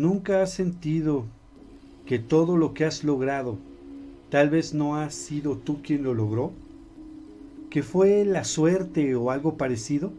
¿Nunca 0.00 0.40
has 0.40 0.54
sentido 0.54 1.26
que 2.06 2.18
todo 2.18 2.56
lo 2.56 2.72
que 2.72 2.86
has 2.86 3.04
logrado 3.04 3.58
tal 4.30 4.48
vez 4.48 4.72
no 4.72 4.96
has 4.96 5.14
sido 5.14 5.58
tú 5.58 5.82
quien 5.82 6.04
lo 6.04 6.14
logró? 6.14 6.52
¿Que 7.68 7.82
fue 7.82 8.24
la 8.24 8.44
suerte 8.44 9.14
o 9.14 9.30
algo 9.30 9.58
parecido? 9.58 10.10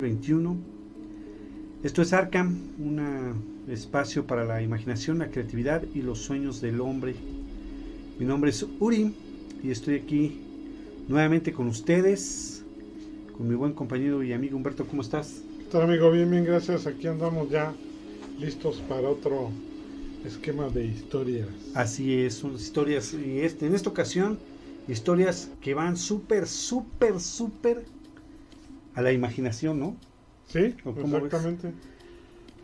...21... 0.00 0.56
Esto 1.82 2.00
es 2.00 2.14
Arkham, 2.14 2.56
un 2.78 3.02
espacio 3.68 4.26
para 4.26 4.46
la 4.46 4.62
imaginación, 4.62 5.18
la 5.18 5.30
creatividad 5.30 5.82
y 5.94 6.00
los 6.00 6.20
sueños 6.20 6.62
del 6.62 6.80
hombre. 6.80 7.14
Mi 8.18 8.24
nombre 8.24 8.48
es 8.48 8.66
Uri 8.80 9.12
y 9.62 9.70
estoy 9.70 9.96
aquí 9.96 10.40
nuevamente 11.06 11.52
con 11.52 11.66
ustedes, 11.66 12.51
con 13.42 13.48
mi 13.48 13.56
buen 13.56 13.72
compañero 13.74 14.22
y 14.22 14.32
amigo 14.32 14.56
Humberto. 14.56 14.86
¿Cómo 14.86 15.02
estás? 15.02 15.48
¿Qué 15.56 15.64
tal, 15.66 15.82
amigo? 15.82 16.10
Bien, 16.10 16.30
bien, 16.30 16.44
gracias. 16.44 16.86
Aquí 16.86 17.06
andamos 17.06 17.48
ya 17.50 17.80
listos 18.36 18.82
para 18.82 19.10
otro 19.10 19.62
esquema 20.22 20.68
de 20.70 20.86
historias. 20.86 21.72
Así 21.74 22.22
es, 22.22 22.34
son 22.36 22.54
historias, 22.54 23.12
y 23.14 23.40
este, 23.40 23.66
en 23.66 23.74
esta 23.74 23.88
ocasión, 23.90 24.42
historias 24.86 25.56
que 25.60 25.74
van 25.74 25.96
súper, 25.96 26.46
súper, 26.46 27.18
súper 27.20 27.86
a 28.94 29.02
la 29.02 29.12
imaginación, 29.12 29.78
¿no? 29.80 29.96
Sí, 30.44 30.76
exactamente. 30.94 31.74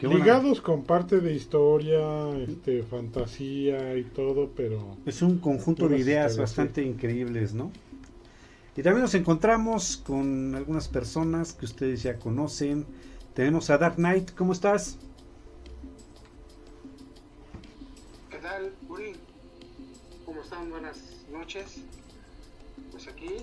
Ligados 0.01 0.61
con 0.61 0.85
parte 0.87 1.21
de 1.21 1.35
historia, 1.35 2.37
este, 2.41 2.83
fantasía 2.85 3.97
y 3.97 4.05
todo, 4.11 4.55
pero... 4.55 4.99
Es 5.05 5.23
un 5.23 5.41
conjunto 5.41 5.89
de 5.89 5.99
ideas 5.99 6.37
bastante 6.37 6.83
increíbles, 6.83 7.53
¿no? 7.53 7.73
Y 8.79 8.83
también 8.85 9.03
nos 9.03 9.15
encontramos 9.15 9.97
con 9.97 10.55
algunas 10.55 10.87
personas 10.87 11.53
que 11.53 11.65
ustedes 11.65 12.05
ya 12.05 12.17
conocen. 12.17 12.87
Tenemos 13.35 13.71
a 13.71 13.79
Dark 13.79 13.97
Knight, 13.97 14.31
¿cómo 14.37 14.53
estás? 14.53 14.99
¿Qué 18.31 18.39
tal, 18.39 18.73
Uri? 18.89 19.17
¿Cómo 20.25 20.43
están? 20.43 20.71
Buenas 20.71 20.97
noches. 21.33 21.81
Pues 22.93 23.09
aquí, 23.09 23.39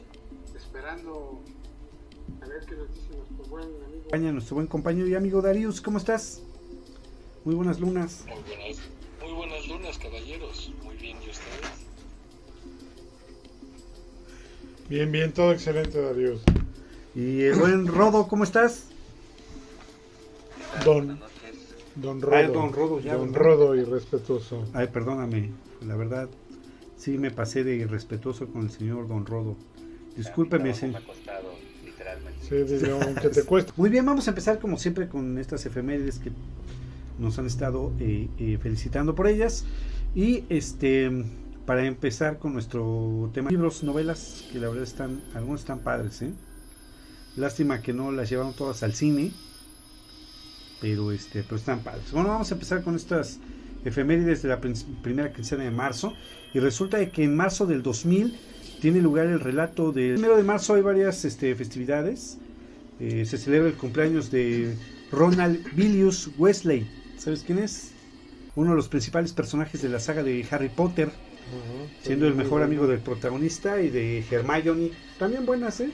esperando 0.55 1.41
a 2.41 2.47
ver 2.47 2.65
qué 2.65 2.77
nos 2.77 2.87
dice 2.95 3.09
nuestro 3.17 3.45
buen 3.49 3.67
amigo. 4.13 4.31
Nuestro 4.31 4.55
buen 4.55 4.67
compañero 4.67 5.05
y 5.09 5.15
amigo 5.15 5.41
Darius, 5.41 5.81
¿cómo 5.81 5.97
estás? 5.97 6.43
Muy 7.43 7.55
buenas 7.55 7.81
lunas. 7.81 8.23
Muy 8.25 8.41
buenas, 8.41 8.77
muy 9.21 9.33
buenas 9.33 9.67
lunas, 9.67 9.97
caballeros. 9.97 10.71
Muy 10.81 10.95
bien, 10.95 11.17
¿y 11.17 11.29
ustedes? 11.29 11.74
Bien, 14.87 15.11
bien, 15.11 15.31
todo 15.31 15.51
excelente, 15.51 15.99
Darius. 15.99 16.41
Y 17.15 17.41
el 17.41 17.55
buen 17.55 17.87
Rodo, 17.87 18.27
¿cómo 18.27 18.43
estás? 18.43 18.85
Don, 20.83 21.19
don 21.95 22.21
Rodo. 22.21 22.35
Ah, 22.35 22.43
don 22.43 22.71
Rodo, 22.71 22.99
ya. 22.99 23.15
Don 23.15 23.33
Rodo, 23.33 23.75
irrespetuoso. 23.75 24.63
Ay, 24.73 24.87
perdóname, 24.87 25.49
la 25.87 25.95
verdad, 25.95 26.29
sí 26.97 27.17
me 27.17 27.31
pasé 27.31 27.63
de 27.63 27.75
irrespetuoso 27.77 28.47
con 28.47 28.63
el 28.63 28.69
señor 28.69 29.07
Don 29.07 29.25
Rodo. 29.25 29.55
Discúlpeme, 30.15 30.75
señor. 30.75 31.01
Sí, 32.41 32.55
aunque 32.91 33.29
te 33.29 33.43
cueste. 33.43 33.71
Muy 33.77 33.89
bien, 33.89 34.05
vamos 34.05 34.27
a 34.27 34.31
empezar 34.31 34.59
como 34.59 34.77
siempre 34.77 35.07
con 35.07 35.39
estas 35.39 35.65
efemérides 35.65 36.19
que 36.19 36.31
nos 37.17 37.39
han 37.39 37.47
estado 37.47 37.91
eh, 37.99 38.27
eh, 38.37 38.59
felicitando 38.61 39.15
por 39.15 39.27
ellas. 39.27 39.65
Y 40.13 40.43
este 40.49 41.11
para 41.65 41.85
empezar 41.85 42.37
con 42.37 42.53
nuestro 42.53 43.31
tema 43.33 43.49
libros, 43.49 43.83
novelas, 43.83 44.45
que 44.51 44.59
la 44.59 44.67
verdad 44.69 44.83
están, 44.83 45.21
algunos 45.33 45.61
están 45.61 45.79
padres, 45.79 46.21
¿eh? 46.21 46.31
Lástima 47.35 47.81
que 47.81 47.93
no 47.93 48.11
las 48.11 48.29
llevaron 48.29 48.53
todas 48.53 48.83
al 48.83 48.93
cine. 48.93 49.31
Pero 50.79 51.11
este, 51.11 51.43
pero 51.43 51.57
están 51.57 51.79
padres. 51.79 52.11
Bueno, 52.11 52.29
vamos 52.29 52.51
a 52.51 52.53
empezar 52.53 52.83
con 52.83 52.95
estas 52.95 53.39
efemérides 53.83 54.41
de 54.41 54.49
la 54.49 54.59
primera 54.59 55.33
quincena 55.33 55.63
de 55.63 55.71
marzo. 55.71 56.13
Y 56.53 56.59
resulta 56.59 57.03
que 57.09 57.23
en 57.23 57.35
marzo 57.35 57.65
del 57.65 57.83
2000 57.83 58.37
tiene 58.81 59.01
lugar 59.01 59.27
el 59.27 59.39
relato 59.39 59.91
del 59.91 60.13
primero 60.13 60.37
de 60.37 60.43
marzo 60.43 60.75
hay 60.75 60.81
varias 60.81 61.25
este, 61.25 61.55
festividades. 61.55 62.37
Eh, 62.99 63.25
se 63.25 63.37
celebra 63.37 63.69
el 63.69 63.75
cumpleaños 63.75 64.31
de 64.31 64.77
Ronald 65.11 65.73
Villius 65.75 66.29
Wesley. 66.37 66.87
¿Sabes 67.17 67.43
quién 67.45 67.59
es? 67.59 67.91
Uno 68.55 68.71
de 68.71 68.77
los 68.77 68.87
principales 68.87 69.33
personajes 69.33 69.81
de 69.81 69.89
la 69.89 69.99
saga 69.99 70.23
de 70.23 70.45
Harry 70.49 70.69
Potter, 70.69 71.11
siendo 72.01 72.27
el 72.27 72.35
mejor 72.35 72.63
amigo 72.63 72.87
del 72.87 72.99
protagonista 72.99 73.81
y 73.81 73.89
de 73.89 74.23
Hermione. 74.29 74.91
También 75.19 75.45
buenas, 75.45 75.79
¿eh? 75.79 75.91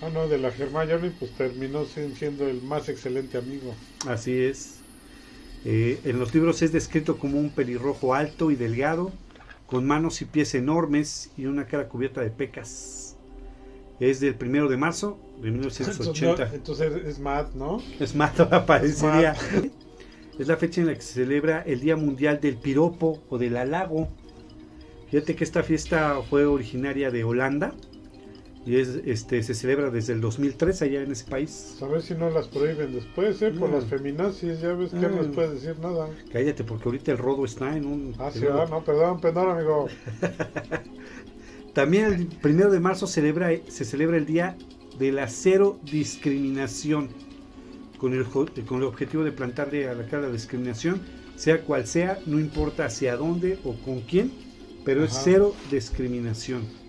Ah, 0.00 0.10
no, 0.12 0.26
de 0.28 0.38
la 0.38 0.48
Hermione, 0.48 1.12
pues 1.18 1.30
terminó 1.32 1.84
siendo 1.84 2.48
el 2.48 2.62
más 2.62 2.88
excelente 2.88 3.38
amigo. 3.38 3.74
Así 4.06 4.36
es. 4.36 4.82
Eh, 5.64 6.00
en 6.04 6.18
los 6.18 6.34
libros 6.34 6.60
es 6.62 6.72
descrito 6.72 7.18
como 7.18 7.38
un 7.38 7.50
pelirrojo 7.50 8.14
alto 8.14 8.50
y 8.50 8.56
delgado, 8.56 9.12
con 9.66 9.86
manos 9.86 10.20
y 10.20 10.24
pies 10.24 10.54
enormes 10.54 11.30
y 11.36 11.46
una 11.46 11.66
cara 11.66 11.88
cubierta 11.88 12.20
de 12.20 12.30
pecas. 12.30 13.16
Es 14.00 14.18
del 14.18 14.34
primero 14.34 14.68
de 14.68 14.76
marzo 14.76 15.18
de 15.40 15.52
1980. 15.52 16.54
Entonces, 16.54 16.92
es 17.06 17.20
Matt, 17.20 17.54
¿no? 17.54 17.80
Es 18.00 18.14
Matt, 18.14 18.40
aparecería. 18.52 19.36
Es, 20.38 20.48
la 20.48 20.56
fecha 20.56 20.80
en 20.80 20.88
la 20.88 20.94
que 20.94 21.02
se 21.02 21.14
celebra 21.14 21.62
el 21.62 21.80
Día 21.80 21.94
Mundial 21.94 22.40
del 22.40 22.56
Piropo 22.56 23.22
o 23.28 23.38
del 23.38 23.56
Halago. 23.56 24.08
Fíjate 25.12 25.36
que 25.36 25.44
esta 25.44 25.62
fiesta 25.62 26.22
fue 26.22 26.46
originaria 26.46 27.10
de 27.10 27.22
Holanda 27.22 27.74
y 28.64 28.76
es, 28.76 28.98
este, 29.04 29.42
se 29.42 29.52
celebra 29.52 29.90
desde 29.90 30.14
el 30.14 30.22
2003 30.22 30.80
allá 30.80 31.02
en 31.02 31.12
ese 31.12 31.26
país. 31.26 31.76
A 31.82 31.86
ver 31.86 32.00
si 32.00 32.14
no 32.14 32.30
las 32.30 32.48
prohíben 32.48 32.94
después, 32.94 33.42
¿eh? 33.42 33.50
Por 33.50 33.68
las 33.68 33.84
feminazis, 33.84 34.62
ya 34.62 34.72
ves 34.72 34.90
que 34.90 34.96
no 34.96 35.20
les 35.20 35.26
puedes 35.26 35.60
decir 35.60 35.78
nada. 35.82 36.08
Cállate, 36.32 36.64
porque 36.64 36.84
ahorita 36.86 37.12
el 37.12 37.18
rodo 37.18 37.44
está 37.44 37.76
en 37.76 37.84
un... 37.84 38.14
Ah, 38.18 38.30
sí, 38.32 38.40
ah, 38.50 38.64
no, 38.70 38.82
perdón, 38.82 39.20
perdón, 39.20 39.50
amigo. 39.50 39.88
También 41.74 42.06
el 42.06 42.26
primero 42.28 42.70
de 42.70 42.80
marzo 42.80 43.06
celebra, 43.06 43.50
se 43.68 43.84
celebra 43.84 44.16
el 44.16 44.24
Día 44.24 44.56
de 44.98 45.12
la 45.12 45.28
Cero 45.28 45.78
Discriminación, 45.82 47.10
con 47.98 48.14
el, 48.14 48.24
con 48.24 48.78
el 48.78 48.84
objetivo 48.84 49.24
de 49.24 49.32
plantarle 49.32 49.90
a 49.90 49.94
la 49.94 50.06
cara 50.06 50.28
la 50.28 50.32
discriminación, 50.32 51.02
sea 51.36 51.60
cual 51.60 51.86
sea, 51.86 52.18
no 52.24 52.40
importa 52.40 52.86
hacia 52.86 53.14
dónde 53.18 53.58
o 53.62 53.74
con 53.74 54.00
quién, 54.00 54.51
pero 54.84 55.04
es 55.04 55.20
cero 55.22 55.54
discriminación. 55.70 56.82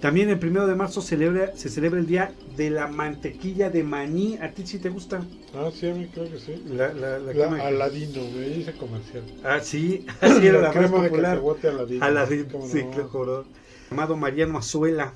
También 0.00 0.30
el 0.30 0.38
primero 0.38 0.66
de 0.66 0.74
marzo 0.74 1.02
celebra, 1.02 1.54
se 1.56 1.68
celebra 1.68 2.00
el 2.00 2.06
día 2.06 2.32
de 2.56 2.70
la 2.70 2.86
mantequilla 2.86 3.68
de 3.68 3.84
maní. 3.84 4.38
¿A 4.40 4.50
ti 4.50 4.66
sí 4.66 4.78
te 4.78 4.88
gusta? 4.88 5.22
Ah, 5.54 5.70
sí, 5.74 5.90
a 5.90 5.94
mí 5.94 6.06
creo 6.06 6.30
que 6.30 6.38
sí. 6.38 6.64
La, 6.68 6.94
la, 6.94 7.18
la, 7.18 7.66
Aladino, 7.66 8.22
me 8.34 8.48
dice 8.48 8.72
comercial. 8.72 9.24
Ah, 9.44 9.60
sí, 9.60 10.06
así 10.22 10.46
era 10.46 10.62
la, 10.62 10.70
crema 10.70 10.98
más 10.98 11.08
popular. 11.08 11.42
De 11.60 11.68
Aladino. 11.68 12.04
Aladino, 12.04 12.66
sí, 12.66 12.82
claro. 12.84 13.44
Llamado 13.90 14.16
Mariano 14.16 14.56
Azuela. 14.56 15.12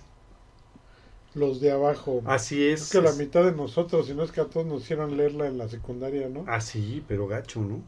Los 1.34 1.62
de 1.62 1.72
abajo. 1.72 2.22
Así 2.26 2.62
es. 2.62 2.82
Es 2.82 2.90
que 2.90 3.00
la 3.00 3.12
mitad 3.12 3.42
de 3.42 3.52
nosotros, 3.52 4.06
si 4.06 4.14
no 4.14 4.22
es 4.22 4.32
que 4.32 4.42
a 4.42 4.44
todos 4.44 4.66
nos 4.66 4.82
hicieron 4.82 5.16
leerla 5.16 5.46
en 5.46 5.56
la 5.56 5.68
secundaria, 5.68 6.28
¿no? 6.28 6.44
Ah, 6.46 6.60
sí, 6.60 7.02
pero 7.08 7.26
gacho, 7.26 7.60
¿no? 7.60 7.82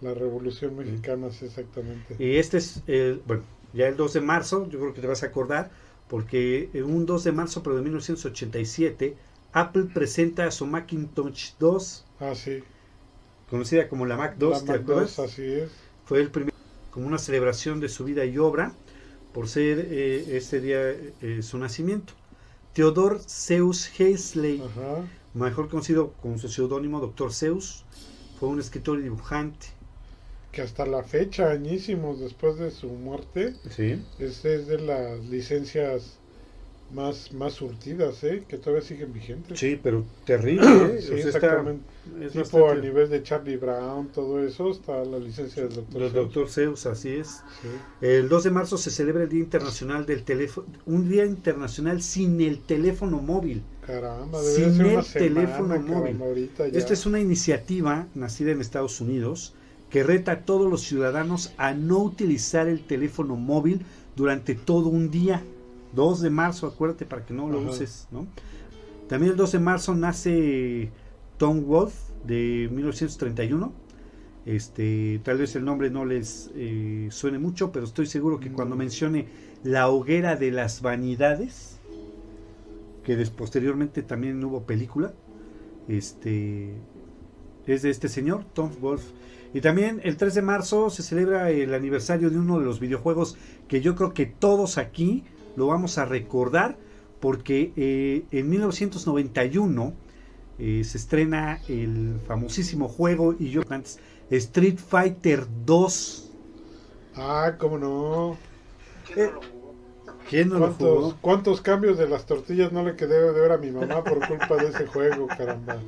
La 0.00 0.14
Revolución 0.14 0.76
Mexicana, 0.76 1.30
sí, 1.30 1.46
exactamente. 1.46 2.16
Y 2.18 2.36
este 2.36 2.58
es, 2.58 2.82
el, 2.86 3.20
bueno, 3.26 3.42
ya 3.72 3.88
el 3.88 3.96
2 3.96 4.12
de 4.12 4.20
marzo, 4.20 4.68
yo 4.68 4.78
creo 4.78 4.94
que 4.94 5.00
te 5.00 5.06
vas 5.06 5.22
a 5.22 5.26
acordar 5.26 5.70
porque 6.08 6.70
en 6.72 6.84
un 6.84 7.06
2 7.06 7.24
de 7.24 7.32
marzo 7.32 7.62
pero 7.62 7.76
de 7.76 7.82
1987 7.82 9.16
Apple 9.52 9.84
presenta 9.92 10.50
su 10.50 10.66
Macintosh 10.66 11.52
2. 11.58 12.04
Ah, 12.20 12.34
sí. 12.34 12.62
Conocida 13.50 13.88
como 13.88 14.06
la 14.06 14.16
Mac 14.16 14.36
2, 14.38 14.66
la 14.66 14.72
Mac 14.74 14.82
2 14.82 15.18
así 15.18 15.42
es. 15.42 15.70
Fue 16.04 16.20
el 16.20 16.30
primer, 16.30 16.52
como 16.90 17.06
una 17.06 17.18
celebración 17.18 17.80
de 17.80 17.88
su 17.88 18.04
vida 18.04 18.24
y 18.24 18.38
obra, 18.38 18.72
por 19.32 19.48
ser 19.48 19.86
eh, 19.90 20.36
este 20.36 20.60
día 20.60 20.90
eh, 20.90 21.40
su 21.42 21.58
nacimiento. 21.58 22.12
Theodore 22.74 23.18
Zeus 23.26 23.90
Hazley, 23.98 24.62
mejor 25.34 25.68
conocido 25.68 26.12
con 26.22 26.38
su 26.38 26.48
seudónimo 26.48 27.00
Dr. 27.00 27.32
Zeus, 27.32 27.84
fue 28.38 28.48
un 28.48 28.60
escritor 28.60 29.00
y 29.00 29.02
dibujante 29.02 29.66
que 30.52 30.62
hasta 30.62 30.86
la 30.86 31.02
fecha, 31.02 31.50
añísimos 31.50 32.20
después 32.20 32.58
de 32.58 32.70
su 32.70 32.88
muerte, 32.88 33.54
sí. 33.70 34.02
es, 34.18 34.44
es 34.44 34.66
de 34.66 34.78
las 34.78 35.20
licencias 35.26 36.18
más, 36.92 37.32
más 37.32 37.54
surtidas, 37.54 38.24
¿eh? 38.24 38.44
que 38.48 38.56
todavía 38.56 38.82
siguen 38.86 39.12
vigentes. 39.12 39.58
Sí, 39.58 39.78
pero 39.82 40.04
terrible. 40.24 40.66
¿eh? 40.66 41.02
sí, 41.02 41.14
exactamente. 41.14 41.84
tipo 42.32 42.68
a 42.68 42.74
nivel 42.74 43.10
de 43.10 43.22
Charlie 43.22 43.56
Brown, 43.56 44.08
todo 44.08 44.42
eso, 44.42 44.70
está 44.70 45.04
la 45.04 45.18
licencia 45.18 45.64
del 45.64 45.74
doctor 45.74 46.00
Zeus. 46.00 46.12
doctor 46.14 46.48
Zeus, 46.48 46.86
así 46.86 47.10
es. 47.10 47.42
El 48.00 48.28
2 48.28 48.44
de 48.44 48.50
marzo 48.50 48.78
se 48.78 48.90
celebra 48.90 49.24
el 49.24 49.28
Día 49.28 49.40
Internacional 49.40 50.06
del 50.06 50.22
Teléfono, 50.22 50.66
un 50.86 51.08
Día 51.08 51.26
Internacional 51.26 52.00
sin 52.00 52.40
el 52.40 52.60
teléfono 52.60 53.18
móvil. 53.18 53.62
Caramba, 53.86 54.42
sin 54.42 54.80
el 54.80 55.04
teléfono 55.04 55.78
móvil. 55.80 56.50
Esta 56.72 56.92
es 56.92 57.06
una 57.06 57.20
iniciativa 57.20 58.06
nacida 58.14 58.52
en 58.52 58.60
Estados 58.60 59.00
Unidos 59.00 59.54
que 59.90 60.02
reta 60.02 60.32
a 60.32 60.40
todos 60.40 60.70
los 60.70 60.82
ciudadanos 60.82 61.52
a 61.56 61.72
no 61.72 61.98
utilizar 61.98 62.68
el 62.68 62.80
teléfono 62.80 63.36
móvil 63.36 63.82
durante 64.16 64.54
todo 64.54 64.88
un 64.88 65.10
día. 65.10 65.42
2 65.94 66.20
de 66.20 66.30
marzo, 66.30 66.66
acuérdate 66.66 67.06
para 67.06 67.24
que 67.24 67.32
no 67.32 67.48
lo 67.48 67.60
uses, 67.60 68.08
¿no? 68.10 68.26
También 69.08 69.32
el 69.32 69.38
2 69.38 69.52
de 69.52 69.58
marzo 69.58 69.94
nace 69.94 70.90
Tom 71.38 71.64
Wolf 71.64 71.94
de 72.26 72.68
1931. 72.70 73.72
Este, 74.44 75.20
tal 75.24 75.38
vez 75.38 75.56
el 75.56 75.64
nombre 75.64 75.90
no 75.90 76.04
les 76.04 76.50
eh, 76.54 77.08
suene 77.10 77.38
mucho, 77.38 77.72
pero 77.72 77.86
estoy 77.86 78.06
seguro 78.06 78.40
que 78.40 78.50
cuando 78.50 78.76
mencione 78.76 79.28
La 79.62 79.88
hoguera 79.88 80.36
de 80.36 80.50
las 80.50 80.82
vanidades, 80.82 81.78
que 83.04 83.16
posteriormente 83.26 84.02
también 84.02 84.42
hubo 84.44 84.62
película, 84.62 85.12
este, 85.88 86.74
es 87.66 87.82
de 87.82 87.90
este 87.90 88.08
señor, 88.08 88.44
Tom 88.52 88.70
Wolf. 88.80 89.02
Y 89.54 89.60
también 89.60 90.00
el 90.04 90.16
3 90.16 90.34
de 90.34 90.42
marzo 90.42 90.90
se 90.90 91.02
celebra 91.02 91.50
el 91.50 91.72
aniversario 91.74 92.30
de 92.30 92.38
uno 92.38 92.58
de 92.58 92.64
los 92.64 92.80
videojuegos 92.80 93.36
que 93.66 93.80
yo 93.80 93.94
creo 93.94 94.12
que 94.12 94.26
todos 94.26 94.78
aquí 94.78 95.24
lo 95.56 95.66
vamos 95.66 95.98
a 95.98 96.04
recordar 96.04 96.76
porque 97.20 97.72
eh, 97.76 98.24
en 98.30 98.48
1991 98.48 99.92
eh, 100.58 100.82
se 100.84 100.98
estrena 100.98 101.60
el 101.68 102.20
famosísimo 102.26 102.88
juego 102.88 103.34
y 103.38 103.50
yo 103.50 103.62
antes 103.70 103.98
Street 104.30 104.78
Fighter 104.78 105.46
2. 105.64 106.30
Ah, 107.16 107.54
cómo 107.58 107.78
no. 107.78 108.36
¿Quién 110.28 110.50
no 110.50 110.58
lo 110.58 110.72
jugó? 110.74 111.16
¿Cuántos 111.20 111.62
cambios 111.62 111.96
de 111.96 112.08
las 112.08 112.26
tortillas 112.26 112.70
no 112.70 112.84
le 112.84 112.96
quedé 112.96 113.32
de 113.32 113.40
ver 113.40 113.52
a 113.52 113.58
mi 113.58 113.70
mamá 113.70 114.04
por 114.04 114.26
culpa 114.26 114.56
de 114.56 114.68
ese 114.68 114.86
juego, 114.86 115.26
caramba? 115.26 115.78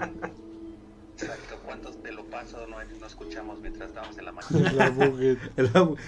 ¿Cuántos 1.71 2.03
te 2.03 2.11
lo 2.11 2.25
paso 2.25 2.67
no, 2.67 2.79
no 2.99 3.07
escuchamos 3.07 3.61
mientras 3.61 3.91
estábamos 3.91 4.19
en 4.19 4.25
la 4.25 4.33
máquina? 4.33 4.93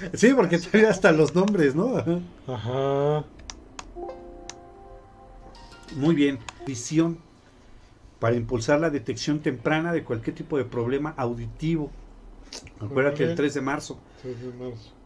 sí, 0.15 0.35
porque 0.35 0.59
tenía 0.59 0.91
hasta 0.91 1.13
los 1.13 1.37
nombres, 1.37 1.77
¿no? 1.77 1.99
Ajá. 2.49 3.25
Muy 5.95 6.17
bien. 6.17 6.41
Visión 6.67 7.19
para 8.19 8.35
impulsar 8.35 8.81
la 8.81 8.91
detección 8.91 9.39
temprana 9.39 9.93
de 9.93 10.03
cualquier 10.03 10.35
tipo 10.35 10.59
de 10.59 10.65
problema 10.65 11.15
auditivo. 11.17 11.93
Acuérdate, 12.81 13.23
el 13.23 13.37
3 13.37 13.55
de 13.55 13.61
marzo. 13.61 14.01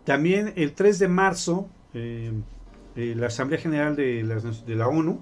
También 0.05 0.55
el 0.57 0.73
3 0.73 0.99
de 0.99 1.09
marzo, 1.09 1.69
eh, 1.93 2.33
eh, 2.97 3.15
la 3.15 3.27
Asamblea 3.27 3.61
General 3.61 3.95
de 3.95 4.23
la, 4.23 4.37
de 4.37 4.75
la 4.75 4.89
ONU 4.89 5.21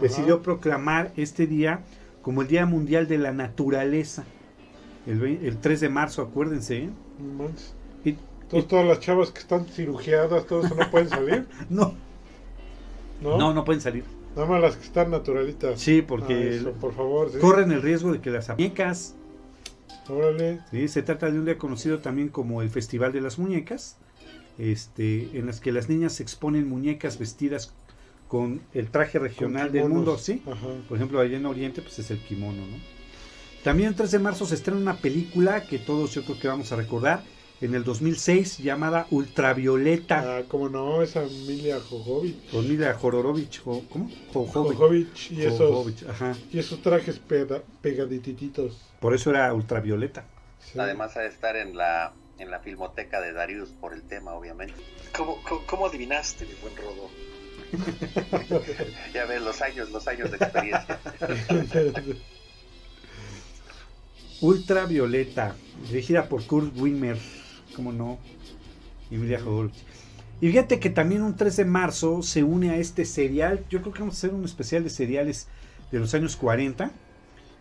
decidió 0.00 0.40
proclamar 0.40 1.12
este 1.16 1.46
día 1.46 1.84
como 2.22 2.40
el 2.40 2.48
Día 2.48 2.64
Mundial 2.64 3.06
de 3.06 3.18
la 3.18 3.32
Naturaleza. 3.32 4.24
El, 5.06 5.58
3 5.58 5.80
de 5.80 5.88
marzo, 5.88 6.22
acuérdense. 6.22 6.84
¿eh? 6.84 6.90
Y, 8.04 8.16
todas 8.62 8.86
las 8.86 9.00
chavas 9.00 9.30
que 9.30 9.40
están 9.40 9.66
cirugiadas, 9.66 10.46
todo 10.46 10.64
eso 10.64 10.74
no 10.74 10.90
pueden 10.90 11.08
salir. 11.08 11.46
no. 11.70 11.94
no. 13.20 13.38
No, 13.38 13.54
no 13.54 13.64
pueden 13.64 13.80
salir. 13.80 14.04
Nada 14.34 14.48
más 14.48 14.60
las 14.60 14.76
que 14.76 14.84
están 14.84 15.10
naturalitas. 15.10 15.80
Sí, 15.80 16.02
porque 16.02 16.60
ah, 16.64 16.70
por 16.80 16.92
favor, 16.92 17.38
corren 17.38 17.70
el 17.70 17.82
riesgo 17.82 18.12
de 18.12 18.20
que 18.20 18.30
las 18.30 18.48
muñecas. 18.48 19.14
Órale. 20.08 20.60
Sí, 20.70 20.88
se 20.88 21.02
trata 21.02 21.30
de 21.30 21.38
un 21.38 21.44
día 21.44 21.56
conocido 21.56 22.00
también 22.00 22.28
como 22.28 22.60
el 22.60 22.70
Festival 22.70 23.12
de 23.12 23.20
las 23.20 23.38
Muñecas, 23.38 23.96
este, 24.58 25.38
en 25.38 25.46
las 25.46 25.60
que 25.60 25.72
las 25.72 25.88
niñas 25.88 26.20
exponen 26.20 26.68
muñecas 26.68 27.18
vestidas 27.18 27.72
con 28.28 28.60
el 28.74 28.90
traje 28.90 29.18
regional 29.18 29.70
del 29.70 29.88
mundo, 29.88 30.18
¿sí? 30.18 30.42
Por 30.88 30.96
ejemplo, 30.96 31.20
allá 31.20 31.36
en 31.36 31.46
Oriente, 31.46 31.80
pues 31.80 31.98
es 32.00 32.10
el 32.10 32.18
kimono, 32.18 32.66
¿no? 32.66 32.93
También 33.64 33.88
el 33.88 33.94
3 33.94 34.10
de 34.10 34.18
marzo 34.18 34.44
se 34.44 34.56
estrena 34.56 34.78
una 34.78 34.96
película 34.98 35.66
que 35.66 35.78
todos 35.78 36.12
yo 36.12 36.22
creo 36.24 36.38
que 36.38 36.48
vamos 36.48 36.70
a 36.70 36.76
recordar, 36.76 37.22
en 37.62 37.74
el 37.74 37.82
2006 37.82 38.58
llamada 38.58 39.06
Ultravioleta. 39.10 40.38
Ah, 40.38 40.42
como 40.46 40.68
no, 40.68 41.00
esa 41.00 41.22
Emilia 41.22 41.80
Jojovic. 41.80 42.52
Emilia 42.52 42.92
Jororovich, 42.92 43.62
¿cómo? 43.62 44.10
Jojovic. 44.34 45.30
y, 45.30 45.46
esos, 45.46 45.94
y 46.52 46.58
esos 46.58 46.82
trajes 46.82 47.18
pegadititos. 47.80 48.82
Por 49.00 49.14
eso 49.14 49.30
era 49.30 49.54
Ultravioleta. 49.54 50.26
Además 50.78 51.14
de 51.14 51.26
estar 51.26 51.56
en 51.56 51.74
la 51.74 52.12
en 52.38 52.50
la 52.50 52.58
filmoteca 52.58 53.20
de 53.22 53.32
Darius 53.32 53.70
por 53.70 53.94
el 53.94 54.02
tema, 54.02 54.34
obviamente. 54.34 54.74
¿Cómo, 55.16 55.38
cómo, 55.66 55.86
adivinaste, 55.86 56.44
mi 56.44 56.54
buen 56.54 56.76
Rodo? 56.76 57.08
ya 59.14 59.24
ves, 59.24 59.40
los 59.40 59.62
años, 59.62 59.90
los 59.90 60.06
años 60.06 60.30
de 60.30 60.36
experiencia. 60.36 60.98
Ultravioleta, 64.40 65.56
dirigida 65.88 66.28
por 66.28 66.46
Kurt 66.46 66.76
Wimmer 66.76 67.18
como 67.74 67.92
no, 67.92 68.18
Emilia 69.10 69.40
Y 70.40 70.48
fíjate 70.48 70.80
que 70.80 70.90
también 70.90 71.22
un 71.22 71.36
3 71.36 71.56
de 71.56 71.64
marzo 71.64 72.22
se 72.22 72.42
une 72.42 72.70
a 72.70 72.76
este 72.76 73.04
serial. 73.04 73.64
Yo 73.68 73.80
creo 73.80 73.92
que 73.92 74.00
vamos 74.00 74.16
a 74.16 74.18
hacer 74.18 74.34
un 74.34 74.44
especial 74.44 74.84
de 74.84 74.90
seriales 74.90 75.48
de 75.90 75.98
los 75.98 76.14
años 76.14 76.36
40. 76.36 76.90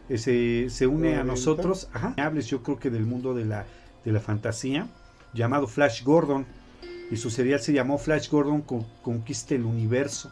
Ese, 0.10 0.70
se 0.70 0.88
une 0.88 1.16
a 1.16 1.24
nosotros. 1.24 1.90
Ajá. 1.94 2.14
Hables 2.18 2.48
yo 2.48 2.64
creo 2.64 2.80
que 2.80 2.90
del 2.90 3.06
mundo 3.06 3.34
de 3.34 3.46
la, 3.46 3.66
de 4.06 4.12
la 4.12 4.20
fantasía. 4.20 4.88
Llamado 5.34 5.68
Flash 5.68 6.04
Gordon. 6.04 6.46
Y 7.12 7.18
su 7.18 7.30
serial 7.30 7.60
se 7.60 7.74
llamó 7.74 7.98
Flash 7.98 8.30
Gordon 8.30 8.62
con, 8.62 8.86
Conquista 9.02 9.56
el 9.56 9.66
Universo. 9.66 10.32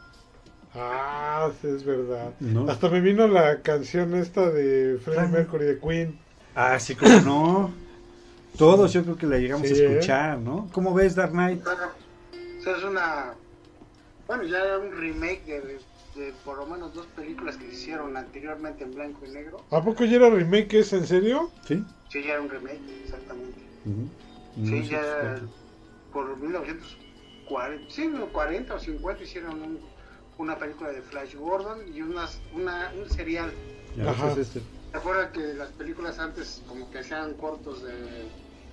Ah, 0.74 1.52
es 1.64 1.84
verdad. 1.84 2.34
Hasta 2.70 2.90
me 2.90 3.02
vino 3.02 3.28
la 3.28 3.62
canción 3.62 4.16
esta 4.16 4.50
de 4.50 4.98
Freddie 5.04 5.28
Mercury 5.28 5.66
de 5.66 5.80
Queen. 5.80 6.20
Ah, 6.56 6.80
sí, 6.80 6.96
como 6.96 7.20
no. 7.22 7.72
Todos 8.58 8.92
yo 8.94 9.04
creo 9.04 9.18
que 9.18 9.26
la 9.26 9.38
llegamos 9.38 9.66
a 9.70 9.74
¿eh? 9.74 9.86
escuchar, 9.86 10.38
¿no? 10.38 10.70
¿Cómo 10.74 10.94
ves 10.94 11.16
Dark 11.16 11.32
Knight? 11.32 11.64
Bueno, 11.64 11.84
es 12.34 12.84
una... 12.84 13.34
Bueno, 14.28 14.44
ya 14.44 14.64
era 14.64 14.78
un 14.78 14.92
remake 14.92 15.80
de, 16.16 16.34
por 16.46 16.58
lo 16.58 16.66
menos 16.66 16.94
dos 16.94 17.08
películas 17.08 17.58
que 17.58 17.68
se 17.68 17.74
hicieron 17.74 18.16
anteriormente 18.16 18.84
en 18.84 18.94
blanco 18.94 19.26
y 19.26 19.30
negro. 19.32 19.64
¿A 19.72 19.84
poco 19.84 20.04
ya 20.06 20.18
era 20.18 20.30
remake? 20.30 20.74
¿Es 20.76 20.94
en 20.94 21.08
serio? 21.08 21.50
Sí. 21.66 21.84
Sí, 22.10 22.24
ya 22.24 22.34
era 22.34 22.42
un 22.42 22.50
remake, 22.50 22.80
exactamente. 23.04 23.60
Sí, 24.64 24.84
ya 24.84 25.40
por 26.12 26.38
1940, 26.38 27.92
sí, 27.92 28.12
40 28.32 28.74
o 28.74 28.80
50 28.80 29.24
hicieron 29.24 29.80
una 30.38 30.58
película 30.58 30.92
de 30.92 31.02
Flash 31.02 31.36
Gordon 31.36 31.80
y 31.94 32.02
unas, 32.02 32.42
una, 32.54 32.92
un 33.02 33.10
serial. 33.10 33.52
Ajá. 34.06 34.36
este. 34.40 34.62
¿Te 34.92 34.98
acuerdas 34.98 35.32
que 35.32 35.54
las 35.54 35.70
películas 35.70 36.20
antes 36.20 36.62
como 36.68 36.90
que 36.92 37.00
hacían 37.00 37.34
cortos 37.36 37.82
de 37.84 37.94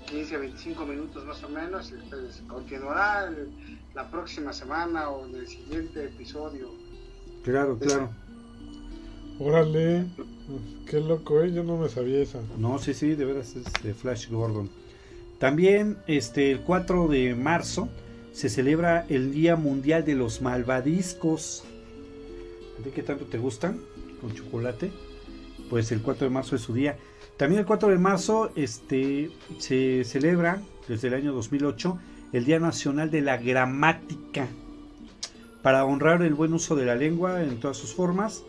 15 0.07 0.35
a 0.35 0.39
25 0.39 0.85
minutos 0.85 1.25
más 1.25 1.43
o 1.45 1.49
menos? 1.49 1.93
Y 1.93 2.09
pues 2.11 2.43
continuará 2.49 3.33
la 3.95 4.11
próxima 4.11 4.53
semana 4.53 5.11
o 5.11 5.27
en 5.27 5.37
el 5.37 5.47
siguiente 5.47 6.07
episodio. 6.07 6.71
Claro, 7.45 7.79
claro. 7.79 8.11
Órale, 9.39 10.07
qué 10.91 11.01
loco, 11.01 11.41
¿eh? 11.41 11.53
Yo 11.53 11.63
no 11.63 11.77
me 11.77 11.89
sabía 11.89 12.21
esa. 12.21 12.41
No, 12.59 12.81
sí, 12.81 12.95
sí, 12.95 13.15
de 13.15 13.25
veras 13.25 13.55
es 13.55 13.73
de 13.85 13.95
Flash 13.95 14.29
Gordon. 14.29 14.69
También 15.39 15.99
este, 16.09 16.51
el 16.51 16.63
4 16.63 17.07
de 17.07 17.37
marzo 17.37 17.89
se 18.33 18.49
celebra 18.49 19.07
el 19.09 19.31
Día 19.31 19.55
Mundial 19.55 20.05
de 20.05 20.17
los 20.17 20.43
Malvadiscos. 20.43 21.63
¿De 22.83 22.91
qué 22.91 23.05
tanto 23.05 23.27
te 23.27 23.39
gustan? 23.39 23.81
Con 24.21 24.35
chocolate 24.35 24.91
pues 25.69 25.93
el 25.93 26.03
4 26.03 26.27
de 26.27 26.31
marzo 26.31 26.57
es 26.57 26.63
su 26.63 26.75
día. 26.75 26.97
También 27.37 27.61
el 27.61 27.67
4 27.67 27.89
de 27.91 27.99
marzo 27.99 28.51
este, 28.57 29.31
se 29.59 30.05
celebra 30.05 30.61
desde 30.89 31.09
el 31.09 31.15
año 31.15 31.33
2008 31.33 31.99
el 32.33 32.45
Día 32.45 32.59
Nacional 32.59 33.11
de 33.11 33.21
la 33.21 33.37
Gramática 33.37 34.49
para 35.63 35.85
honrar 35.85 36.23
el 36.23 36.35
buen 36.35 36.53
uso 36.53 36.77
de 36.77 36.85
la 36.85 36.95
lengua 36.95 37.43
en 37.43 37.61
todas 37.61 37.77
sus 37.77 37.95
formas, 37.95 38.43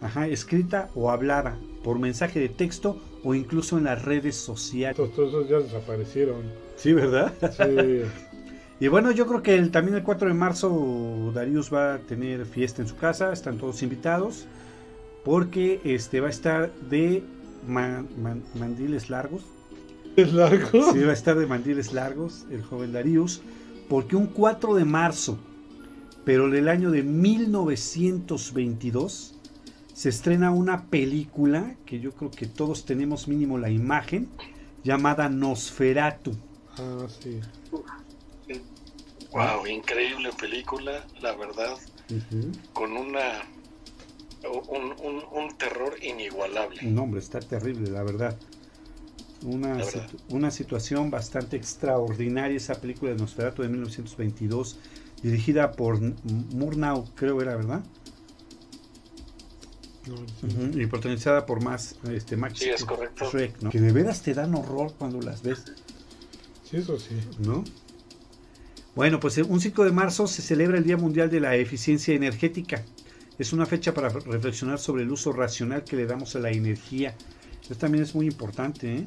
ajá, 0.00 0.26
escrita 0.28 0.90
o 0.94 1.10
hablada, 1.10 1.56
por 1.82 1.98
mensaje 1.98 2.40
de 2.40 2.48
texto 2.48 2.98
o 3.22 3.34
incluso 3.34 3.78
en 3.78 3.84
las 3.84 4.02
redes 4.02 4.36
sociales. 4.36 4.96
Todos, 4.96 5.28
esos 5.28 5.48
ya 5.48 5.58
desaparecieron. 5.58 6.42
Sí, 6.76 6.92
¿verdad? 6.92 7.32
Sí. 7.56 8.02
y 8.80 8.88
bueno, 8.88 9.10
yo 9.10 9.26
creo 9.26 9.42
que 9.42 9.54
el, 9.54 9.70
también 9.70 9.96
el 9.96 10.02
4 10.02 10.28
de 10.28 10.34
marzo 10.34 11.32
Darius 11.34 11.72
va 11.72 11.94
a 11.94 11.98
tener 11.98 12.44
fiesta 12.46 12.82
en 12.82 12.88
su 12.88 12.96
casa, 12.96 13.32
están 13.32 13.58
todos 13.58 13.82
invitados 13.82 14.46
porque 15.24 15.80
este 15.84 16.20
va 16.20 16.28
a 16.28 16.30
estar 16.30 16.72
de 16.90 17.24
mandiles 17.66 19.10
largos. 19.10 19.42
¿Es 20.16 20.32
largo? 20.32 20.92
Sí, 20.92 21.00
va 21.00 21.10
a 21.10 21.14
estar 21.14 21.36
de 21.36 21.46
mandiles 21.46 21.92
largos 21.92 22.44
el 22.50 22.62
joven 22.62 22.92
Darius, 22.92 23.42
porque 23.88 24.14
un 24.16 24.26
4 24.26 24.74
de 24.74 24.84
marzo, 24.84 25.38
pero 26.24 26.50
del 26.50 26.68
año 26.68 26.90
de 26.90 27.02
1922, 27.02 29.34
se 29.92 30.08
estrena 30.08 30.50
una 30.50 30.86
película 30.86 31.76
que 31.86 32.00
yo 32.00 32.12
creo 32.12 32.30
que 32.30 32.46
todos 32.46 32.84
tenemos 32.84 33.28
mínimo 33.28 33.58
la 33.58 33.70
imagen, 33.70 34.28
llamada 34.82 35.28
Nosferatu. 35.28 36.32
Ah, 36.78 37.06
sí. 37.20 37.40
Wow, 39.32 39.66
increíble 39.66 40.30
película, 40.38 41.04
la 41.20 41.34
verdad, 41.34 41.76
con 42.72 42.96
una 42.96 43.42
un, 44.50 45.48
terror 45.58 45.94
inigualable. 46.02 46.82
No, 46.82 47.02
hombre, 47.02 47.20
está 47.20 47.40
terrible, 47.40 47.90
la 47.90 48.02
verdad. 48.02 48.36
Una, 49.42 49.78
una 50.30 50.50
situación 50.50 51.10
bastante 51.10 51.56
extraordinaria 51.56 52.56
esa 52.56 52.80
película 52.80 53.12
de 53.12 53.18
Nosferatu 53.18 53.62
de 53.62 53.68
1922, 53.68 54.78
dirigida 55.22 55.72
por 55.72 56.00
Murnau, 56.00 57.04
creo 57.14 57.40
era, 57.42 57.56
¿verdad? 57.56 57.84
y 60.74 60.86
protagonizada 60.86 61.46
por 61.46 61.62
más 61.62 61.96
este 62.12 62.36
Max 62.36 62.58
sí, 62.58 62.68
es 62.68 62.84
correcto. 62.84 63.30
Shrek, 63.30 63.62
¿no? 63.62 63.70
Que 63.70 63.80
de 63.80 63.92
veras 63.92 64.22
te 64.22 64.34
dan 64.34 64.54
horror 64.54 64.92
cuando 64.98 65.20
las 65.20 65.42
ves. 65.42 65.64
Sí, 66.68 66.76
eso 66.76 66.98
sí. 66.98 67.16
¿No? 67.38 67.64
Bueno, 68.94 69.18
pues 69.18 69.38
un 69.38 69.60
5 69.60 69.84
de 69.84 69.92
marzo 69.92 70.26
se 70.26 70.42
celebra 70.42 70.78
el 70.78 70.84
Día 70.84 70.96
Mundial 70.96 71.30
de 71.30 71.40
la 71.40 71.56
Eficiencia 71.56 72.14
Energética. 72.14 72.84
Es 73.38 73.52
una 73.52 73.66
fecha 73.66 73.92
para 73.92 74.08
reflexionar 74.08 74.78
sobre 74.78 75.02
el 75.02 75.10
uso 75.10 75.32
racional 75.32 75.84
que 75.84 75.96
le 75.96 76.06
damos 76.06 76.36
a 76.36 76.38
la 76.38 76.50
energía. 76.50 77.14
Esto 77.62 77.74
también 77.74 78.04
es 78.04 78.14
muy 78.14 78.26
importante. 78.26 78.94
¿eh? 78.94 79.06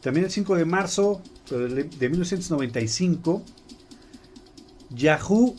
También 0.00 0.24
el 0.26 0.32
5 0.32 0.56
de 0.56 0.64
marzo 0.64 1.22
de 1.48 2.08
1995, 2.08 3.42
Yahoo 4.90 5.54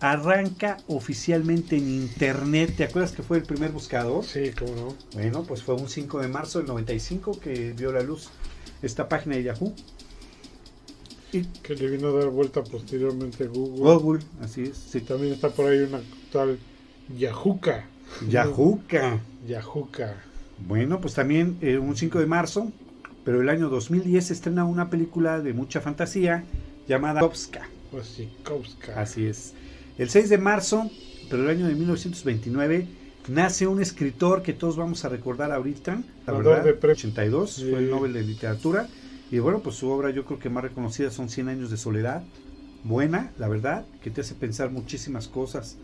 arranca 0.00 0.78
oficialmente 0.86 1.76
en 1.76 1.88
Internet. 1.88 2.74
¿Te 2.76 2.84
acuerdas 2.84 3.12
que 3.12 3.22
fue 3.22 3.38
el 3.38 3.42
primer 3.42 3.72
buscador? 3.72 4.24
Sí, 4.24 4.52
cómo 4.58 4.74
no. 4.74 4.96
Bueno, 5.12 5.42
pues 5.42 5.62
fue 5.62 5.74
un 5.74 5.88
5 5.88 6.20
de 6.20 6.28
marzo 6.28 6.58
del 6.58 6.68
95 6.68 7.40
que 7.40 7.72
vio 7.72 7.92
la 7.92 8.02
luz 8.02 8.30
esta 8.80 9.08
página 9.08 9.36
de 9.36 9.42
Yahoo. 9.44 9.74
Y 11.32 11.42
que 11.44 11.74
le 11.74 11.88
vino 11.88 12.08
a 12.08 12.12
dar 12.20 12.30
vuelta 12.30 12.62
posteriormente 12.64 13.48
Google. 13.48 13.96
Google, 13.96 14.24
así 14.40 14.62
es. 14.62 14.76
Sí. 14.76 15.00
También 15.00 15.34
está 15.34 15.50
por 15.50 15.66
ahí 15.66 15.80
una 15.80 16.00
tal 16.32 16.58
Yahuka. 17.16 17.84
Yahuka. 18.28 19.20
Yahuka. 19.46 20.14
Bueno, 20.66 21.00
pues 21.00 21.14
también 21.14 21.56
eh, 21.60 21.78
un 21.78 21.96
5 21.96 22.18
de 22.18 22.26
marzo, 22.26 22.72
pero 23.24 23.40
el 23.40 23.48
año 23.48 23.68
2010 23.68 24.26
se 24.26 24.32
estrena 24.32 24.64
una 24.64 24.90
película 24.90 25.40
de 25.40 25.52
mucha 25.52 25.80
fantasía 25.80 26.44
llamada 26.88 27.20
Kovska. 27.20 27.68
Así 29.00 29.26
es. 29.26 29.54
El 29.98 30.10
6 30.10 30.28
de 30.28 30.38
marzo, 30.38 30.90
pero 31.30 31.44
el 31.44 31.50
año 31.50 31.66
de 31.66 31.74
1929, 31.74 32.86
nace 33.28 33.66
un 33.66 33.80
escritor 33.80 34.42
que 34.42 34.52
todos 34.52 34.76
vamos 34.76 35.04
a 35.04 35.08
recordar 35.08 35.52
ahorita, 35.52 36.02
la 36.26 36.32
verdad, 36.32 36.64
de 36.64 36.90
82, 36.90 37.64
fue 37.70 37.78
el 37.78 37.90
Nobel 37.90 38.12
de 38.12 38.22
Literatura. 38.22 38.88
Y 39.30 39.38
bueno, 39.40 39.60
pues 39.60 39.76
su 39.76 39.90
obra 39.90 40.10
yo 40.10 40.24
creo 40.24 40.38
que 40.38 40.48
más 40.48 40.64
reconocida 40.64 41.10
son 41.10 41.28
100 41.28 41.48
años 41.48 41.70
de 41.70 41.76
soledad. 41.76 42.22
Buena, 42.88 43.30
la 43.38 43.48
verdad, 43.48 43.84
que 44.02 44.10
te 44.10 44.22
hace 44.22 44.34
pensar 44.34 44.70
muchísimas 44.70 45.28
cosas. 45.28 45.76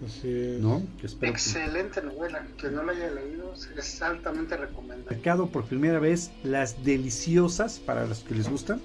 ¿no? 0.60 0.82
Excelente 1.20 2.00
novela, 2.00 2.46
que 2.58 2.70
no 2.70 2.82
la 2.82 2.92
haya 2.92 3.10
leído, 3.10 3.52
es 3.76 4.00
altamente 4.00 4.56
recomendable. 4.56 5.14
Mercado 5.14 5.48
por 5.48 5.66
primera 5.66 5.98
vez 5.98 6.30
las 6.42 6.82
deliciosas, 6.82 7.78
para 7.78 8.06
los 8.06 8.20
que 8.20 8.34
les 8.34 8.48
gustan, 8.48 8.80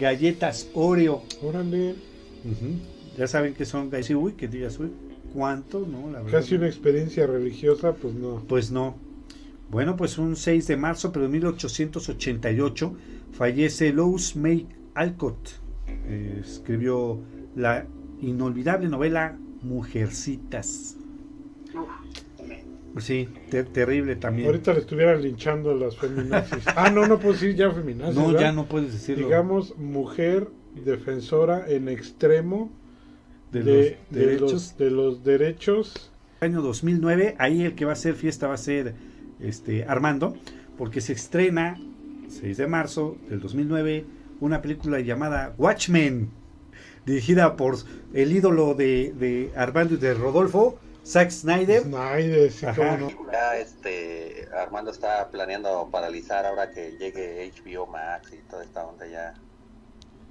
galletas 0.00 0.70
Oreo. 0.74 1.22
Órale. 1.40 1.94
Ya 3.16 3.28
saben 3.28 3.54
que 3.54 3.64
son 3.64 3.90
galletas, 3.90 4.16
uy, 4.16 4.32
que 4.32 4.48
digas, 4.48 4.80
uy, 4.80 4.90
¿cuánto? 5.32 5.86
No, 5.86 6.10
la 6.10 6.20
verdad, 6.20 6.40
Casi 6.40 6.56
una 6.56 6.66
experiencia 6.66 7.28
religiosa, 7.28 7.94
pues 7.94 8.12
no. 8.14 8.42
Pues 8.48 8.72
no. 8.72 8.96
Bueno, 9.70 9.96
pues 9.96 10.18
un 10.18 10.34
6 10.34 10.66
de 10.66 10.76
marzo, 10.76 11.12
pero 11.12 11.26
de 11.26 11.30
1888, 11.30 12.96
fallece 13.30 13.92
Louis 13.92 14.34
May 14.34 14.66
Alcott. 14.94 15.62
Eh, 15.86 16.40
escribió 16.42 17.20
la 17.54 17.86
inolvidable 18.20 18.88
novela 18.88 19.36
Mujercitas. 19.62 20.96
Sí, 22.98 23.28
terrible 23.72 24.16
también. 24.16 24.48
Ahorita 24.48 24.74
le 24.74 24.80
estuvieran 24.80 25.22
linchando 25.22 25.74
las 25.74 25.96
feminazis. 25.96 26.64
ah, 26.76 26.90
no, 26.90 27.06
no 27.06 27.18
puedo 27.18 27.32
decir 27.32 27.54
ya 27.54 27.70
feminazis. 27.70 28.14
No, 28.14 28.38
ya 28.38 28.52
no 28.52 28.66
puedes 28.66 28.92
decirlo. 28.92 29.26
Digamos, 29.26 29.78
mujer 29.78 30.48
defensora 30.84 31.68
en 31.68 31.88
extremo 31.88 32.70
de, 33.50 33.60
los, 33.60 34.10
derechos. 34.10 34.76
de 34.76 34.90
los 34.90 35.24
derechos. 35.24 36.10
Año 36.40 36.60
2009, 36.60 37.36
ahí 37.38 37.62
el 37.62 37.74
que 37.74 37.84
va 37.84 37.92
a 37.92 37.94
hacer 37.94 38.14
fiesta 38.14 38.48
va 38.48 38.54
a 38.54 38.58
ser 38.58 38.94
este 39.40 39.84
Armando, 39.84 40.36
porque 40.76 41.00
se 41.00 41.12
estrena 41.12 41.78
6 42.28 42.56
de 42.56 42.66
marzo 42.66 43.16
del 43.28 43.40
2009 43.40 44.04
una 44.40 44.60
película 44.60 44.98
llamada 45.00 45.54
Watchmen, 45.56 46.30
dirigida 47.04 47.56
por 47.56 47.76
el 48.12 48.32
ídolo 48.32 48.74
de, 48.74 49.12
de 49.18 49.52
Armando 49.56 49.94
y 49.94 49.98
de 49.98 50.14
Rodolfo, 50.14 50.78
Zack 51.04 51.30
Snyder. 51.30 51.82
Snyder, 51.82 52.52
sí, 52.52 52.66
Ya 53.32 53.56
este, 53.56 54.48
Armando 54.56 54.90
está 54.90 55.28
planeando 55.30 55.88
paralizar 55.90 56.46
ahora 56.46 56.70
que 56.70 56.92
llegue 56.98 57.50
HBO 57.50 57.86
Max 57.86 58.32
y 58.32 58.38
toda 58.48 58.64
esta 58.64 58.84
onda 58.84 59.06
ya. 59.06 59.34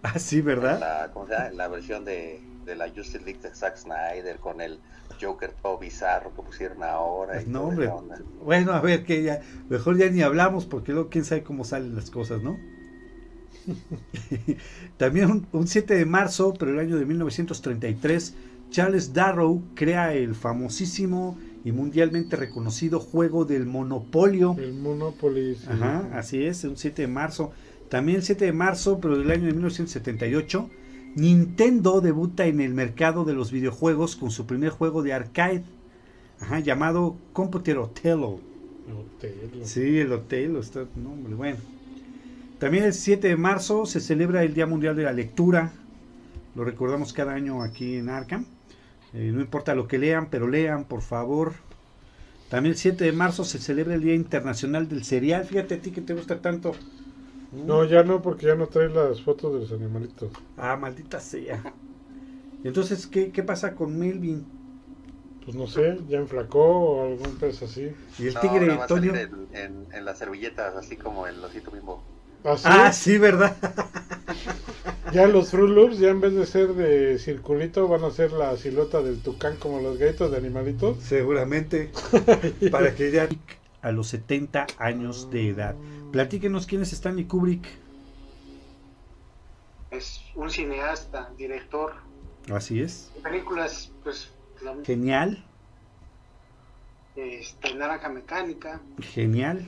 Ah, 0.03 0.17
sí, 0.17 0.41
¿verdad? 0.41 0.79
La, 0.79 1.11
¿cómo 1.13 1.27
se 1.27 1.33
llama? 1.33 1.51
La 1.51 1.67
versión 1.67 2.03
de, 2.03 2.41
de 2.65 2.75
la 2.75 2.89
Justice 2.89 3.19
League 3.19 3.39
de 3.39 3.53
Zack 3.53 3.77
Snyder 3.77 4.39
con 4.39 4.59
el 4.59 4.79
Joker 5.21 5.53
todo 5.61 5.77
bizarro 5.77 6.33
que 6.35 6.41
pusieron 6.41 6.81
ahora. 6.83 7.39
Y 7.39 7.45
no, 7.45 7.65
hombre. 7.65 7.91
Bueno, 8.43 8.73
a 8.73 8.81
ver, 8.81 9.05
que 9.05 9.21
ya, 9.21 9.41
mejor 9.69 9.97
ya 9.97 10.09
ni 10.09 10.23
hablamos 10.23 10.65
porque 10.65 10.91
luego 10.91 11.09
quién 11.09 11.23
sabe 11.23 11.43
cómo 11.43 11.63
salen 11.63 11.95
las 11.95 12.09
cosas, 12.09 12.41
¿no? 12.41 12.57
También 14.97 15.47
un, 15.51 15.67
7 15.67 15.95
de 15.95 16.05
marzo, 16.05 16.53
pero 16.57 16.71
el 16.71 16.79
año 16.79 16.97
de 16.97 17.05
1933, 17.05 18.35
Charles 18.69 19.13
Darrow 19.13 19.61
crea 19.75 20.13
el 20.13 20.35
famosísimo 20.35 21.37
y 21.63 21.71
mundialmente 21.71 22.35
reconocido 22.35 22.99
juego 22.99 23.45
del 23.45 23.65
Monopolio. 23.65 24.55
El 24.57 24.73
Monopoly. 24.73 25.57
Ajá, 25.67 26.09
así 26.13 26.43
es, 26.43 26.63
un 26.63 26.77
7 26.77 27.03
de 27.03 27.07
marzo. 27.07 27.51
También 27.89 28.17
el 28.17 28.23
7 28.23 28.45
de 28.45 28.53
marzo, 28.53 28.99
pero 28.99 29.17
del 29.17 29.29
año 29.29 29.45
de 29.45 29.51
1978, 29.51 30.69
Nintendo 31.15 31.99
debuta 31.99 32.45
en 32.45 32.61
el 32.61 32.73
mercado 32.73 33.25
de 33.25 33.33
los 33.33 33.51
videojuegos 33.51 34.15
con 34.15 34.31
su 34.31 34.45
primer 34.45 34.69
juego 34.69 35.03
de 35.03 35.13
arcade, 35.13 35.63
llamado 36.63 37.17
Computer 37.33 37.77
Othello. 37.77 38.39
Sí, 39.63 39.99
el 39.99 40.11
Othello, 40.13 40.59
está, 40.59 40.85
bueno. 40.95 41.57
También 42.61 42.83
el 42.83 42.93
7 42.93 43.27
de 43.27 43.37
marzo 43.37 43.87
se 43.87 43.99
celebra 43.99 44.43
el 44.43 44.53
Día 44.53 44.67
Mundial 44.67 44.95
de 44.95 45.01
la 45.01 45.13
Lectura. 45.13 45.71
Lo 46.53 46.63
recordamos 46.63 47.11
cada 47.11 47.33
año 47.33 47.63
aquí 47.63 47.95
en 47.95 48.07
Arkham. 48.07 48.45
Eh, 49.15 49.31
no 49.33 49.41
importa 49.41 49.73
lo 49.73 49.87
que 49.87 49.97
lean, 49.97 50.29
pero 50.29 50.47
lean, 50.47 50.83
por 50.83 51.01
favor. 51.01 51.53
También 52.49 52.73
el 52.73 52.77
7 52.77 53.03
de 53.03 53.13
marzo 53.13 53.45
se 53.45 53.57
celebra 53.57 53.95
el 53.95 54.03
Día 54.03 54.13
Internacional 54.13 54.87
del 54.87 55.03
Cereal. 55.03 55.43
Fíjate 55.43 55.73
a 55.73 55.81
ti 55.81 55.89
que 55.89 56.01
te 56.01 56.13
gusta 56.13 56.39
tanto. 56.39 56.73
No, 57.51 57.83
ya 57.83 58.03
no, 58.03 58.21
porque 58.21 58.45
ya 58.45 58.53
no 58.53 58.67
trae 58.67 58.89
las 58.89 59.23
fotos 59.23 59.55
de 59.55 59.61
los 59.61 59.71
animalitos. 59.71 60.31
Ah, 60.55 60.77
maldita 60.77 61.19
sea. 61.19 61.63
Entonces, 62.63 63.07
¿qué, 63.07 63.31
qué 63.31 63.41
pasa 63.41 63.73
con 63.73 63.97
Melvin? 63.97 64.45
Pues 65.43 65.57
no 65.57 65.65
sé, 65.65 65.97
ya 66.07 66.19
enflacó 66.19 66.63
o 66.63 67.07
algún 67.07 67.39
pez 67.39 67.63
así. 67.63 67.91
¿Y 68.19 68.27
el 68.27 68.39
tigre 68.39 68.77
Toño? 68.87 69.15
En, 69.15 69.87
en, 69.91 70.05
las 70.05 70.19
servilletas, 70.19 70.75
así 70.75 70.95
como 70.95 71.25
el 71.25 71.43
osito 71.43 71.71
mismo. 71.71 72.03
¿Ah, 72.43 72.91
sí? 72.91 73.17
¿verdad? 73.17 73.55
ya 75.13 75.27
los 75.27 75.51
Fruit 75.51 75.69
Loops, 75.69 75.99
ya 75.99 76.09
en 76.09 76.21
vez 76.21 76.33
de 76.33 76.45
ser 76.45 76.73
de 76.73 77.19
circulito, 77.19 77.87
van 77.87 78.03
a 78.03 78.11
ser 78.11 78.31
la 78.31 78.55
silueta 78.57 79.01
del 79.01 79.21
tucán 79.21 79.57
como 79.57 79.79
los 79.79 79.97
gaitos 79.97 80.31
de 80.31 80.37
animalitos. 80.37 80.97
Seguramente. 81.03 81.91
para 82.71 82.95
que 82.95 83.11
ya 83.11 83.27
a 83.81 83.91
los 83.91 84.07
70 84.07 84.67
años 84.77 85.29
de 85.31 85.49
edad. 85.49 85.75
Platíquenos 86.11 86.65
quién 86.67 86.81
es 86.81 86.93
Stanley 86.93 87.25
Kubrick. 87.25 87.67
Es 89.91 90.21
un 90.35 90.49
cineasta, 90.49 91.31
director. 91.37 91.93
Así 92.51 92.81
es. 92.81 93.11
Películas, 93.23 93.91
pues. 94.03 94.31
Genial. 94.83 95.43
Este, 97.15 97.73
Naranja 97.75 98.09
Mecánica. 98.09 98.79
Genial. 98.99 99.67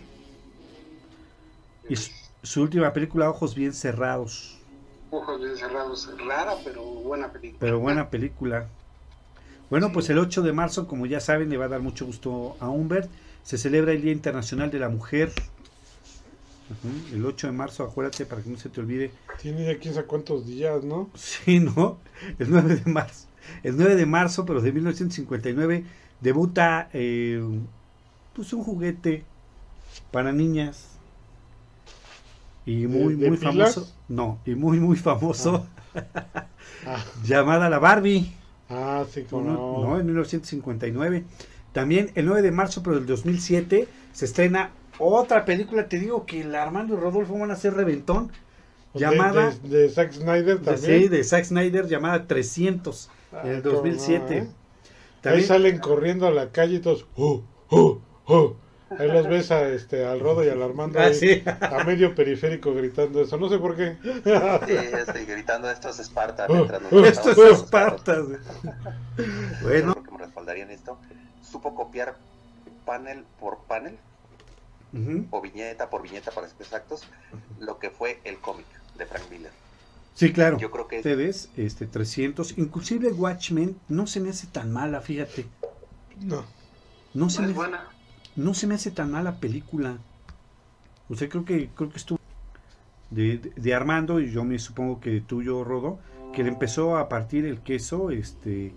Y 1.90 1.96
su 2.44 2.62
última 2.62 2.92
película, 2.92 3.30
Ojos 3.30 3.56
Bien 3.56 3.74
Cerrados. 3.74 4.58
Ojos 5.12 5.40
Bien 5.40 5.56
Cerrados, 5.56 6.10
rara, 6.28 6.56
pero 6.64 6.84
buena 6.84 7.32
película. 7.32 7.60
Pero 7.60 7.80
buena 7.80 8.10
película. 8.10 8.68
Bueno, 9.70 9.92
pues 9.94 10.10
el 10.10 10.20
8 10.20 10.42
de 10.42 10.52
marzo, 10.52 10.88
como 10.88 11.06
ya 11.06 11.22
saben, 11.22 11.50
le 11.50 11.58
va 11.58 11.66
a 11.66 11.70
dar 11.70 11.82
mucho 11.82 12.06
gusto 12.06 12.58
a 12.60 12.70
Humbert. 12.70 13.10
Se 13.44 13.58
celebra 13.58 13.94
el 13.94 14.02
Día 14.02 14.12
Internacional 14.12 14.70
de 14.70 14.80
la 14.80 14.90
Mujer. 14.90 15.32
El 17.14 17.26
8 17.26 17.48
de 17.48 17.54
marzo, 17.54 17.84
acuérdate 17.84 18.26
para 18.26 18.42
que 18.42 18.50
no 18.50 18.58
se 18.58 18.70
te 18.70 18.82
olvide. 18.82 19.12
Tiene 19.42 19.66
ya 19.66 19.80
quién 19.80 19.94
sabe 19.94 20.08
cuántos 20.08 20.46
días, 20.46 20.84
¿no? 20.84 21.10
Sí, 21.16 21.60
¿no? 21.60 21.98
El 22.40 22.52
9 22.52 22.76
de 22.76 22.92
marzo. 22.92 23.28
El 23.64 23.78
9 23.78 23.96
de 23.96 24.06
marzo, 24.06 24.46
pero 24.46 24.62
de 24.62 24.72
1959, 24.72 25.86
debuta 26.20 26.90
eh, 26.94 27.42
pues 28.34 28.52
un 28.54 28.64
juguete 28.64 29.24
para 30.12 30.32
niñas 30.32 30.93
y 32.66 32.88
muy, 32.88 33.16
muy 33.16 33.38
famoso. 33.38 33.92
No, 34.08 34.40
y 34.46 34.56
muy, 34.56 34.80
muy 34.80 34.98
famoso. 34.98 35.66
Ah. 35.96 36.48
Ah. 36.86 37.02
llamada 37.24 37.70
la 37.70 37.80
Barbie. 37.80 38.34
Ah, 38.70 39.06
sí, 39.10 39.24
como 39.24 39.86
no. 39.86 40.00
En 40.00 40.06
1959. 40.06 41.24
También 41.72 42.12
el 42.16 42.26
9 42.26 42.42
de 42.42 42.52
marzo, 42.52 42.84
pero 42.84 42.96
del 42.96 43.06
2007, 43.06 43.88
se 44.12 44.26
estrena 44.26 44.72
otra 45.00 45.46
película. 45.46 45.88
Te 45.88 46.00
digo 46.00 46.26
que 46.26 46.42
el 46.42 46.56
Armando 46.56 46.96
y 46.96 46.98
Rodolfo 46.98 47.38
van 47.38 47.52
a 47.52 47.54
hacer 47.54 47.74
reventón. 47.74 48.32
Llamada. 48.94 49.54
De, 49.64 49.90
Zack 49.90 50.14
Snyder 50.14 50.60
también. 50.60 51.02
sí, 51.02 51.08
de 51.08 51.24
Zack 51.24 51.46
Snyder, 51.46 51.88
llamada 51.88 52.28
300, 52.28 53.10
en 53.44 53.52
el 53.52 53.62
2007. 53.64 54.48
También, 55.22 55.42
Ahí 55.42 55.44
salen 55.44 55.80
corriendo 55.80 56.28
a 56.28 56.32
la 56.32 56.52
calle 56.52 56.76
y 56.76 56.80
todos. 56.80 57.08
¡Oh, 57.16 57.44
oh, 57.70 58.00
¡Oh! 58.26 58.56
Ahí 58.98 59.08
los 59.08 59.28
ves 59.28 59.52
a, 59.52 59.68
este, 59.70 60.06
al 60.06 60.20
Rodo 60.20 60.44
y 60.44 60.50
al 60.50 60.62
Armando 60.62 61.00
ah, 61.00 61.10
a 61.62 61.84
medio 61.84 62.14
periférico 62.14 62.74
gritando 62.74 63.22
eso. 63.22 63.38
No 63.38 63.50
sé 63.50 63.58
por 63.58 63.76
qué. 63.76 63.98
Sí, 64.04 64.74
estoy 64.98 65.26
gritando 65.26 65.70
estos 65.70 66.00
Espartas. 66.00 66.50
Oh, 66.50 66.68
oh, 66.92 67.06
estos 67.06 67.38
Espartas. 67.38 68.26
bueno. 69.62 69.96
que 70.04 70.12
me 70.12 70.18
respaldarían 70.20 70.70
esto. 70.72 71.00
Supo 71.42 71.74
copiar 71.76 72.16
panel 72.86 73.24
por 73.40 73.60
panel 73.64 73.98
o 75.32 75.42
viñeta 75.42 75.90
por 75.90 76.04
viñeta 76.04 76.32
para 76.32 76.48
ser 76.48 76.58
exactos, 76.60 77.04
lo 77.60 77.80
que 77.80 77.90
fue 77.90 78.20
el 78.24 78.38
cómic 78.38 78.66
de 78.98 79.06
Frank 79.06 79.24
Miller. 79.32 79.52
Sí, 80.14 80.32
claro. 80.32 80.60
Yo 80.60 80.70
creo 80.70 80.88
que 80.88 80.98
ustedes, 80.98 81.50
este 81.58 81.88
300, 81.88 82.58
inclusive 82.60 83.12
Watchmen 83.12 83.80
no 83.90 84.06
se 84.06 84.20
me 84.20 84.30
hace 84.30 84.46
tan 84.46 84.72
mala, 84.72 85.02
fíjate. 85.02 85.48
No. 86.20 86.46
No 87.16 87.30
se 87.30 87.42
me 87.42 87.54
buena. 87.54 87.88
No 88.36 88.54
se 88.54 88.68
me 88.68 88.76
hace 88.76 88.92
tan 88.92 89.12
mala 89.12 89.36
película. 89.36 89.98
O 91.10 91.16
sea, 91.16 91.30
creo 91.30 91.46
que 91.46 91.70
creo 91.76 91.90
que 91.90 91.98
estuvo 91.98 92.20
de, 93.12 93.38
de, 93.38 93.74
Armando 93.74 94.20
y 94.20 94.32
yo 94.32 94.44
me 94.44 94.58
supongo 94.58 95.00
que 95.00 95.22
tuyo 95.22 95.64
Rodo, 95.64 96.00
que 96.34 96.44
le 96.44 96.50
empezó 96.50 96.98
a 96.98 97.10
partir 97.10 97.46
el 97.46 97.60
queso 97.60 98.10
este 98.10 98.74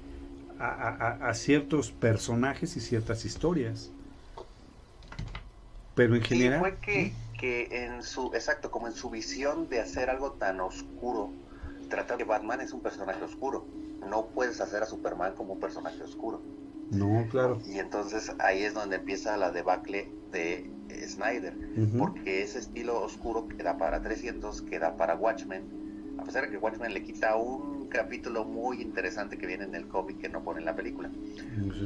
a, 0.59 0.67
a, 0.67 1.29
a 1.29 1.35
ciertos 1.35 1.91
personajes 1.93 2.77
y 2.77 2.81
ciertas 2.81 3.25
historias. 3.25 3.91
Pero 5.97 6.15
en 6.15 6.23
general. 6.23 6.61
fue 6.61 6.77
que, 6.77 7.13
que 7.41 7.85
en 7.85 8.03
su. 8.03 8.33
Exacto, 8.35 8.71
como 8.71 8.87
en 8.87 8.93
su 8.93 9.11
visión 9.11 9.69
de 9.69 9.81
hacer 9.81 10.11
algo 10.11 10.33
tan 10.33 10.61
oscuro. 10.61 11.31
Tratar 11.89 12.19
que 12.19 12.25
Batman 12.25 12.61
es 12.61 12.73
un 12.73 12.81
personaje 12.81 13.25
oscuro. 13.25 13.65
No 14.09 14.27
puedes 14.27 14.61
hacer 14.61 14.83
a 14.83 14.87
Superman 14.87 15.35
como 15.35 15.55
un 15.55 15.61
personaje 15.61 16.03
oscuro. 16.03 16.43
No, 16.91 17.27
claro. 17.31 17.61
Y 17.67 17.79
entonces 17.79 18.33
ahí 18.39 18.63
es 18.63 18.75
donde 18.75 18.97
empieza 18.97 19.37
la 19.37 19.51
debacle 19.51 20.11
de 20.33 20.71
Snyder. 21.07 21.57
Porque 21.99 22.43
ese 22.43 22.59
estilo 22.59 23.03
oscuro 23.03 23.49
que 23.49 23.63
da 23.63 23.77
para 23.79 24.03
300, 24.03 24.63
que 24.63 24.79
da 24.79 24.97
para 24.97 25.17
Watchmen. 25.17 26.17
A 26.19 26.25
pesar 26.25 26.45
de 26.45 26.51
que 26.51 26.59
Watchmen 26.59 26.95
le 26.95 27.03
quita 27.03 27.37
un 27.37 27.89
capítulo 27.89 28.45
muy 28.45 28.81
interesante 28.81 29.39
que 29.39 29.47
viene 29.47 29.65
en 29.65 29.75
el 29.75 29.87
cómic 29.89 30.19
que 30.19 30.29
no 30.29 30.43
pone 30.43 30.61
en 30.61 30.65
la 30.67 30.77
película. 30.77 31.11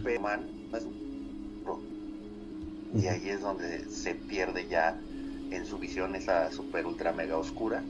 Pero 0.05 0.21
Man 0.21 0.49
no 0.71 0.77
es 0.77 0.85
un 0.85 1.11
y 2.95 3.07
ahí 3.07 3.29
es 3.29 3.41
donde 3.41 3.85
se 3.89 4.15
pierde 4.15 4.67
ya 4.67 4.99
en 5.51 5.65
su 5.65 5.79
visión 5.79 6.15
esa 6.17 6.51
super 6.51 6.87
ultra 6.87 7.13
mega 7.13 7.37
oscura 7.37 7.83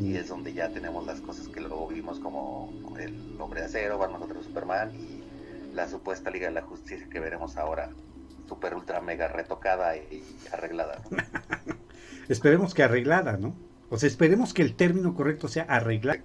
y 0.00 0.14
es 0.14 0.28
donde 0.28 0.52
ya 0.52 0.72
tenemos 0.72 1.04
las 1.06 1.20
cosas 1.20 1.48
que 1.48 1.60
luego 1.60 1.88
vimos 1.88 2.20
como 2.20 2.72
el 3.00 3.40
hombre 3.40 3.60
de 3.60 3.66
acero, 3.66 3.98
Batman 3.98 4.20
contra 4.20 4.40
Superman 4.42 4.92
y 4.94 5.17
la 5.78 5.88
supuesta 5.88 6.30
Liga 6.30 6.48
de 6.48 6.54
la 6.54 6.62
Justicia 6.62 7.06
que 7.08 7.20
veremos 7.20 7.56
ahora 7.56 7.90
super 8.48 8.74
ultra 8.74 9.00
mega 9.00 9.28
retocada 9.28 9.96
y 9.96 10.24
arreglada. 10.52 11.02
esperemos 12.28 12.74
que 12.74 12.82
arreglada, 12.82 13.36
¿no? 13.36 13.54
O 13.88 13.96
sea, 13.96 14.08
esperemos 14.08 14.52
que 14.52 14.62
el 14.62 14.74
término 14.74 15.14
correcto 15.14 15.46
sea 15.46 15.62
arreglada. 15.64 16.20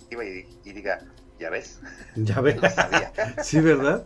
Y, 0.66 0.72
diga, 0.74 1.00
ya 1.40 1.50
ves. 1.50 1.80
Ya 2.16 2.42
ves. 2.42 2.58
sí, 3.44 3.62
¿verdad? 3.62 4.06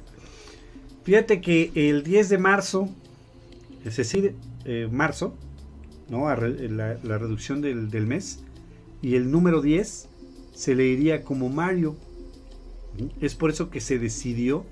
Fíjate 1.03 1.39
que 1.39 1.71
el 1.75 2.03
10 2.03 2.29
de 2.29 2.37
marzo 2.37 2.89
es 3.85 3.95
decir, 3.95 4.35
eh, 4.65 4.89
marzo, 4.91 5.33
¿no? 6.09 6.27
La, 6.29 7.17
reducción 7.17 7.61
del, 7.61 8.05
mes, 8.05 8.43
y 9.01 9.15
el 9.15 9.31
número 9.31 9.61
10 9.61 10.09
se 10.53 10.75
leería 10.75 11.23
como 11.23 11.47
Mario. 11.47 11.95
Es 13.21 13.35
por 13.35 13.49
eso 13.49 13.69
que 13.69 13.79
se 13.79 13.97
decidió 13.97 14.65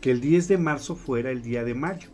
que 0.00 0.10
el 0.10 0.20
10 0.20 0.48
de 0.48 0.58
marzo 0.58 0.96
fuera 0.96 1.30
el 1.30 1.42
día 1.42 1.64
de 1.64 1.74
mayo. 1.74 2.08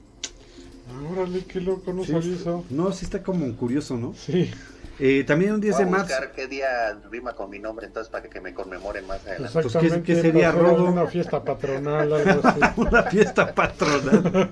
Órale, 1.11 1.45
qué 1.45 1.61
loco, 1.61 1.92
no 1.92 2.05
sabía 2.05 2.35
eso. 2.35 2.64
No, 2.71 2.92
sí 2.92 3.05
está 3.05 3.23
como 3.23 3.51
curioso, 3.57 3.97
¿no? 3.97 4.14
Sí. 4.14 4.51
Eh, 4.99 5.25
también 5.25 5.53
un 5.53 5.61
10 5.61 5.79
de 5.79 5.87
marzo. 5.87 6.07
buscar 6.07 6.33
qué 6.33 6.47
día 6.47 6.99
rima 7.11 7.33
con 7.33 7.51
mi 7.51 7.59
nombre 7.59 7.87
entonces 7.87 8.11
para 8.11 8.29
que 8.29 8.40
me 8.40 8.53
conmemoren 8.53 9.07
más 9.07 9.27
adelante. 9.27 9.61
Pues, 9.62 9.77
¿qué, 9.77 10.03
¿qué, 10.03 10.21
sería 10.21 10.53
Rodo? 10.53 10.85
Una 10.85 11.07
fiesta 11.07 11.42
patronal, 11.42 12.12
algo 12.12 12.40
así. 12.49 12.61
una 12.77 13.03
fiesta 13.05 13.55
patronal. 13.55 14.51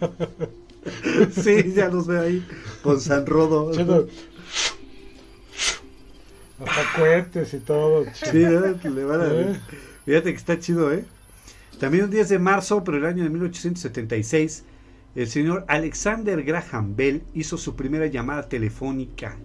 sí, 1.33 1.73
ya 1.75 1.89
los 1.89 2.07
veo 2.07 2.23
ahí 2.23 2.47
con 2.83 3.01
San 3.01 3.27
Rodo. 3.27 3.71
Hasta 6.59 6.99
cohetes 6.99 7.55
y 7.55 7.59
todo. 7.59 8.05
Sí, 8.13 8.39
le 8.39 9.05
van 9.05 9.21
a 9.21 9.27
¿Eh? 9.29 9.61
Fíjate 10.05 10.31
que 10.31 10.37
está 10.37 10.59
chido, 10.59 10.93
¿eh? 10.93 11.05
También 11.81 12.05
un 12.05 12.11
10 12.11 12.29
de 12.29 12.39
marzo, 12.39 12.85
pero 12.85 12.99
el 12.99 13.07
año 13.07 13.25
de 13.25 13.31
1876, 13.31 14.65
el 15.17 15.27
señor 15.27 15.65
Alexander 15.67 16.43
Graham 16.45 16.95
Bell 16.95 17.23
hizo 17.35 17.57
su 17.57 17.75
primera 17.75 18.07
llamada 18.07 18.49
telefónica. 18.49 19.37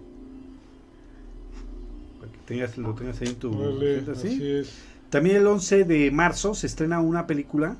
Para 2.20 2.30
que 2.30 2.38
tengas, 2.46 2.78
lo 2.78 2.94
tengas 2.94 3.20
ahí 3.20 3.28
en 3.28 3.36
tu... 3.36 3.50
Vale, 3.50 4.04
así 4.12 4.38
es. 4.40 4.72
También 5.10 5.36
el 5.36 5.46
11 5.46 5.84
de 5.84 6.10
marzo 6.10 6.54
se 6.54 6.68
estrena 6.68 7.00
una 7.00 7.26
película 7.26 7.76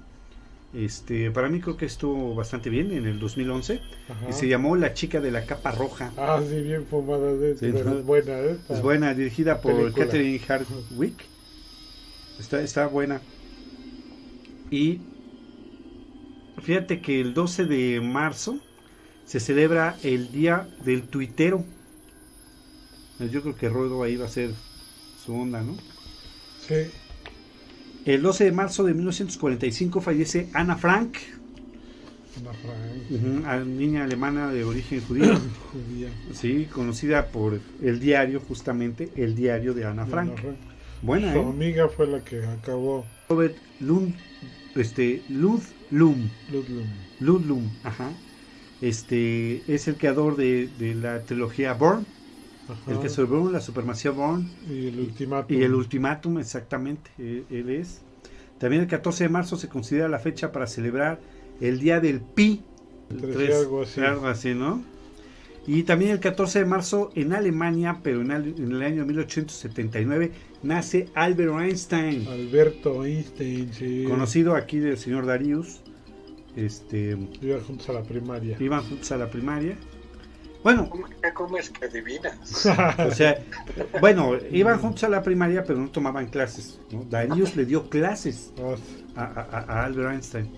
este, 0.76 1.30
para 1.30 1.48
mí 1.48 1.60
creo 1.60 1.78
que 1.78 1.86
estuvo 1.86 2.34
bastante 2.34 2.68
bien 2.68 2.92
en 2.92 3.06
el 3.06 3.18
2011 3.18 3.80
y 4.28 4.32
se 4.34 4.46
llamó 4.46 4.76
La 4.76 4.92
chica 4.92 5.20
de 5.20 5.30
la 5.30 5.46
capa 5.46 5.70
roja. 5.70 6.12
Ah, 6.18 6.38
sí, 6.46 6.60
bien 6.60 6.84
fumada, 6.84 7.32
de, 7.32 7.52
es 7.52 8.04
buena, 8.04 8.38
¿eh? 8.40 8.58
Es 8.68 8.82
buena, 8.82 9.14
dirigida 9.14 9.60
por 9.60 9.92
Catherine 9.94 10.38
Hardwick. 10.40 11.24
Está, 12.38 12.60
está 12.60 12.86
buena. 12.88 13.22
Y 14.70 15.00
fíjate 16.62 17.00
que 17.00 17.20
el 17.20 17.34
12 17.34 17.64
de 17.64 18.00
marzo 18.00 18.58
se 19.24 19.40
celebra 19.40 19.96
el 20.02 20.30
Día 20.32 20.68
del 20.84 21.02
Tuitero. 21.02 21.64
Yo 23.18 23.42
creo 23.42 23.56
que 23.56 23.68
Ruedo 23.68 24.02
ahí 24.02 24.16
va 24.16 24.26
a 24.26 24.30
ser 24.30 24.50
su 25.24 25.34
onda, 25.34 25.62
¿no? 25.62 25.76
Sí. 26.66 26.90
El 28.04 28.22
12 28.22 28.44
de 28.44 28.52
marzo 28.52 28.84
de 28.84 28.94
1945 28.94 30.00
fallece 30.00 30.48
Ana 30.52 30.76
Frank. 30.76 31.16
Ana 32.38 32.52
Frank. 32.52 33.66
niña 33.66 34.04
alemana 34.04 34.52
de 34.52 34.64
origen 34.64 35.00
judío. 35.00 35.34
Sí, 36.32 36.66
conocida 36.70 37.28
por 37.28 37.58
el 37.82 37.98
diario, 37.98 38.40
justamente, 38.40 39.10
el 39.16 39.34
diario 39.34 39.74
de 39.74 39.86
Ana 39.86 40.06
Frank. 40.06 40.32
Buena, 41.02 41.32
Su 41.32 41.38
¿eh? 41.38 41.42
amiga 41.42 41.88
fue 41.88 42.06
la 42.06 42.22
que 42.22 42.44
acabó. 42.44 43.04
Robert 43.28 43.56
Lund, 43.80 44.14
este, 44.76 45.22
Ludlum. 45.28 46.28
Ludlum. 46.52 46.86
Ludlum, 47.20 47.70
ajá. 47.84 48.10
Este, 48.80 49.62
es 49.72 49.88
el 49.88 49.96
creador 49.96 50.36
de, 50.36 50.68
de 50.78 50.94
la 50.94 51.22
trilogía 51.22 51.72
Born 51.72 52.04
el 52.86 52.98
que 53.00 53.08
sobró 53.08 53.50
la 53.50 53.60
supremacía 53.60 54.10
Born. 54.10 54.48
Y 54.68 54.88
el 54.88 55.00
ultimátum. 55.00 55.56
Y 55.56 55.62
el 55.62 55.74
ultimátum, 55.74 56.38
exactamente, 56.38 57.10
e, 57.18 57.44
él, 57.50 57.70
es. 57.70 58.02
También 58.58 58.82
el 58.82 58.88
14 58.88 59.24
de 59.24 59.28
marzo 59.28 59.56
se 59.56 59.68
considera 59.68 60.08
la 60.08 60.18
fecha 60.18 60.52
para 60.52 60.66
celebrar 60.66 61.20
el 61.60 61.78
Día 61.78 62.00
del 62.00 62.20
Pi. 62.20 62.62
El 63.10 63.52
algo, 63.52 63.82
así. 63.82 64.00
algo 64.00 64.26
así, 64.26 64.54
¿no? 64.54 64.82
Y 65.66 65.82
también 65.82 66.12
el 66.12 66.20
14 66.20 66.60
de 66.60 66.64
marzo 66.64 67.10
en 67.14 67.32
Alemania, 67.32 67.98
pero 68.02 68.20
en, 68.20 68.30
en, 68.30 68.72
el 68.72 68.82
año 68.82 69.04
1879, 69.04 70.32
nace 70.62 71.08
Albert 71.14 71.60
Einstein. 71.60 72.26
Alberto 72.28 73.04
Einstein, 73.04 73.72
sí. 73.72 74.04
Conocido 74.08 74.54
aquí 74.54 74.78
del 74.78 74.96
señor 74.96 75.26
Darius. 75.26 75.80
Este, 76.54 77.18
iban 77.42 77.60
juntos 77.64 77.88
a 77.88 77.92
la 77.92 78.02
primaria. 78.02 78.56
Iban 78.60 78.82
juntos 78.82 79.10
a 79.12 79.16
la 79.16 79.28
primaria. 79.28 79.76
Bueno. 80.62 80.90
¿Cómo 81.34 81.58
es 81.58 81.70
que 81.70 81.84
adivinas? 81.84 82.66
o 82.98 83.10
sea, 83.12 83.44
bueno, 84.00 84.32
iban 84.50 84.78
juntos 84.78 85.04
a 85.04 85.08
la 85.08 85.22
primaria, 85.22 85.64
pero 85.64 85.78
no 85.78 85.90
tomaban 85.90 86.26
clases. 86.26 86.80
¿no? 86.90 87.04
Darius 87.04 87.56
le 87.56 87.66
dio 87.66 87.88
clases 87.88 88.52
a, 89.14 89.84
Albert 89.84 90.12
Einstein. 90.12 90.50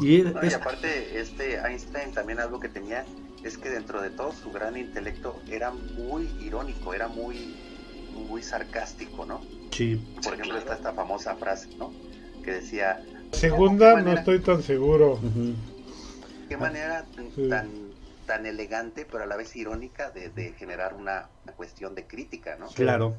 Y, 0.00 0.22
aparte, 0.26 1.20
este 1.20 1.56
Einstein 1.56 2.12
también 2.12 2.40
algo 2.40 2.58
que 2.58 2.68
tenía 2.68 3.04
es 3.44 3.58
que 3.58 3.70
dentro 3.70 4.00
de 4.00 4.10
todo 4.10 4.32
su 4.32 4.50
gran 4.50 4.76
intelecto 4.76 5.40
era 5.48 5.70
muy 5.70 6.28
irónico, 6.40 6.94
era 6.94 7.08
muy, 7.08 7.56
muy 8.28 8.42
sarcástico, 8.42 9.26
¿no? 9.26 9.40
Sí. 9.70 9.96
Por 10.22 10.34
ejemplo, 10.34 10.58
está 10.58 10.74
esta 10.74 10.92
famosa 10.92 11.36
frase, 11.36 11.68
¿no? 11.76 11.92
Que 12.44 12.52
decía... 12.52 13.04
Segunda, 13.32 14.00
no 14.00 14.12
estoy 14.12 14.40
tan 14.40 14.62
seguro. 14.62 15.18
¿Qué 16.48 16.56
manera 16.56 17.06
tan 17.48 17.92
tan 18.26 18.46
elegante, 18.46 19.04
pero 19.04 19.24
a 19.24 19.26
la 19.26 19.36
vez 19.36 19.54
irónica 19.56 20.10
de, 20.10 20.54
generar 20.58 20.94
una, 20.94 21.28
cuestión 21.56 21.94
de 21.94 22.06
crítica, 22.06 22.56
¿no? 22.56 22.68
Claro. 22.68 23.16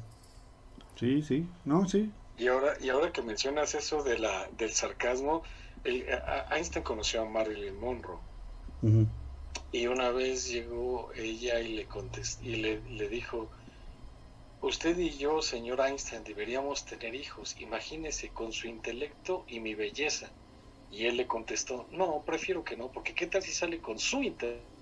Sí, 0.96 1.22
sí, 1.22 1.46
no, 1.64 1.88
sí. 1.88 2.10
Y 2.38 2.48
ahora, 2.48 2.74
y 2.80 2.88
ahora 2.88 3.12
que 3.12 3.22
mencionas 3.22 3.74
eso 3.74 4.02
de 4.02 4.18
la, 4.18 4.48
del 4.56 4.70
sarcasmo, 4.70 5.42
Einstein 5.84 6.84
conoció 6.84 7.22
a 7.22 7.24
Marilyn 7.26 7.78
Monroe. 7.78 8.18
Y 9.72 9.86
una 9.86 10.10
vez 10.10 10.48
llegó 10.48 11.10
ella 11.14 11.60
y 11.60 11.74
le 11.74 11.86
contestó, 11.86 12.44
y 12.44 12.56
le, 12.56 12.80
le 12.90 13.08
dijo, 13.08 13.50
usted 14.60 14.96
y 14.98 15.10
yo, 15.16 15.42
señor 15.42 15.80
Einstein, 15.80 16.24
deberíamos 16.24 16.84
tener 16.84 17.14
hijos. 17.14 17.56
Imagínese 17.60 18.28
con 18.30 18.52
su 18.52 18.68
intelecto 18.68 19.44
y 19.48 19.60
mi 19.60 19.74
belleza. 19.74 20.30
Y 20.90 21.06
él 21.06 21.16
le 21.16 21.26
contestó, 21.26 21.88
no, 21.90 22.22
prefiero 22.24 22.62
que 22.62 22.76
no, 22.76 22.88
porque 22.88 23.14
¿qué 23.14 23.26
tal 23.26 23.42
si 23.42 23.52
sale 23.52 23.78
con 23.78 23.98
su 23.98 24.22
intelecto? 24.22 24.74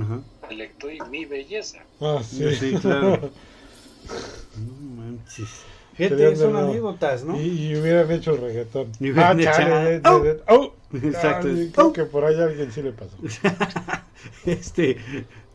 Ajá. 0.00 0.22
Y 0.50 1.10
mi 1.10 1.24
belleza. 1.24 1.84
Ah, 2.00 2.20
sí, 2.22 2.54
sí 2.56 2.74
claro. 2.80 3.30
no 4.56 5.02
manches. 5.02 5.48
Gente, 5.96 6.36
son 6.36 6.56
anécdotas, 6.56 7.24
¿no? 7.24 7.40
Y, 7.40 7.76
hubieran 7.76 8.10
hecho 8.10 8.36
reggaetón. 8.36 8.92
ah, 9.16 9.36
chale, 9.38 10.00
oh. 10.06 10.24
oh. 10.48 10.74
Exacto. 10.92 11.48
creo 11.72 11.86
oh. 11.86 11.92
que 11.92 12.04
por 12.04 12.24
ahí 12.24 12.40
a 12.40 12.44
alguien 12.44 12.72
sí 12.72 12.82
le 12.82 12.92
pasó. 12.92 13.16
este, 14.46 14.96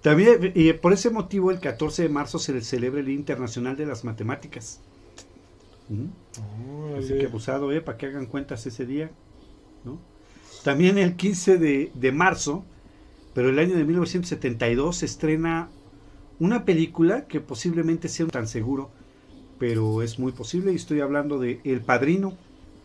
también, 0.02 0.52
y 0.54 0.72
por 0.74 0.94
ese 0.94 1.10
motivo, 1.10 1.52
el 1.52 1.60
14 1.60 2.04
de 2.04 2.10
marzo 2.10 2.40
se 2.40 2.60
celebra 2.62 3.00
el 3.00 3.08
Día 3.08 3.16
Internacional 3.16 3.76
de 3.76 3.86
las 3.86 4.04
Matemáticas. 4.04 4.80
Así 6.98 7.18
que 7.18 7.26
abusado, 7.26 7.72
¿eh? 7.72 7.82
Para 7.82 7.98
que 7.98 8.08
hagan 8.08 8.26
cuentas 8.26 8.66
ese 8.66 8.86
día. 8.86 9.12
¿no? 9.84 10.00
También 10.64 10.98
el 10.98 11.16
15 11.16 11.58
de, 11.58 11.92
de 11.94 12.12
marzo, 12.12 12.64
pero 13.34 13.50
el 13.50 13.60
año 13.60 13.76
de 13.76 13.84
1972, 13.84 14.98
se 14.98 15.06
estrena 15.06 15.70
una 16.40 16.66
película 16.66 17.26
que 17.28 17.40
posiblemente 17.40 18.08
sea 18.08 18.28
tan 18.28 18.48
seguro, 18.48 18.92
pero 19.60 20.02
es 20.02 20.20
muy 20.20 20.32
posible. 20.32 20.72
Y 20.72 20.76
estoy 20.76 21.02
hablando 21.02 21.40
de 21.40 21.60
El 21.64 21.82
Padrino. 21.82 22.38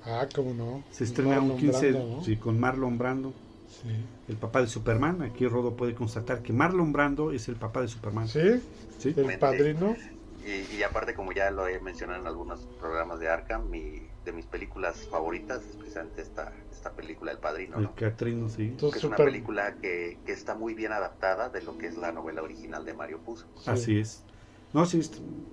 Ah, 0.05 0.27
cómo 0.35 0.55
no. 0.55 0.83
Se 0.91 1.05
estrena 1.05 1.41
un 1.41 1.57
15 1.57 2.23
sí, 2.25 2.37
con 2.37 2.59
Marlon 2.59 2.99
Brando. 2.99 3.33
El 4.29 4.37
papá 4.37 4.61
de 4.61 4.67
Superman. 4.67 5.23
Aquí 5.23 5.47
Rodo 5.47 5.75
puede 5.75 5.95
constatar 5.95 6.43
que 6.43 6.53
Marlon 6.53 6.93
Brando 6.93 7.33
es 7.33 7.49
el 7.49 7.57
papá 7.57 7.81
de 7.83 7.89
Superman. 7.89 8.29
Sí, 8.29 8.63
sí. 8.99 9.15
El 9.17 9.39
padrino. 9.39 9.97
Y, 10.45 10.83
aparte, 10.83 11.15
como 11.15 11.33
ya 11.33 11.51
lo 11.51 11.69
he 11.69 11.79
mencionado 11.81 12.21
en 12.21 12.27
algunos 12.27 12.61
programas 12.81 13.21
de 13.21 13.29
Arkham, 13.29 13.69
mi, 13.69 14.03
de 14.25 14.33
mis 14.33 14.47
películas 14.47 15.07
favoritas 15.11 15.63
es 15.65 15.77
precisamente 15.77 16.23
esta, 16.23 16.53
esta 16.73 16.93
película 16.93 17.33
El 17.33 17.39
Padrino. 17.39 17.79
El 17.79 17.93
Catrino, 17.95 18.49
sí. 18.49 18.75
es 18.95 19.05
una 19.05 19.17
película 19.17 19.75
que, 19.77 20.19
que, 20.25 20.33
está 20.33 20.55
muy 20.55 20.75
bien 20.75 20.93
adaptada 20.93 21.51
de 21.51 21.63
lo 21.63 21.77
que 21.77 21.87
es 21.87 21.99
la 21.99 22.11
novela 22.13 22.43
original 22.43 22.85
de 22.85 22.95
Mario 22.95 23.19
Puzo. 23.19 23.47
Así 23.67 23.99
es. 23.99 24.25
No, 24.73 24.87
sí, 24.87 25.01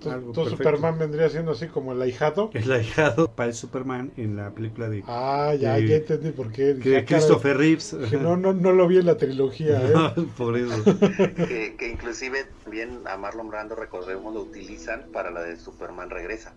todo 0.00 0.48
Superman 0.48 0.96
vendría 0.96 1.28
siendo 1.28 1.50
así 1.50 1.66
como 1.66 1.92
el 1.92 2.00
ahijado. 2.00 2.50
El 2.54 2.70
ahijado 2.70 3.32
para 3.32 3.48
el 3.48 3.54
Superman 3.54 4.12
en 4.16 4.36
la 4.36 4.50
película 4.50 4.88
de. 4.88 5.02
Ah, 5.08 5.54
ya, 5.58 5.76
ya 5.78 5.96
entendí 5.96 6.30
por 6.30 6.52
qué. 6.52 6.74
De 6.74 7.04
Christopher 7.04 7.56
Reeves. 7.56 7.96
Que 8.08 8.16
no, 8.16 8.36
no, 8.36 8.52
no 8.52 8.72
lo 8.72 8.86
vi 8.86 8.98
en 8.98 9.06
la 9.06 9.16
trilogía. 9.16 9.82
¿eh? 9.82 10.26
por 10.36 10.56
eso. 10.56 10.84
que, 10.84 11.74
que, 11.76 11.88
inclusive 11.88 12.46
también 12.62 13.00
a 13.06 13.16
Marlon 13.16 13.48
Brando, 13.48 13.74
recordemos, 13.74 14.32
lo 14.32 14.42
utilizan 14.42 15.06
para 15.12 15.32
la 15.32 15.42
de 15.42 15.56
Superman 15.56 16.10
Regresa. 16.10 16.52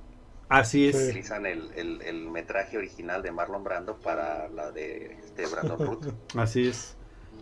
Así 0.47 0.89
es. 0.89 0.95
Utilizan 0.95 1.47
el, 1.47 1.71
el, 1.75 2.01
el, 2.03 2.29
metraje 2.29 2.77
original 2.77 3.23
de 3.23 3.31
Marlon 3.31 3.63
Brando 3.63 3.95
para 3.95 4.49
la 4.49 4.71
de 4.71 5.17
este 5.23 5.47
Brandon 5.47 5.79
Root. 5.79 6.13
Así 6.35 6.67
es. 6.67 6.95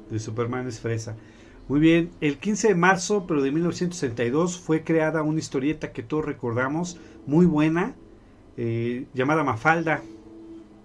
De 0.10 0.20
Superman 0.20 0.68
es 0.68 0.80
fresa. 0.80 1.18
Muy 1.70 1.80
bien, 1.80 2.10
el 2.20 2.40
15 2.40 2.70
de 2.70 2.76
marzo, 2.76 3.26
pero 3.28 3.44
de 3.44 3.52
1962, 3.52 4.58
fue 4.58 4.84
creada 4.84 5.22
una 5.22 5.38
historieta 5.38 5.92
que 5.92 6.02
todos 6.02 6.26
recordamos, 6.26 6.98
muy 7.28 7.46
buena, 7.46 7.94
eh, 8.58 9.06
llamada 9.14 9.44
Mafalda. 9.44 10.02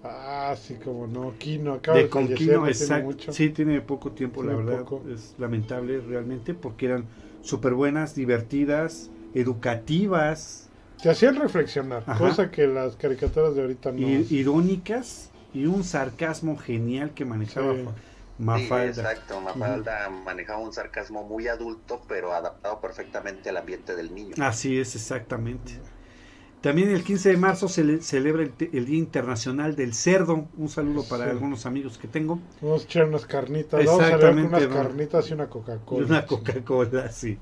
Ah, 0.04 0.54
sí, 0.60 0.74
como 0.74 1.06
no, 1.06 1.32
Kino, 1.38 1.72
acaba 1.72 1.96
de, 1.96 2.10
con 2.10 2.28
Kino, 2.28 2.66
exacto. 2.66 3.32
Sí, 3.32 3.48
tiene 3.48 3.80
poco 3.80 4.12
tiempo, 4.12 4.42
la 4.42 4.54
verdad. 4.54 4.84
Es 5.10 5.34
lamentable 5.38 6.02
realmente 6.02 6.52
porque 6.52 6.84
eran 6.84 7.06
súper 7.40 7.72
buenas, 7.72 8.14
divertidas, 8.14 9.10
educativas. 9.32 10.68
Te 11.02 11.08
hacían 11.08 11.36
reflexionar, 11.36 12.04
cosa 12.18 12.50
que 12.50 12.66
las 12.66 12.96
caricaturas 12.96 13.54
de 13.54 13.62
ahorita 13.62 13.90
no. 13.90 14.06
irónicas 14.06 15.30
y 15.54 15.64
un 15.64 15.82
sarcasmo 15.82 16.58
genial 16.58 17.12
que 17.14 17.24
manejaba. 17.24 17.74
Mafalda. 18.38 18.86
exacto, 19.12 19.40
Mafalda 19.40 20.10
manejaba 20.10 20.58
un 20.58 20.72
sarcasmo 20.72 21.22
muy 21.22 21.46
adulto, 21.48 22.02
pero 22.08 22.32
adaptado 22.32 22.80
perfectamente 22.80 23.48
al 23.50 23.56
ambiente 23.56 23.94
del 23.94 24.14
niño. 24.14 24.34
Así 24.40 24.78
es, 24.78 24.94
exactamente. 24.96 25.80
También 26.60 26.88
el 26.90 27.04
15 27.04 27.28
de 27.28 27.36
marzo 27.36 27.68
se 27.68 28.00
celebra 28.00 28.42
el, 28.42 28.86
Día 28.86 28.98
Internacional 28.98 29.76
del 29.76 29.92
Cerdo. 29.92 30.48
Un 30.56 30.68
saludo 30.70 31.04
para 31.06 31.30
algunos 31.30 31.66
amigos 31.66 31.98
que 31.98 32.08
tengo. 32.08 32.40
Vamos 32.62 32.82
a 32.82 32.84
echar 32.86 33.04
unas 33.04 33.26
carnitas. 33.26 33.82
Exactamente, 33.82 34.48
unas 34.48 34.66
carnitas 34.68 35.28
y 35.28 35.34
una 35.34 35.48
Coca-Cola. 35.48 36.06
Una 36.06 36.26
Coca-Cola, 36.26 37.12
sí. 37.12 37.38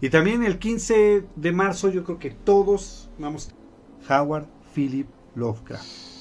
Y 0.00 0.10
también 0.10 0.42
el 0.42 0.58
15 0.58 1.24
de 1.36 1.52
marzo 1.52 1.88
yo 1.88 2.02
creo 2.04 2.18
que 2.18 2.30
todos 2.30 3.08
vamos 3.16 3.54
Howard 4.08 4.48
Philip 4.74 5.08
Lovecraft 5.36 6.15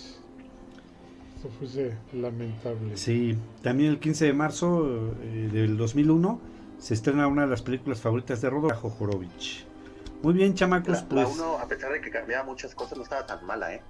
fuese 1.50 1.98
lamentable. 2.14 2.98
Sí, 2.98 3.38
también 3.62 3.92
el 3.92 4.00
15 4.00 4.26
de 4.26 4.34
marzo 4.34 5.14
eh, 5.22 5.50
del 5.52 5.78
2001 5.78 6.40
se 6.80 6.94
estrena 6.94 7.28
una 7.28 7.44
de 7.44 7.48
las 7.48 7.62
películas 7.62 8.00
favoritas 8.00 8.42
de 8.42 8.50
Rodo, 8.50 8.70
Jorovich. 8.70 9.66
Muy 10.22 10.34
bien, 10.34 10.56
chamacos. 10.56 11.02
La, 11.02 11.08
pues... 11.08 11.30
uno, 11.34 11.58
a 11.58 11.68
pesar 11.68 11.92
de 11.92 12.02
que 12.02 12.10
cambiaba 12.10 12.44
muchas 12.44 12.74
cosas, 12.76 12.98
no 12.98 13.04
estaba 13.04 13.26
tan 13.26 13.46
mala, 13.46 13.74
¿eh? 13.74 13.82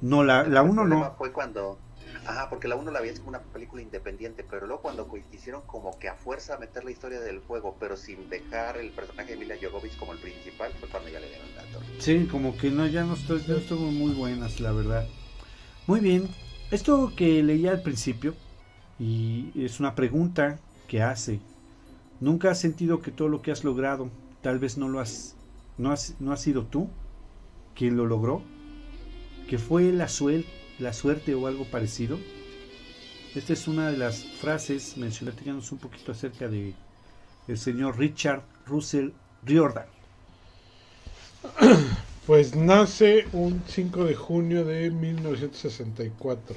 No, 0.00 0.24
la 0.24 0.42
1 0.42 0.50
la 0.52 0.62
uno 0.62 0.84
no. 0.84 1.14
Fue 1.16 1.32
cuando. 1.32 1.78
Ajá, 2.26 2.50
porque 2.50 2.68
la 2.68 2.76
1 2.76 2.90
la 2.90 3.00
vi 3.00 3.10
como 3.14 3.28
una 3.28 3.40
película 3.40 3.82
independiente, 3.82 4.44
pero 4.48 4.66
luego 4.66 4.82
cuando 4.82 5.08
quisieron 5.30 5.62
como 5.62 5.98
que 5.98 6.08
a 6.08 6.14
fuerza 6.14 6.58
meter 6.58 6.84
la 6.84 6.90
historia 6.90 7.20
del 7.20 7.40
juego, 7.40 7.76
pero 7.78 7.96
sin 7.96 8.28
dejar 8.28 8.76
el 8.78 8.90
personaje 8.90 9.32
de 9.32 9.36
Mila 9.38 9.54
Jovovich 9.60 9.96
como 9.96 10.12
el 10.12 10.18
principal, 10.18 10.72
fue 10.78 10.88
cuando 10.88 11.08
ya 11.08 11.20
le 11.20 11.28
dieron 11.28 11.46
la 11.54 11.62
Sí, 12.00 12.28
como 12.30 12.56
que 12.56 12.70
no, 12.70 12.86
ya 12.86 13.04
no 13.04 13.14
estoy, 13.14 13.42
no 13.46 13.56
estuvo 13.56 13.90
muy 13.90 14.12
buenas, 14.12 14.60
la 14.60 14.72
verdad. 14.72 15.06
Muy 15.86 16.00
bien, 16.00 16.28
esto 16.72 17.12
que 17.14 17.44
leía 17.44 17.70
al 17.70 17.80
principio, 17.80 18.34
y 18.98 19.52
es 19.54 19.78
una 19.78 19.94
pregunta 19.94 20.58
que 20.88 21.00
hace, 21.00 21.38
¿nunca 22.18 22.50
has 22.50 22.58
sentido 22.58 23.00
que 23.00 23.12
todo 23.12 23.28
lo 23.28 23.40
que 23.40 23.52
has 23.52 23.62
logrado, 23.62 24.10
tal 24.42 24.58
vez 24.58 24.78
no 24.78 24.88
lo 24.88 24.98
has, 24.98 25.36
no 25.78 25.92
has, 25.92 26.16
no 26.18 26.36
sido 26.36 26.64
tú 26.64 26.88
quien 27.76 27.96
lo 27.96 28.04
logró? 28.04 28.42
¿Que 29.48 29.58
fue 29.58 29.92
la, 29.92 30.08
la 30.80 30.92
suerte 30.92 31.36
o 31.36 31.46
algo 31.46 31.64
parecido? 31.66 32.18
Esta 33.36 33.52
es 33.52 33.68
una 33.68 33.88
de 33.88 33.96
las 33.96 34.24
frases, 34.24 34.96
mencionaríamos 34.96 35.70
un 35.70 35.78
poquito 35.78 36.10
acerca 36.10 36.48
de 36.48 36.74
el 37.46 37.58
señor 37.58 37.96
Richard 37.96 38.42
Russell 38.66 39.10
Riordan. 39.44 39.86
Pues 42.26 42.56
nace 42.56 43.26
un 43.32 43.62
5 43.68 44.04
de 44.04 44.16
junio 44.16 44.64
de 44.64 44.90
1964. 44.90 46.56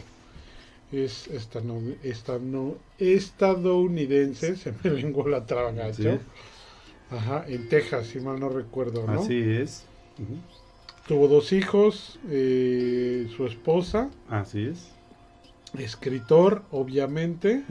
Es 0.92 1.28
esta 1.28 1.62
no, 1.62 2.74
estadounidense, 2.98 4.56
se 4.64 4.72
me 4.72 4.90
vengó 4.90 5.28
la 5.28 5.46
traba 5.46 5.72
Ajá, 7.12 7.46
en 7.48 7.70
Texas, 7.70 8.08
si 8.08 8.20
mal 8.20 8.40
no 8.40 8.50
recuerdo, 8.50 9.06
¿no? 9.06 9.22
Así 9.22 9.40
es. 9.40 9.86
Tuvo 11.08 11.28
dos 11.28 11.54
hijos, 11.54 12.20
eh, 12.30 13.28
su 13.38 13.46
esposa. 13.46 14.10
Así 14.28 14.66
es. 14.66 14.90
Escritor, 15.78 16.64
obviamente. 16.72 17.64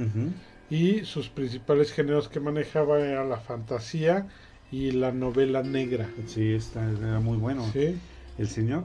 Y 0.71 1.05
sus 1.05 1.29
principales 1.29 1.93
géneros 1.93 2.29
que 2.29 2.39
manejaba 2.39 3.01
era 3.01 3.25
la 3.25 3.39
fantasía 3.39 4.29
y 4.71 4.91
la 4.93 5.13
novela 5.13 5.63
negra. 5.63 6.09
Sí, 6.27 6.53
esta 6.53 6.91
era 6.91 7.21
muy 7.21 7.39
bueno. 7.39 7.69
Sí. 7.73 7.97
El 8.39 8.49
señor. 8.49 8.85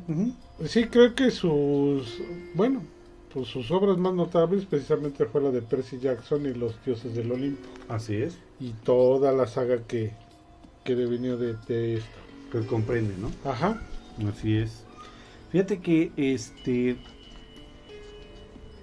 Sí, 0.65 0.86
creo 0.86 1.13
que 1.13 1.30
sus, 1.30 2.19
bueno, 2.56 2.82
pues 3.32 3.48
sus 3.48 3.69
obras 3.69 3.98
más 3.98 4.13
notables 4.13 4.65
precisamente 4.65 5.26
fue 5.26 5.41
la 5.41 5.52
de 5.52 5.62
Percy 5.62 6.00
Jackson 6.00 6.46
y 6.46 6.54
los 6.54 6.84
dioses 6.84 7.13
del 7.13 7.32
Olimpo. 7.32 7.67
Así 7.88 8.15
es. 8.15 8.38
Y 8.60 8.72
toda 8.84 9.32
la 9.32 9.46
saga 9.46 9.84
que, 9.84 10.12
que 10.84 10.96
devenió 10.96 11.38
de, 11.38 11.56
de 11.67 11.96
esto. 11.96 12.17
Que 12.52 12.65
comprende, 12.65 13.13
¿no? 13.19 13.32
Ajá. 13.50 13.82
Así 14.28 14.58
es. 14.58 14.84
Fíjate 15.52 15.80
que 15.80 16.12
este 16.17 16.98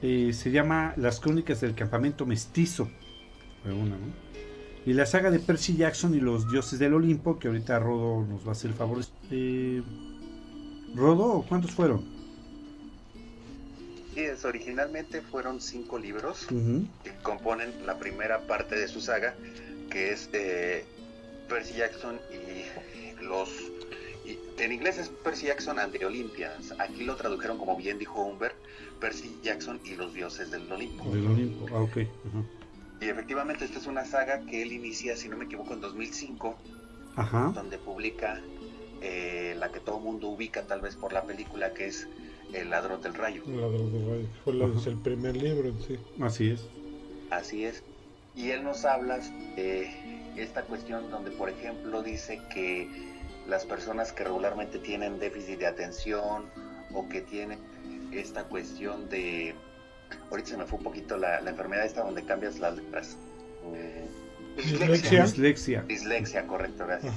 eh, 0.02 0.32
se 0.32 0.50
llama 0.50 0.94
Las 0.96 1.20
Crónicas 1.20 1.60
del 1.60 1.74
Campamento 1.74 2.26
Mestizo. 2.26 2.88
Una, 3.64 3.96
¿no? 3.96 4.29
Y 4.86 4.94
la 4.94 5.04
saga 5.04 5.30
de 5.30 5.38
Percy 5.38 5.76
Jackson 5.76 6.14
y 6.14 6.20
los 6.20 6.50
dioses 6.50 6.78
del 6.78 6.94
Olimpo, 6.94 7.38
que 7.38 7.48
ahorita 7.48 7.78
Rodo 7.78 8.24
nos 8.26 8.44
va 8.44 8.50
a 8.50 8.52
hacer 8.52 8.70
el 8.70 8.76
favor. 8.76 9.04
Eh, 9.30 9.82
¿Rodo 10.94 11.44
cuántos 11.48 11.72
fueron? 11.72 12.04
Sí, 14.14 14.24
originalmente 14.44 15.20
fueron 15.22 15.60
cinco 15.60 15.98
libros 15.98 16.46
que 16.48 17.12
componen 17.22 17.72
la 17.86 17.98
primera 17.98 18.46
parte 18.46 18.74
de 18.74 18.88
su 18.88 19.00
saga, 19.00 19.34
que 19.90 20.12
es 20.12 20.28
eh, 20.32 20.84
Percy 21.48 21.74
Jackson 21.74 22.18
y 22.32 23.22
los... 23.22 23.50
en 24.58 24.72
inglés 24.72 24.98
es 24.98 25.08
Percy 25.08 25.46
Jackson 25.46 25.78
and 25.78 25.92
the 25.96 26.04
Olympians. 26.04 26.74
Aquí 26.78 27.04
lo 27.04 27.16
tradujeron 27.16 27.58
como 27.58 27.76
bien 27.76 27.98
dijo 27.98 28.20
Humbert, 28.20 28.56
Percy 28.98 29.36
Jackson 29.42 29.78
y 29.84 29.94
los 29.94 30.12
dioses 30.12 30.50
del 30.50 30.70
Olimpo. 30.72 31.08
Del 31.10 31.26
Olimpo, 31.26 31.66
ah, 31.72 31.82
ok. 31.82 31.98
Y 33.00 33.08
efectivamente 33.08 33.64
esta 33.64 33.78
es 33.78 33.86
una 33.86 34.04
saga 34.04 34.40
que 34.40 34.62
él 34.62 34.72
inicia, 34.72 35.16
si 35.16 35.28
no 35.28 35.36
me 35.36 35.46
equivoco, 35.46 35.72
en 35.72 35.80
2005, 35.80 36.54
donde 37.54 37.78
publica 37.78 38.40
eh, 39.00 39.54
la 39.58 39.72
que 39.72 39.80
todo 39.80 39.96
el 39.98 40.04
mundo 40.04 40.28
ubica 40.28 40.66
tal 40.66 40.82
vez 40.82 40.96
por 40.96 41.12
la 41.12 41.24
película, 41.24 41.72
que 41.72 41.86
es 41.86 42.06
El 42.52 42.70
ladrón 42.70 43.00
del 43.00 43.14
rayo. 43.14 43.42
El 43.46 43.60
ladrón 43.60 43.92
del 43.92 44.06
rayo, 44.06 44.28
fue 44.44 44.92
el 44.92 44.98
primer 44.98 45.36
libro 45.36 45.68
en 45.68 45.80
sí. 45.80 45.98
Así 46.20 46.50
es. 46.50 46.68
Así 47.30 47.64
es. 47.64 47.82
Y 48.34 48.50
él 48.50 48.62
nos 48.64 48.84
habla 48.84 49.18
de 49.56 49.90
esta 50.36 50.62
cuestión 50.62 51.10
donde, 51.10 51.30
por 51.30 51.48
ejemplo, 51.48 52.02
dice 52.02 52.40
que 52.52 52.88
las 53.48 53.64
personas 53.64 54.12
que 54.12 54.24
regularmente 54.24 54.78
tienen 54.78 55.18
déficit 55.18 55.58
de 55.58 55.66
atención 55.66 56.44
o 56.92 57.08
que 57.08 57.22
tienen 57.22 57.58
esta 58.12 58.44
cuestión 58.44 59.08
de, 59.08 59.54
ahorita 60.30 60.50
se 60.50 60.56
me 60.56 60.64
fue 60.64 60.78
un 60.78 60.84
poquito 60.84 61.16
la, 61.16 61.38
enfermedad 61.40 61.86
esta 61.86 62.02
donde 62.02 62.24
cambias 62.24 62.58
las 62.58 62.76
letras. 62.76 63.16
dislexia. 64.56 65.24
Dislexia. 65.24 65.82
Dislexia, 65.82 66.46
correcto, 66.46 66.86
gracias. 66.86 67.14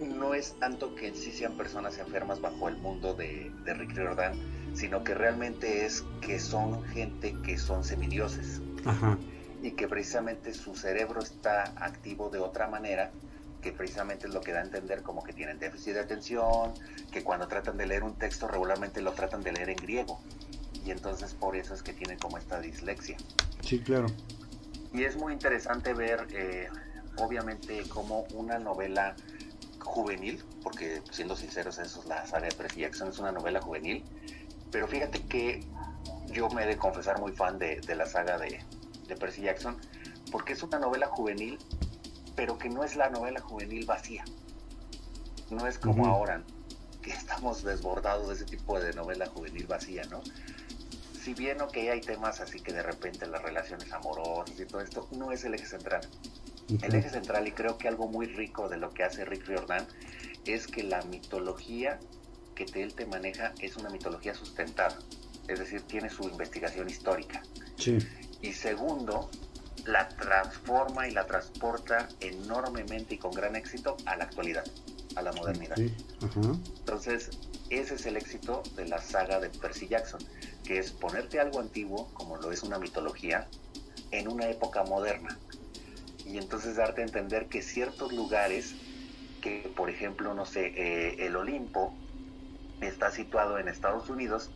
No 0.00 0.32
es 0.32 0.54
tanto 0.60 0.94
que 0.94 1.08
en 1.08 1.16
sí 1.16 1.32
sean 1.32 1.56
personas 1.56 1.98
enfermas 1.98 2.40
bajo 2.40 2.68
el 2.68 2.76
mundo 2.76 3.14
de, 3.14 3.50
de 3.64 3.74
Rick 3.74 3.96
Riordan, 3.96 4.38
sino 4.74 5.02
que 5.02 5.14
realmente 5.14 5.84
es 5.84 6.04
que 6.20 6.38
son 6.38 6.84
gente 6.84 7.34
que 7.44 7.58
son 7.58 7.82
semidioses. 7.82 8.60
Y 9.60 9.72
que 9.72 9.88
precisamente 9.88 10.54
su 10.54 10.76
cerebro 10.76 11.20
está 11.20 11.64
activo 11.76 12.30
de 12.30 12.38
otra 12.38 12.68
manera 12.68 13.10
que 13.60 13.72
precisamente 13.72 14.28
es 14.28 14.34
lo 14.34 14.40
que 14.40 14.52
da 14.52 14.60
a 14.60 14.62
entender 14.62 15.02
como 15.02 15.22
que 15.22 15.32
tienen 15.32 15.58
déficit 15.58 15.94
de 15.94 16.00
atención, 16.00 16.74
que 17.10 17.24
cuando 17.24 17.48
tratan 17.48 17.76
de 17.76 17.86
leer 17.86 18.04
un 18.04 18.14
texto 18.14 18.46
regularmente 18.46 19.00
lo 19.02 19.12
tratan 19.12 19.42
de 19.42 19.52
leer 19.52 19.70
en 19.70 19.76
griego. 19.76 20.20
Y 20.84 20.90
entonces 20.90 21.34
por 21.34 21.56
eso 21.56 21.74
es 21.74 21.82
que 21.82 21.92
tienen 21.92 22.18
como 22.18 22.38
esta 22.38 22.60
dislexia. 22.60 23.16
Sí, 23.62 23.80
claro. 23.80 24.06
Y 24.92 25.04
es 25.04 25.16
muy 25.16 25.32
interesante 25.32 25.92
ver, 25.92 26.26
eh, 26.30 26.68
obviamente, 27.18 27.82
como 27.88 28.22
una 28.32 28.58
novela 28.58 29.14
juvenil, 29.80 30.42
porque 30.62 31.02
siendo 31.10 31.36
sinceros, 31.36 31.78
eso 31.78 32.00
es 32.00 32.06
la 32.06 32.26
saga 32.26 32.46
de 32.46 32.54
Percy 32.54 32.80
Jackson, 32.80 33.08
es 33.08 33.18
una 33.18 33.32
novela 33.32 33.60
juvenil, 33.60 34.04
pero 34.70 34.86
fíjate 34.86 35.22
que 35.22 35.64
yo 36.32 36.48
me 36.50 36.64
he 36.64 36.66
de 36.66 36.76
confesar 36.76 37.20
muy 37.20 37.32
fan 37.32 37.58
de, 37.58 37.80
la 37.94 38.06
saga 38.06 38.38
de, 38.38 38.64
de, 39.06 39.16
Percy 39.16 39.42
Jackson, 39.42 39.76
porque 40.30 40.52
es 40.52 40.62
una 40.62 40.78
novela 40.78 41.06
juvenil, 41.08 41.58
pero 42.36 42.58
que 42.58 42.68
no 42.68 42.84
es 42.84 42.96
la 42.96 43.10
novela 43.10 43.40
juvenil 43.40 43.86
vacía. 43.86 44.24
No 45.50 45.66
es 45.66 45.78
como 45.78 46.06
ahora, 46.06 46.42
que 47.02 47.10
estamos 47.10 47.62
desbordados 47.62 48.28
de 48.28 48.34
ese 48.34 48.44
tipo 48.44 48.78
de 48.78 48.92
novela 48.92 49.26
juvenil 49.26 49.66
vacía, 49.66 50.02
¿no? 50.10 50.20
Si 51.28 51.34
bien, 51.34 51.60
ok, 51.60 51.76
hay 51.92 52.00
temas 52.00 52.40
así 52.40 52.58
que 52.58 52.72
de 52.72 52.82
repente 52.82 53.26
las 53.26 53.42
relaciones 53.42 53.92
amorosas 53.92 54.58
y 54.58 54.64
todo 54.64 54.80
esto, 54.80 55.06
no 55.12 55.30
es 55.30 55.44
el 55.44 55.52
eje 55.52 55.66
central. 55.66 56.00
El 56.80 56.94
eje 56.94 57.10
central, 57.10 57.46
y 57.46 57.52
creo 57.52 57.76
que 57.76 57.86
algo 57.86 58.08
muy 58.08 58.24
rico 58.24 58.70
de 58.70 58.78
lo 58.78 58.94
que 58.94 59.04
hace 59.04 59.26
Rick 59.26 59.46
Riordan, 59.46 59.86
es 60.46 60.66
que 60.66 60.82
la 60.82 61.02
mitología 61.02 62.00
que 62.54 62.64
él 62.82 62.94
te 62.94 63.04
maneja 63.04 63.52
es 63.60 63.76
una 63.76 63.90
mitología 63.90 64.34
sustentada, 64.34 64.98
es 65.48 65.58
decir, 65.58 65.82
tiene 65.82 66.08
su 66.08 66.22
investigación 66.22 66.88
histórica. 66.88 67.42
Sí. 67.76 67.98
Y 68.40 68.54
segundo, 68.54 69.28
la 69.84 70.08
transforma 70.08 71.08
y 71.08 71.10
la 71.10 71.26
transporta 71.26 72.08
enormemente 72.20 73.16
y 73.16 73.18
con 73.18 73.32
gran 73.32 73.54
éxito 73.54 73.98
a 74.06 74.16
la 74.16 74.24
actualidad, 74.24 74.64
a 75.14 75.20
la 75.20 75.32
modernidad. 75.32 75.76
Entonces, 75.78 77.28
ese 77.70 77.94
es 77.94 78.06
el 78.06 78.16
éxito 78.16 78.62
de 78.76 78.86
la 78.86 78.98
saga 78.98 79.40
de 79.40 79.50
Percy 79.50 79.88
Jackson, 79.88 80.20
que 80.64 80.78
es 80.78 80.92
ponerte 80.92 81.40
algo 81.40 81.60
antiguo, 81.60 82.08
como 82.14 82.36
lo 82.36 82.52
es 82.52 82.62
una 82.62 82.78
mitología, 82.78 83.48
en 84.10 84.28
una 84.28 84.48
época 84.48 84.84
moderna. 84.84 85.38
Y 86.24 86.38
entonces 86.38 86.76
darte 86.76 87.02
a 87.02 87.04
entender 87.04 87.46
que 87.46 87.62
ciertos 87.62 88.12
lugares, 88.12 88.74
que 89.40 89.70
por 89.76 89.90
ejemplo, 89.90 90.34
no 90.34 90.46
sé, 90.46 90.72
eh, 90.76 91.26
el 91.26 91.36
Olimpo, 91.36 91.94
está 92.80 93.10
situado 93.10 93.58
en 93.58 93.68
Estados 93.68 94.08
Unidos, 94.08 94.50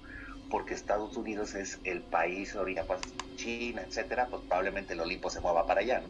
porque 0.50 0.74
Estados 0.74 1.16
Unidos 1.16 1.54
es 1.54 1.80
el 1.84 2.02
país, 2.02 2.54
ahorita 2.54 2.84
pues 2.84 3.00
China, 3.36 3.82
etcétera, 3.86 4.28
pues 4.28 4.42
probablemente 4.42 4.92
el 4.92 5.00
Olimpo 5.00 5.30
se 5.30 5.40
mueva 5.40 5.66
para 5.66 5.80
allá, 5.80 6.00
¿no? 6.00 6.08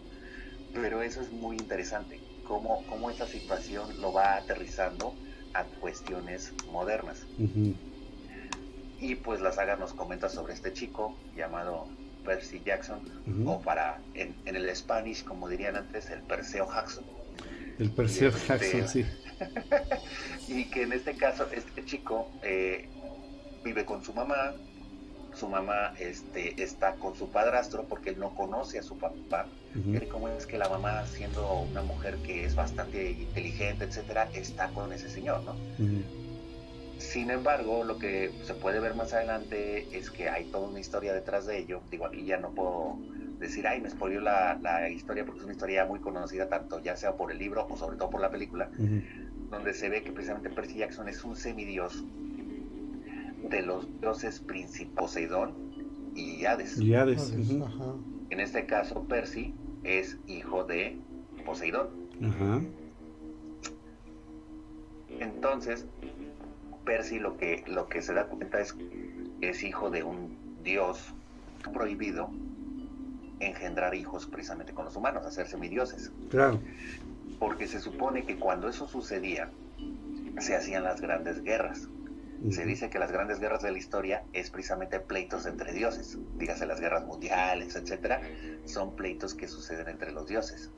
Pero 0.75 1.03
eso 1.03 1.21
es 1.21 1.31
muy 1.31 1.57
interesante, 1.57 2.21
cómo, 2.45 2.85
cómo 2.87 3.11
esta 3.11 3.27
situación 3.27 4.01
lo 4.01 4.13
va 4.13 4.37
aterrizando 4.37 5.15
a 5.55 5.65
cuestiones 5.81 6.53
modernas. 6.71 7.27
Y 9.01 9.15
pues 9.17 9.41
la 9.41 9.53
saga 9.53 9.77
nos 9.77 9.93
comenta 9.93 10.29
sobre 10.29 10.55
este 10.55 10.73
chico 10.73 11.17
llamado 11.37 11.87
Percy 12.25 12.63
Jackson, 12.65 13.01
o 13.47 13.61
para, 13.61 13.99
en, 14.15 14.35
el 14.45 14.75
Spanish, 14.77 15.25
como 15.25 15.49
dirían 15.49 15.77
antes, 15.77 16.09
el 16.11 16.21
Perseo 16.21 16.69
Jackson. 16.73 17.05
El 17.79 17.91
Perseo 17.91 18.29
este, 18.29 18.47
Jackson, 18.47 18.89
sí. 18.89 19.07
y 20.49 20.65
que 20.67 20.83
en 20.83 20.93
este 20.93 21.17
caso 21.17 21.47
este 21.51 21.85
chico 21.85 22.31
eh, 22.43 22.89
vive 23.65 23.85
con 23.85 24.05
su 24.05 24.13
mamá, 24.13 24.55
su 25.35 25.49
mamá 25.49 25.95
este, 25.99 26.63
está 26.63 26.95
con 26.95 27.17
su 27.17 27.31
padrastro 27.31 27.85
porque 27.85 28.11
él 28.11 28.19
no 28.19 28.35
conoce 28.35 28.79
a 28.79 28.83
su 28.83 28.99
papá. 28.99 29.47
Cómo 30.11 30.29
es 30.29 30.47
que 30.47 30.59
la 30.59 30.69
mamá, 30.69 31.07
siendo 31.07 31.67
una 31.71 31.83
mujer 31.83 32.17
que 32.25 32.45
es 32.45 32.55
bastante 32.55 33.13
inteligente, 33.13 33.85
etcétera, 33.85 34.29
está 34.35 34.69
con 34.69 34.93
ese 34.93 35.09
señor, 35.09 35.43
¿no? 35.45 35.57
Sin 36.99 37.31
embargo, 37.31 37.83
lo 37.83 37.99
que 37.99 38.31
se 38.45 38.55
puede 38.55 38.79
ver 38.79 38.95
más 38.95 39.13
adelante 39.13 39.89
es 39.97 40.11
que 40.11 40.29
hay 40.29 40.45
toda 40.45 40.69
una 40.69 40.79
historia 40.79 41.13
detrás 41.13 41.47
de 41.47 41.59
ello. 41.59 41.81
Digo, 41.91 42.07
aquí 42.07 42.25
ya 42.25 42.37
no 42.37 42.51
puedo 42.51 42.97
decir, 43.41 43.67
ay, 43.67 43.81
me 43.81 43.91
spoiló 43.91 44.21
la, 44.21 44.57
la, 44.63 44.89
historia 44.89 45.25
porque 45.25 45.41
es 45.41 45.45
una 45.45 45.55
historia 45.55 45.85
muy 45.85 45.99
conocida, 45.99 46.49
tanto 46.49 46.81
ya 46.81 46.97
sea 46.97 47.17
por 47.17 47.33
el 47.33 47.39
libro 47.39 47.67
o 47.69 47.77
sobre 47.77 47.97
todo 47.97 48.09
por 48.11 48.21
la 48.21 48.31
película 48.31 48.71
donde 49.53 49.75
se 49.75 49.91
ve 49.91 50.03
que 50.03 50.11
precisamente 50.11 50.49
Percy 50.49 50.79
Jackson 50.79 51.09
es 51.09 51.23
un 51.25 51.37
semidios 51.37 52.05
de 53.51 53.63
los 53.63 53.87
dioses 54.01 54.41
principales 54.41 54.97
Poseidón 54.97 55.72
y 56.15 56.45
Hades. 56.45 56.79
Y 56.79 56.95
Hades. 56.95 57.33
En 58.31 58.41
este 58.41 58.67
caso, 58.67 59.05
Percy 59.05 59.55
es 59.85 60.19
hijo 60.27 60.65
de 60.65 60.99
Poseidón. 61.45 61.89
Entonces, 65.19 65.87
Percy 66.85 67.19
lo 67.19 67.37
que, 67.37 67.65
lo 67.67 67.89
que 67.89 68.03
se 68.03 68.15
da 68.15 68.27
cuenta 68.27 68.61
es 68.61 68.73
que 68.73 69.31
es 69.41 69.63
hijo 69.63 69.91
de 69.91 70.03
un 70.03 70.37
dios 70.63 71.15
prohibido 71.73 72.31
engendrar 73.41 73.95
hijos 73.95 74.27
precisamente 74.27 74.73
con 74.73 74.85
los 74.85 74.97
humanos, 74.97 75.27
hacer 75.27 75.49
semidioses. 75.49 76.13
Claro 76.31 76.61
porque 77.43 77.67
se 77.67 77.81
supone 77.81 78.25
que 78.25 78.37
cuando 78.37 78.69
eso 78.69 78.87
sucedía, 78.87 79.51
se 80.39 80.55
hacían 80.55 80.85
las 80.85 81.01
grandes 81.01 81.43
guerras. 81.43 81.89
Se 82.51 82.65
dice 82.65 82.91
que 82.91 82.99
las 82.99 83.13
grandes 83.13 83.39
guerras 83.39 83.63
de 83.63 83.71
la 83.71 83.79
historia 83.79 84.25
es 84.33 84.51
precisamente 84.51 84.99
pleitos 84.99 85.47
entre 85.47 85.73
dioses, 85.73 86.19
dígase 86.39 86.67
las 86.67 86.81
guerras 86.81 87.05
mundiales, 87.05 87.77
etcétera, 87.77 88.21
son 88.65 88.97
pleitos 88.97 89.35
que 89.35 89.47
suceden 89.47 89.89
entre 89.89 90.11
los 90.11 90.27
dioses. 90.27 90.71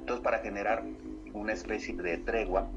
Entonces, 0.00 0.24
para 0.24 0.38
generar 0.38 0.82
una 1.34 1.52
especie 1.52 1.94
de 1.94 2.16
tregua, 2.18 2.68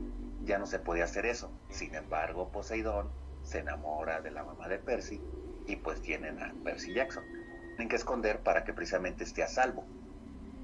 ya 0.46 0.58
no 0.58 0.66
se 0.66 0.80
podía 0.80 1.06
hacer 1.06 1.26
eso. 1.26 1.50
Sin 1.70 1.96
embargo, 1.96 2.50
Poseidón 2.50 3.08
se 3.44 3.60
enamora 3.60 4.22
de 4.22 4.32
la 4.32 4.44
mamá 4.44 4.68
de 4.68 4.78
Percy 4.78 5.22
y 5.68 5.78
pues 5.78 6.02
tienen 6.02 6.42
a 6.42 6.54
Percy 6.64 6.94
Jackson. 6.94 7.24
Tienen 7.70 7.88
que 7.88 7.96
esconder 7.96 8.40
para 8.40 8.66
que 8.66 8.74
precisamente 8.74 9.24
esté 9.24 9.44
a 9.44 9.48
salvo 9.48 9.86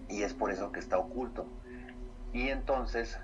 y 0.09 0.23
es 0.23 0.33
por 0.33 0.51
eso 0.51 0.71
que 0.71 0.79
está 0.79 0.97
oculto. 0.97 1.45
Y 2.33 2.49
entonces 2.49 3.17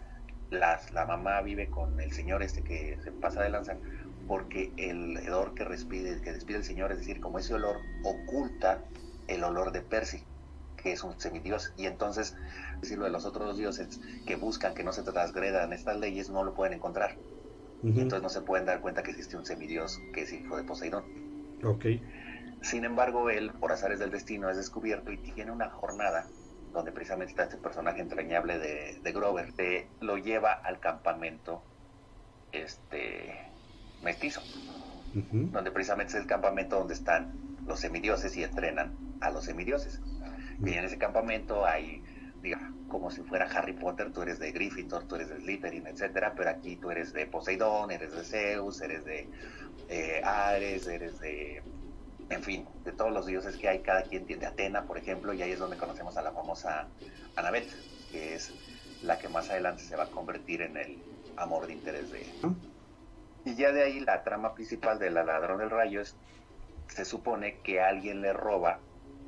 las, 0.50 0.92
la 0.92 1.06
mamá 1.06 1.42
vive 1.42 1.70
con 1.70 2.00
el 2.00 2.12
señor 2.12 2.44
este 2.44 2.64
que 2.64 2.98
se 3.04 3.12
pasa 3.12 3.42
de 3.42 3.50
lanza 3.50 3.78
porque 4.28 4.72
el 4.78 5.18
hedor 5.18 5.54
que 5.54 5.64
respide, 5.64 6.22
que 6.22 6.32
despide 6.32 6.58
el 6.58 6.64
señor, 6.64 6.92
es 6.92 7.00
decir, 7.00 7.20
como 7.20 7.40
ese 7.40 7.54
olor 7.54 7.78
oculta 8.04 8.84
el 9.28 9.44
olor 9.44 9.72
de 9.72 9.82
Percy, 9.82 10.24
que 10.78 10.94
es 10.94 11.04
un 11.04 11.20
semidios, 11.20 11.74
y 11.78 11.86
entonces, 11.86 12.36
decirlo 12.82 13.06
de 13.06 13.12
los 13.12 13.26
otros 13.26 13.58
dioses 13.58 14.00
que 14.26 14.36
buscan 14.36 14.74
que 14.74 14.84
no 14.84 14.94
se 14.94 15.04
transgredan 15.04 15.74
estas 15.74 16.00
leyes, 16.00 16.30
no 16.30 16.44
lo 16.44 16.54
pueden 16.54 16.74
encontrar. 16.74 17.18
Y 17.84 18.00
entonces 18.00 18.22
no 18.22 18.30
se 18.30 18.42
pueden 18.42 18.66
dar 18.66 18.80
cuenta 18.80 19.04
que 19.04 19.12
existe 19.12 19.36
un 19.36 19.46
semidios 19.46 20.00
que 20.14 20.22
es 20.22 20.32
hijo 20.32 20.56
de 20.56 20.64
Poseidón. 20.64 21.04
Ok. 21.66 21.86
Sin 22.62 22.86
embargo, 22.86 23.30
él, 23.30 23.52
por 23.60 23.74
azares 23.74 24.00
del 24.00 24.10
destino, 24.10 24.50
es 24.50 24.56
descubierto 24.56 25.12
y 25.12 25.18
tiene 25.18 25.52
una 25.52 25.70
jornada 25.70 26.26
donde 26.74 26.92
precisamente 26.92 27.32
está 27.32 27.44
este 27.44 27.58
personaje 27.58 28.02
entrañable 28.02 28.58
de, 28.58 29.12
Grover, 29.12 29.54
que 29.54 29.88
lo 30.02 30.18
lleva 30.18 30.54
al 30.54 30.80
campamento 30.80 31.62
este 32.52 33.40
mestizo, 34.04 34.42
donde 35.14 35.72
precisamente 35.72 36.14
es 36.14 36.20
el 36.20 36.28
campamento 36.28 36.78
donde 36.78 36.96
están 36.96 37.34
los 37.66 37.80
semidioses 37.80 38.36
y 38.36 38.44
entrenan 38.44 38.96
a 39.22 39.30
los 39.30 39.46
semidioses. 39.46 40.02
Y 40.64 40.74
en 40.74 40.86
ese 40.86 40.98
campamento 40.98 41.66
hay, 41.66 42.04
digamos, 42.42 42.74
como 42.88 43.12
si 43.12 43.22
fuera 43.22 43.46
Harry 43.46 43.74
Potter, 43.74 44.12
tú 44.12 44.22
eres 44.22 44.40
de 44.40 44.52
Gryffindor, 44.52 45.06
tú 45.06 45.16
eres 45.16 45.30
de 45.30 45.38
Slytherin, 45.38 45.88
etcétera, 45.88 46.34
pero 46.36 46.50
aquí 46.50 46.76
tú 46.76 46.92
eres 46.92 47.14
de 47.14 47.26
Poseidón, 47.26 47.92
eres 47.92 48.14
de 48.14 48.24
Zeus, 48.24 48.82
eres 48.82 49.06
de 49.06 49.30
eh, 49.90 50.22
Ares, 50.24 50.88
eres 50.88 51.20
de 51.20 51.62
en 52.34 52.44
fin, 52.44 52.68
de 52.84 52.92
todos 52.92 53.12
los 53.12 53.26
dioses 53.26 53.58
que 53.58 53.70
hay, 53.70 53.80
cada 53.80 54.04
quien 54.04 54.26
tiene 54.26 54.46
Atena, 54.46 54.84
por 54.84 54.98
ejemplo, 54.98 55.34
y 55.34 55.42
ahí 55.42 55.52
es 55.52 55.60
donde 55.60 55.78
conocemos 55.78 56.18
a 56.18 56.22
la 56.22 56.32
famosa 56.32 56.88
Anabet, 57.36 57.68
que 58.12 58.36
es 58.36 58.54
la 59.02 59.18
que 59.20 59.30
más 59.30 59.50
adelante 59.50 59.84
se 59.84 59.96
va 59.96 60.04
a 60.04 60.10
convertir 60.10 60.62
en 60.62 60.78
el 60.78 61.04
amor 61.38 61.68
de 61.68 61.74
interés 61.74 62.12
de 62.12 62.22
él. 62.22 62.32
Y 63.46 63.56
ya 63.56 63.72
de 63.72 63.84
ahí 63.84 64.00
la 64.00 64.24
trama 64.24 64.54
principal 64.54 65.00
de 65.00 65.12
la 65.12 65.24
ladrón 65.24 65.60
del 65.60 65.70
rayo 65.70 66.02
es, 66.02 66.16
se 66.88 67.06
supone 67.06 67.60
que 67.64 67.82
alguien 67.82 68.22
le 68.22 68.34
roba 68.34 68.80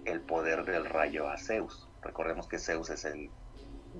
el 0.05 0.21
poder 0.21 0.65
del 0.65 0.85
rayo 0.85 1.27
a 1.27 1.37
Zeus. 1.37 1.87
Recordemos 2.01 2.47
que 2.47 2.59
Zeus 2.59 2.89
es 2.89 3.05
el 3.05 3.29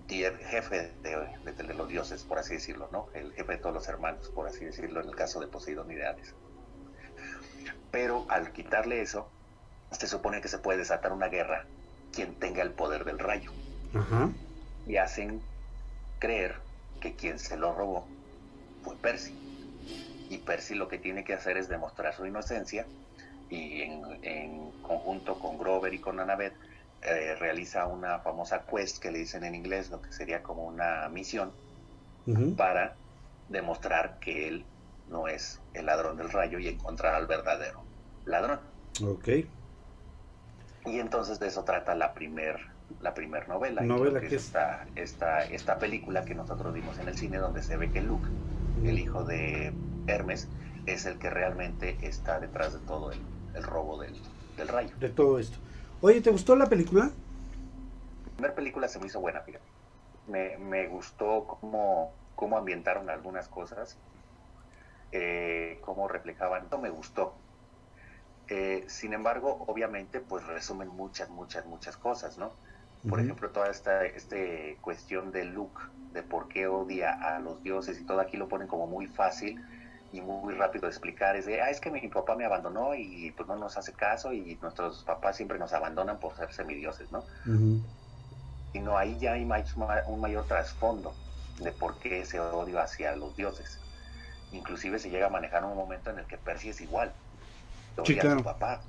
jefe 0.08 0.94
de, 1.02 1.74
los 1.74 1.88
dioses, 1.88 2.24
por 2.24 2.40
así 2.40 2.54
decirlo, 2.56 2.90
¿no? 2.92 3.08
El 3.14 3.34
jefe 3.34 3.54
de 3.54 3.58
todos 3.58 3.76
los 3.76 3.88
hermanos, 3.88 4.30
por 4.30 4.48
así 4.48 4.66
decirlo, 4.66 5.02
en 5.02 5.10
el 5.10 5.16
caso 5.16 5.40
de 5.40 5.48
Poseidón 5.48 5.92
y 5.92 5.96
de 5.96 6.06
Hades. 6.06 6.36
Pero 7.92 8.26
al 8.30 8.52
quitarle 8.52 9.02
eso, 9.02 9.30
se 9.92 10.08
supone 10.08 10.42
que 10.42 10.48
se 10.48 10.58
puede 10.58 10.80
desatar 10.80 11.14
una 11.14 11.28
guerra 11.28 11.66
quien 12.14 12.36
tenga 12.36 12.62
el 12.62 12.72
poder 12.72 13.06
del 13.06 13.20
rayo. 13.20 13.52
Y 14.88 14.98
hacen 14.98 15.42
creer 16.20 16.56
que 17.00 17.16
quien 17.16 17.40
se 17.40 17.58
lo 17.58 17.74
robó 17.74 18.06
fue 18.84 18.96
Percy. 18.98 19.34
Y 20.30 20.40
Percy 20.40 20.76
lo 20.76 20.88
que 20.88 20.98
tiene 20.98 21.24
que 21.24 21.34
hacer 21.34 21.58
es 21.58 21.70
demostrar 21.70 22.14
su 22.14 22.26
inocencia 22.26 22.86
y 23.50 23.82
en, 23.84 24.72
conjunto 24.82 25.40
con 25.40 25.58
Grover 25.58 25.94
y 25.94 26.00
con 26.00 26.20
Annabeth 26.20 26.54
eh, 27.02 27.36
realiza 27.36 27.86
una 27.86 28.20
famosa 28.20 28.66
quest 28.66 29.00
que 29.00 29.12
le 29.12 29.20
dicen 29.20 29.44
en 29.44 29.56
inglés, 29.56 29.90
lo 29.90 30.02
que 30.02 30.12
sería 30.12 30.42
como 30.42 30.66
una 30.66 31.08
misión 31.10 31.52
para 32.58 32.96
demostrar 33.50 34.18
que 34.20 34.48
él 34.48 34.66
no 35.10 35.28
es 35.28 35.62
el 35.74 35.86
ladrón 35.86 36.18
del 36.18 36.30
rayo 36.30 36.60
y 36.60 36.68
encontrar 36.68 37.16
al 37.16 37.28
verdadero 37.28 37.84
ladrón. 38.26 38.60
Ok. 39.04 39.30
Y 40.86 41.00
entonces 41.00 41.40
de 41.40 41.48
eso 41.48 41.64
trata 41.64 41.96
la 41.96 42.14
primer, 42.14 42.60
la 43.02 43.14
primer 43.14 43.48
novela. 43.48 43.82
Novela 43.82 44.20
que, 44.20 44.28
es 44.28 44.34
esta, 44.34 44.86
esta, 44.96 45.44
esta 45.44 45.80
película 45.80 46.26
que 46.26 46.36
nosotros 46.36 46.74
vimos 46.74 46.98
en 47.00 47.08
el 47.08 47.18
cine 47.18 47.38
donde 47.38 47.64
se 47.64 47.78
ve 47.78 47.92
que 47.92 48.02
Luke, 48.02 48.28
el 48.84 49.00
hijo 49.00 49.24
de 49.24 49.74
Hermes, 50.08 50.48
es 50.86 51.06
el 51.06 51.18
que 51.18 51.30
realmente 51.30 51.98
está 52.02 52.40
detrás 52.40 52.74
de 52.74 52.80
todo 52.80 53.12
el, 53.12 53.20
el 53.56 53.64
robo 53.64 54.00
del, 54.00 54.16
del 54.58 54.68
rayo. 54.68 54.92
De 55.00 55.10
todo 55.10 55.40
esto. 55.40 55.58
Oye, 56.02 56.22
¿te 56.22 56.30
gustó 56.30 56.56
la 56.56 56.68
película? 56.68 57.06
La 57.06 58.32
primera 58.36 58.56
película 58.56 58.88
se 58.88 59.00
me 59.00 59.08
hizo 59.08 59.20
buena, 59.20 59.42
fíjate. 59.42 59.66
Me, 60.28 60.58
me 60.58 60.88
gustó 60.88 61.46
cómo, 61.46 62.14
cómo 62.36 62.58
ambientaron 62.58 63.10
algunas 63.10 63.48
cosas, 63.48 63.98
eh, 65.12 65.80
cómo 65.84 66.08
reflejaban. 66.08 66.70
No 66.72 66.80
me 66.80 66.90
gustó. 66.90 67.44
Eh, 68.48 68.86
sin 68.90 69.14
embargo, 69.14 69.58
obviamente, 69.68 70.22
pues 70.22 70.46
resumen 70.46 70.90
muchas, 70.90 71.30
muchas, 71.30 71.66
muchas 71.66 71.98
cosas, 71.98 72.38
¿no? 72.38 72.60
Por 73.06 73.20
ejemplo, 73.20 73.52
toda 73.52 73.70
esta 73.70 74.06
este 74.06 74.80
cuestión 74.82 75.32
de 75.32 75.46
Luke, 75.46 75.82
de 76.12 76.24
por 76.24 76.48
qué 76.48 76.68
odia 76.68 77.12
a 77.12 77.40
los 77.40 77.62
dioses 77.64 78.00
y 78.00 78.06
todo 78.06 78.20
aquí 78.20 78.38
lo 78.38 78.48
ponen 78.48 78.68
como 78.68 78.88
muy 78.88 79.08
fácil 79.08 79.60
y 80.12 80.22
muy 80.22 80.54
rápido 80.56 80.84
de 80.84 80.90
explicar 80.90 81.36
es 81.36 81.46
de, 81.46 81.62
ah, 81.62 81.70
es 81.70 81.82
que 81.82 81.92
mi 81.92 82.08
papá 82.10 82.36
me 82.36 82.46
abandonó 82.46 82.96
y 82.96 83.32
pues 83.34 83.48
no 83.48 83.56
nos 83.58 83.78
hace 83.78 83.96
caso 83.96 84.32
y 84.34 84.58
nuestros 84.62 85.04
papás 85.04 85.36
siempre 85.38 85.60
nos 85.60 85.74
abandonan 85.74 86.20
por 86.20 86.36
ser 86.36 86.52
semidioses, 86.54 87.12
¿no? 87.12 87.26
Y 88.74 88.80
no, 88.82 88.96
ahí 88.98 89.18
ya 89.20 89.34
hay 89.34 89.44
un 90.08 90.20
mayor 90.22 90.46
trasfondo 90.48 91.20
de 91.58 91.72
por 91.74 91.98
qué 92.00 92.20
ese 92.20 92.40
odio 92.40 92.80
hacia 92.80 93.16
los 93.16 93.36
dioses. 93.36 93.85
Inclusive 94.52 95.00
se 95.00 95.10
llega 95.10 95.28
a 95.28 95.30
manejar 95.30 95.64
un 95.66 95.76
momento 95.76 96.10
en 96.10 96.20
el 96.20 96.26
que 96.26 96.38
Percy 96.38 96.70
es 96.70 96.82
igual. 96.82 97.12
Odia 97.98 98.22
a 98.22 98.38
su 98.38 98.44
papá. 98.44 98.82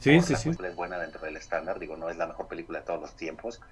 Sí, 0.00 0.20
sí, 0.20 0.36
sí. 0.36 0.50
es 0.50 0.76
buena 0.76 0.98
dentro 0.98 1.22
del 1.22 1.36
estándar, 1.36 1.78
digo, 1.78 1.96
no 1.96 2.10
es 2.10 2.16
la 2.16 2.26
mejor 2.26 2.48
película 2.48 2.80
de 2.80 2.84
todos 2.84 3.00
los 3.00 3.16
tiempos, 3.16 3.62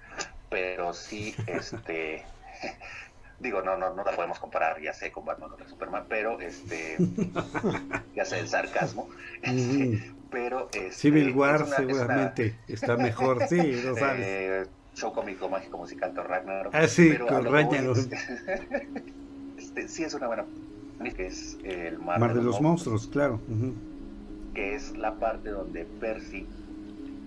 pero 0.49 0.93
sí, 0.93 1.35
este, 1.47 2.25
Digo, 3.39 3.61
no, 3.61 3.77
no, 3.77 3.93
no 3.93 4.03
la 4.03 4.15
podemos 4.15 4.39
comparar, 4.39 4.81
ya 4.81 4.93
sé, 4.93 5.11
con 5.11 5.25
Batman 5.25 5.49
contra 5.49 5.67
Superman, 5.67 6.05
pero 6.07 6.39
este, 6.39 6.95
ya 8.15 8.23
sé 8.25 8.39
el 8.39 8.47
sarcasmo. 8.47 9.09
Este, 9.41 10.11
pero 10.31 10.69
este, 10.73 10.91
Civil 10.91 11.31
War 11.33 11.67
seguramente 11.67 12.55
está 12.67 12.97
mejor, 12.97 13.47
sí, 13.47 13.81
lo 13.83 13.95
sabes. 13.95 14.25
Eh, 14.25 14.65
show 14.95 15.13
cómico 15.13 15.49
mágico 15.49 15.77
musical 15.77 16.13
Thor 16.13 16.27
Ragnarok. 16.27 16.73
Ah, 16.73 16.87
sí, 16.87 17.15
con 17.17 17.45
Ragnarok. 17.45 17.97
este, 19.57 19.87
sí, 19.87 20.03
es 20.03 20.13
una 20.13 20.27
buena 20.27 20.45
que 21.15 21.27
es 21.27 21.57
el 21.63 21.99
mar, 21.99 22.19
mar 22.19 22.33
de, 22.33 22.41
los, 22.41 22.61
monstruos, 22.61 23.07
claro. 23.07 23.39
Que 24.53 24.75
es 24.75 24.97
la 24.97 25.15
parte 25.15 25.49
donde 25.49 25.85
Percy 25.85 26.45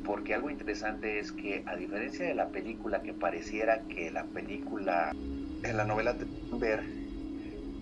porque 0.09 0.33
algo 0.35 0.49
interesante 0.49 1.19
es 1.19 1.33
que 1.33 1.63
a 1.67 1.77
diferencia 1.77 2.25
de 2.25 2.35
la 2.35 2.49
película 2.49 3.03
que 3.03 3.13
pareciera 3.13 3.83
que 3.89 4.11
la 4.11 4.25
película 4.25 5.15
en 5.63 5.77
la 5.77 5.85
novela 5.85 6.15
de 6.15 6.27
ver 6.59 6.83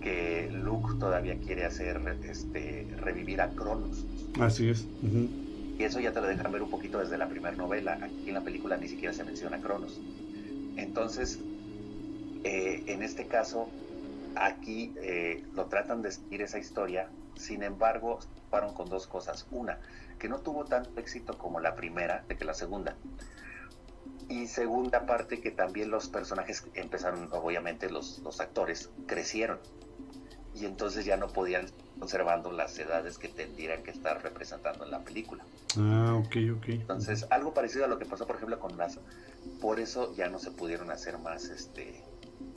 que 0.03 0.51
Luke 0.53 0.99
todavía 0.99 1.38
quiere 1.38 1.64
hacer 1.64 2.01
este 2.29 2.88
revivir 3.01 3.40
a 3.40 3.51
Cronos. 3.51 4.05
Así 4.40 4.68
es. 4.68 4.88
Y 5.79 5.83
eso 5.83 6.01
ya 6.01 6.12
te 6.12 6.20
lo 6.20 6.27
dejan 6.27 6.51
ver 6.51 6.62
un 6.62 6.70
poquito 6.70 6.99
desde 6.99 7.16
la 7.16 7.29
primera 7.29 7.55
novela. 7.55 7.99
Aquí 8.03 8.29
en 8.29 8.35
la 8.35 8.42
película 8.42 8.77
ni 8.77 8.88
siquiera 8.88 9.14
se 9.14 9.22
menciona 9.22 9.59
a 9.59 9.61
Cronos. 9.61 10.01
Entonces, 10.77 11.38
eh, 12.42 12.83
en 12.87 13.05
este 13.05 13.27
caso, 13.27 13.68
aquí 14.37 14.94
eh, 15.03 15.44
lo 15.55 15.66
tratan 15.66 16.03
de 16.03 16.12
seguir 16.12 16.42
esa 16.42 16.59
historia. 16.59 17.09
Sin 17.37 17.62
embargo, 17.62 18.18
fueron 18.51 18.75
con 18.75 18.88
dos 18.88 19.07
cosas. 19.07 19.46
Una, 19.51 19.79
que 20.18 20.29
no 20.29 20.38
tuvo 20.38 20.64
tanto 20.64 20.99
éxito 20.99 21.37
como 21.38 21.61
la 21.61 21.75
primera, 21.75 22.25
de 22.29 22.37
que 22.37 22.44
la 22.44 22.55
segunda. 22.55 22.96
Y 24.29 24.46
segunda 24.46 25.07
parte 25.07 25.40
que 25.40 25.51
también 25.51 25.90
los 25.90 26.09
personajes 26.09 26.64
empezaron, 26.75 27.29
obviamente 27.33 27.90
los, 27.90 28.18
los 28.20 28.40
actores 28.40 28.90
crecieron 29.07 29.59
y 30.59 30.64
entonces 30.64 31.05
ya 31.05 31.16
no 31.16 31.29
podían 31.29 31.66
conservando 31.99 32.51
las 32.51 32.79
edades 32.79 33.18
que 33.18 33.29
tendrían 33.29 33.83
que 33.83 33.90
estar 33.90 34.22
representando 34.22 34.85
en 34.85 34.90
la 34.90 35.01
película. 35.01 35.44
Ah, 35.77 36.14
ok, 36.18 36.37
ok. 36.57 36.68
Entonces, 36.68 37.27
algo 37.31 37.53
parecido 37.53 37.85
a 37.85 37.88
lo 37.88 37.99
que 37.99 38.07
pasó, 38.07 38.27
por 38.27 38.37
ejemplo, 38.37 38.59
con 38.59 38.77
Lazo. 38.77 39.03
Por 39.61 39.81
eso 39.81 40.14
ya 40.14 40.29
no 40.29 40.38
se 40.38 40.51
pudieron 40.51 40.90
hacer 40.90 41.18
más, 41.18 41.44
este, 41.44 42.03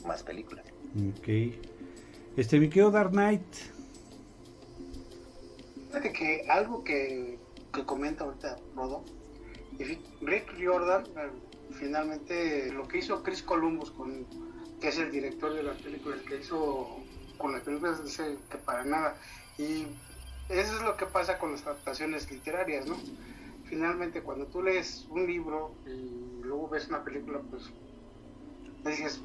más 0.05 0.23
películas. 0.23 0.65
Ok. 0.95 1.27
Este, 2.37 2.59
mi 2.59 2.69
querido 2.69 2.91
Dark 2.91 3.11
Knight. 3.11 3.41
Fíjate 5.87 6.13
que 6.13 6.45
algo 6.49 6.83
que, 6.83 7.37
que 7.73 7.85
comenta 7.85 8.23
ahorita 8.23 8.57
Rodo, 8.75 9.03
Rick 10.21 10.53
Jordan 10.61 11.03
finalmente 11.71 12.71
lo 12.71 12.87
que 12.87 12.99
hizo 12.99 13.23
Chris 13.23 13.41
Columbus, 13.41 13.91
con, 13.91 14.25
que 14.81 14.89
es 14.89 14.97
el 14.97 15.11
director 15.11 15.53
de 15.53 15.63
las 15.63 15.77
películas, 15.77 16.19
que 16.21 16.37
hizo 16.37 16.97
con 17.37 17.53
las 17.53 17.61
películas, 17.61 18.03
dice 18.03 18.37
que 18.49 18.57
para 18.57 18.83
nada. 18.85 19.15
Y 19.57 19.85
eso 20.49 20.75
es 20.75 20.81
lo 20.81 20.97
que 20.97 21.05
pasa 21.05 21.37
con 21.37 21.51
las 21.51 21.65
adaptaciones 21.65 22.29
literarias, 22.31 22.85
¿no? 22.87 22.97
Finalmente, 23.65 24.21
cuando 24.21 24.47
tú 24.47 24.63
lees 24.63 25.05
un 25.09 25.27
libro 25.27 25.75
y 25.85 26.43
luego 26.43 26.69
ves 26.69 26.87
una 26.87 27.03
película, 27.03 27.39
pues 27.49 27.63
dices, 28.85 29.21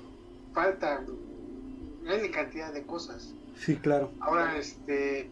falta 0.52 1.02
N 2.04 2.30
cantidad 2.30 2.72
de 2.72 2.82
cosas. 2.84 3.34
Sí, 3.56 3.76
claro. 3.76 4.12
Ahora, 4.20 4.56
este, 4.58 5.30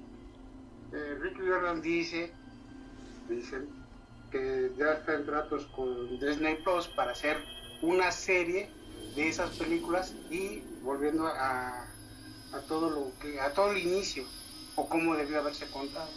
eh, 0.93 1.19
Rick 1.21 1.39
Jordan 1.39 1.83
dice, 1.83 2.33
dice 3.29 3.63
que 4.31 4.73
ya 4.79 4.93
está 4.95 5.15
en 5.15 5.27
tratos 5.27 5.67
con 5.67 6.19
Disney 6.19 6.57
Plus 6.63 6.89
para 6.89 7.13
hacer 7.13 7.37
una 7.83 8.11
serie 8.11 8.71
de 9.15 9.29
esas 9.29 9.51
películas 9.59 10.15
y 10.31 10.63
volviendo 10.83 11.27
a, 11.27 11.87
a 12.53 12.61
todo 12.69 12.91
lo 12.91 13.19
que 13.21 13.41
a 13.41 13.53
todo 13.53 13.73
el 13.73 13.79
inicio 13.79 14.25
o 14.77 14.89
cómo 14.89 15.15
debió 15.17 15.41
haberse 15.41 15.67
contado. 15.71 16.09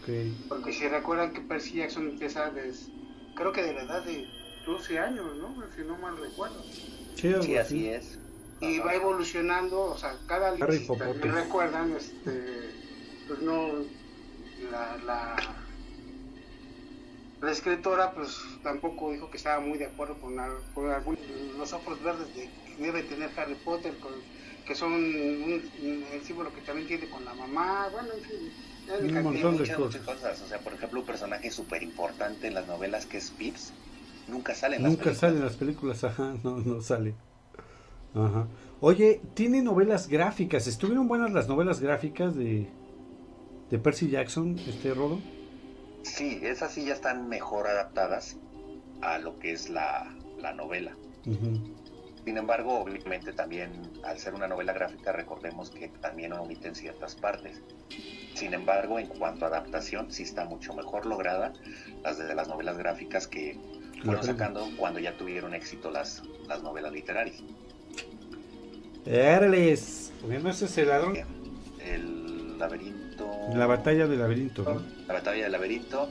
Okay. 0.00 0.34
Porque 0.48 0.72
si 0.72 0.88
recuerdan 0.88 1.32
que 1.32 1.40
Percy 1.40 1.74
Jackson 1.76 2.08
empieza 2.08 2.50
desde, 2.50 2.92
creo 3.34 3.52
que 3.52 3.62
de 3.62 3.74
la 3.74 3.82
edad 3.82 4.04
de 4.04 4.26
12 4.66 4.98
años, 4.98 5.36
¿no? 5.36 5.54
Si 5.76 5.82
no 5.82 5.96
mal 5.98 6.16
recuerdo. 6.16 6.62
Sí, 7.14 7.56
así 7.56 7.88
es. 7.88 8.18
Y 8.60 8.78
va 8.78 8.94
evolucionando, 8.94 9.82
o 9.82 9.98
sea, 9.98 10.16
cada 10.26 10.52
libro, 10.52 10.96
recuerdan, 11.20 11.92
este, 11.92 12.70
pues 13.26 13.40
no, 13.40 13.68
la, 14.70 14.96
la 15.04 15.36
la 17.44 17.52
escritora 17.52 18.12
pues 18.12 18.40
tampoco 18.62 19.12
dijo 19.12 19.30
que 19.30 19.36
estaba 19.36 19.60
muy 19.60 19.76
de 19.76 19.84
acuerdo 19.86 20.16
con, 20.18 20.34
los 21.58 21.72
ojos 21.74 22.02
verdes 22.02 22.26
que 22.28 22.48
debe 22.78 23.02
tener 23.02 23.30
Harry 23.36 23.54
Potter, 23.56 23.92
que 24.66 24.74
son 24.74 24.94
el 24.94 26.22
símbolo 26.24 26.52
que 26.54 26.62
también 26.62 26.88
tiene 26.88 27.08
con 27.10 27.24
la 27.24 27.34
mamá, 27.34 27.88
bueno, 27.92 28.08
en 28.14 28.24
fin. 28.24 29.16
Un 29.16 29.22
montón 29.22 29.56
de 29.58 29.74
cosas. 29.74 30.40
O 30.42 30.48
sea, 30.48 30.58
por 30.58 30.72
ejemplo, 30.74 31.00
un 31.00 31.06
personaje 31.06 31.50
súper 31.50 31.82
importante 31.82 32.46
en 32.46 32.54
las 32.54 32.66
novelas 32.66 33.06
que 33.06 33.18
es 33.18 33.30
Pips, 33.30 33.72
nunca 34.28 34.54
sale 34.54 34.76
en 34.76 34.82
las 34.82 34.92
películas. 34.92 35.06
Nunca 35.06 35.20
sale 35.20 35.36
en 35.36 35.44
las 35.44 35.56
películas, 35.56 36.04
ajá, 36.04 36.34
no, 36.42 36.58
no 36.58 36.80
sale. 36.80 37.14
Ajá. 38.14 38.46
Oye, 38.80 39.20
tiene 39.34 39.62
novelas 39.62 40.08
gráficas. 40.08 40.66
¿Estuvieron 40.66 41.08
buenas 41.08 41.32
las 41.32 41.48
novelas 41.48 41.80
gráficas 41.80 42.34
de, 42.34 42.68
de 43.70 43.78
Percy 43.78 44.10
Jackson, 44.10 44.58
este 44.68 44.94
Rodo? 44.94 45.20
Sí, 46.02 46.38
esas 46.42 46.72
sí 46.72 46.84
ya 46.84 46.92
están 46.92 47.28
mejor 47.28 47.66
adaptadas 47.66 48.36
a 49.00 49.18
lo 49.18 49.38
que 49.38 49.52
es 49.52 49.70
la, 49.70 50.14
novela. 50.54 50.94
Sin 52.24 52.36
embargo, 52.36 52.80
obviamente 52.80 53.32
también 53.32 53.70
al 54.04 54.18
ser 54.18 54.34
una 54.34 54.46
novela 54.46 54.74
gráfica, 54.74 55.12
recordemos 55.12 55.70
que 55.70 55.88
también 55.88 56.34
omiten 56.34 56.74
ciertas 56.74 57.14
partes. 57.14 57.62
Sin 58.34 58.52
embargo, 58.52 58.98
en 58.98 59.06
cuanto 59.06 59.46
a 59.46 59.48
adaptación, 59.48 60.10
sí 60.10 60.24
está 60.24 60.44
mucho 60.44 60.74
mejor 60.74 61.06
lograda 61.06 61.54
las 62.02 62.18
de 62.18 62.34
las 62.34 62.48
novelas 62.48 62.76
gráficas 62.76 63.26
que 63.26 63.58
fueron 64.04 64.22
sacando 64.22 64.68
cuando 64.76 65.00
ya 65.00 65.16
tuvieron 65.16 65.54
éxito 65.54 65.90
las, 65.90 66.22
las 66.46 66.62
novelas 66.62 66.92
literarias. 66.92 67.42
Érales. 69.06 70.12
Bueno, 70.22 70.50
ese 70.50 70.64
es 70.66 70.78
el 70.78 70.88
ladrón. 70.88 71.16
El 71.78 72.58
laberinto. 72.58 73.28
La 73.54 73.66
batalla 73.66 74.06
del 74.06 74.18
laberinto. 74.18 74.82
La 75.06 75.14
batalla 75.14 75.42
del 75.42 75.52
laberinto 75.52 76.08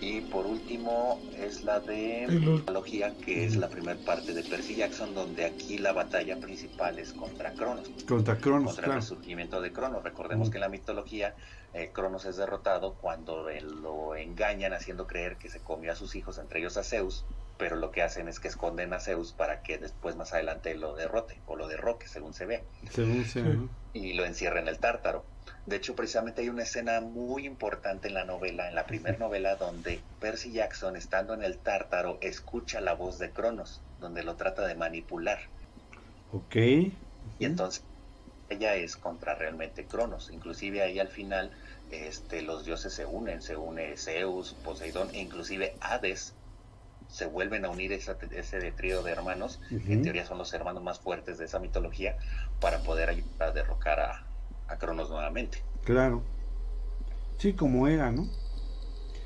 y 0.00 0.20
por 0.20 0.46
último 0.46 1.20
es 1.38 1.64
la 1.64 1.80
de 1.80 2.26
mitología, 2.28 3.14
que 3.24 3.44
es 3.44 3.56
la 3.56 3.68
primera 3.68 3.98
parte 4.04 4.34
de 4.34 4.42
Percy 4.42 4.76
Jackson, 4.76 5.14
donde 5.14 5.44
aquí 5.44 5.78
la 5.78 5.92
batalla 5.92 6.38
principal 6.38 6.98
es 6.98 7.12
contra 7.12 7.52
Cronos. 7.52 7.88
Contra 8.06 8.36
Cronos, 8.36 8.74
contra 8.74 8.86
el 8.86 9.00
resurgimiento 9.00 9.60
de 9.60 9.72
Cronos. 9.72 10.02
Recordemos 10.02 10.50
que 10.50 10.58
en 10.58 10.62
la 10.62 10.68
mitología 10.68 11.34
eh, 11.72 11.90
Cronos 11.92 12.26
es 12.26 12.36
derrotado 12.36 12.94
cuando 12.94 13.46
lo 13.82 14.14
engañan 14.14 14.74
haciendo 14.74 15.06
creer 15.06 15.36
que 15.36 15.48
se 15.48 15.60
comió 15.60 15.92
a 15.92 15.96
sus 15.96 16.14
hijos, 16.16 16.38
entre 16.38 16.60
ellos 16.60 16.76
a 16.76 16.84
Zeus, 16.84 17.24
pero 17.58 17.76
lo 17.76 17.90
que 17.90 18.02
hacen 18.02 18.28
es 18.28 18.40
que 18.40 18.48
esconden 18.48 18.92
a 18.92 19.00
Zeus 19.00 19.32
para 19.32 19.62
que 19.62 19.78
después 19.78 20.16
más 20.16 20.32
adelante 20.32 20.74
lo 20.74 20.94
derrote 20.94 21.40
o 21.46 21.56
lo 21.56 21.68
derroque, 21.68 22.08
según 22.08 22.34
se 22.34 22.46
ve. 22.46 22.64
Según 22.90 23.24
se 23.24 23.42
ve. 23.42 23.58
Y 23.92 24.14
lo 24.14 24.24
encierra 24.24 24.60
en 24.60 24.68
el 24.68 24.78
tártaro. 24.78 25.24
De 25.66 25.76
hecho, 25.76 25.94
precisamente 25.94 26.42
hay 26.42 26.48
una 26.48 26.64
escena 26.64 27.00
muy 27.00 27.46
importante 27.46 28.08
en 28.08 28.14
la 28.14 28.24
novela, 28.24 28.68
en 28.68 28.74
la 28.74 28.86
primera 28.86 29.16
novela, 29.18 29.56
donde 29.56 30.00
Percy 30.20 30.52
Jackson, 30.52 30.96
estando 30.96 31.32
en 31.32 31.42
el 31.42 31.58
tártaro, 31.58 32.18
escucha 32.20 32.80
la 32.80 32.94
voz 32.94 33.18
de 33.18 33.30
Cronos, 33.30 33.80
donde 34.00 34.22
lo 34.22 34.34
trata 34.36 34.66
de 34.66 34.74
manipular. 34.74 35.38
Ok. 36.32 36.56
Y 36.56 37.44
entonces 37.44 37.82
ella 38.50 38.74
es 38.74 38.96
contra 38.96 39.34
realmente 39.34 39.84
Cronos. 39.84 40.30
Inclusive 40.32 40.82
ahí 40.82 40.98
al 40.98 41.08
final 41.08 41.50
este, 41.90 42.42
los 42.42 42.64
dioses 42.64 42.92
se 42.92 43.06
unen, 43.06 43.40
se 43.40 43.56
une 43.56 43.96
Zeus, 43.96 44.54
Poseidón 44.64 45.08
e 45.14 45.20
inclusive 45.20 45.76
Hades 45.80 46.34
se 47.14 47.26
vuelven 47.26 47.64
a 47.64 47.70
unir 47.70 47.92
ese 47.92 48.72
trío 48.72 49.04
de 49.04 49.12
hermanos, 49.12 49.60
que 49.68 49.92
en 49.92 50.02
teoría 50.02 50.26
son 50.26 50.36
los 50.36 50.52
hermanos 50.52 50.82
más 50.82 50.98
fuertes 50.98 51.38
de 51.38 51.44
esa 51.44 51.60
mitología, 51.60 52.16
para 52.60 52.80
poder 52.80 53.08
ayudar 53.08 53.50
a 53.50 53.52
derrocar 53.52 54.00
a, 54.00 54.26
a 54.66 54.78
Cronos 54.78 55.10
nuevamente. 55.10 55.62
Claro. 55.84 56.24
Sí, 57.38 57.52
como 57.52 57.86
era, 57.86 58.10
¿no? 58.10 58.28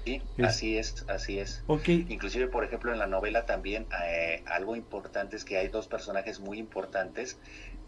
Sí, 0.05 0.23
así 0.43 0.77
es, 0.77 1.07
así 1.09 1.39
es. 1.39 1.63
Okay. 1.67 2.05
Inclusive, 2.11 2.49
por 2.49 2.63
ejemplo, 2.63 2.93
en 2.93 2.99
la 2.99 3.07
novela 3.07 3.47
también 3.47 3.87
eh, 4.05 4.43
algo 4.45 4.77
importante 4.77 5.37
es 5.37 5.47
que 5.47 5.57
hay 5.57 5.69
dos 5.69 5.89
personajes 5.89 6.41
muy 6.41 6.59
importantes 6.59 7.39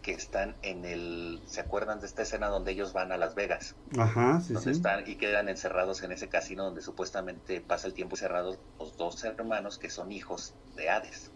que 0.01 0.11
están 0.11 0.55
en 0.61 0.85
el, 0.85 1.41
¿se 1.45 1.61
acuerdan 1.61 1.99
de 1.99 2.07
esta 2.07 2.23
escena 2.23 2.47
donde 2.47 2.71
ellos 2.71 2.93
van 2.93 3.11
a 3.11 3.17
Las 3.17 3.35
Vegas? 3.35 3.75
Ajá, 3.97 4.41
sí, 4.41 4.53
donde 4.53 4.71
están 4.71 5.03
y 5.07 5.15
quedan 5.15 5.49
encerrados 5.49 6.01
en 6.03 6.11
ese 6.11 6.27
casino 6.27 6.63
donde 6.63 6.81
supuestamente 6.81 7.61
pasa 7.61 7.87
el 7.87 7.93
tiempo 7.93 8.15
cerrados 8.15 8.57
los 8.79 8.97
dos 8.97 9.23
hermanos 9.23 9.77
que 9.77 9.89
son 9.89 10.11
hijos 10.11 10.53
de 10.75 10.89
Hades. 10.89 11.31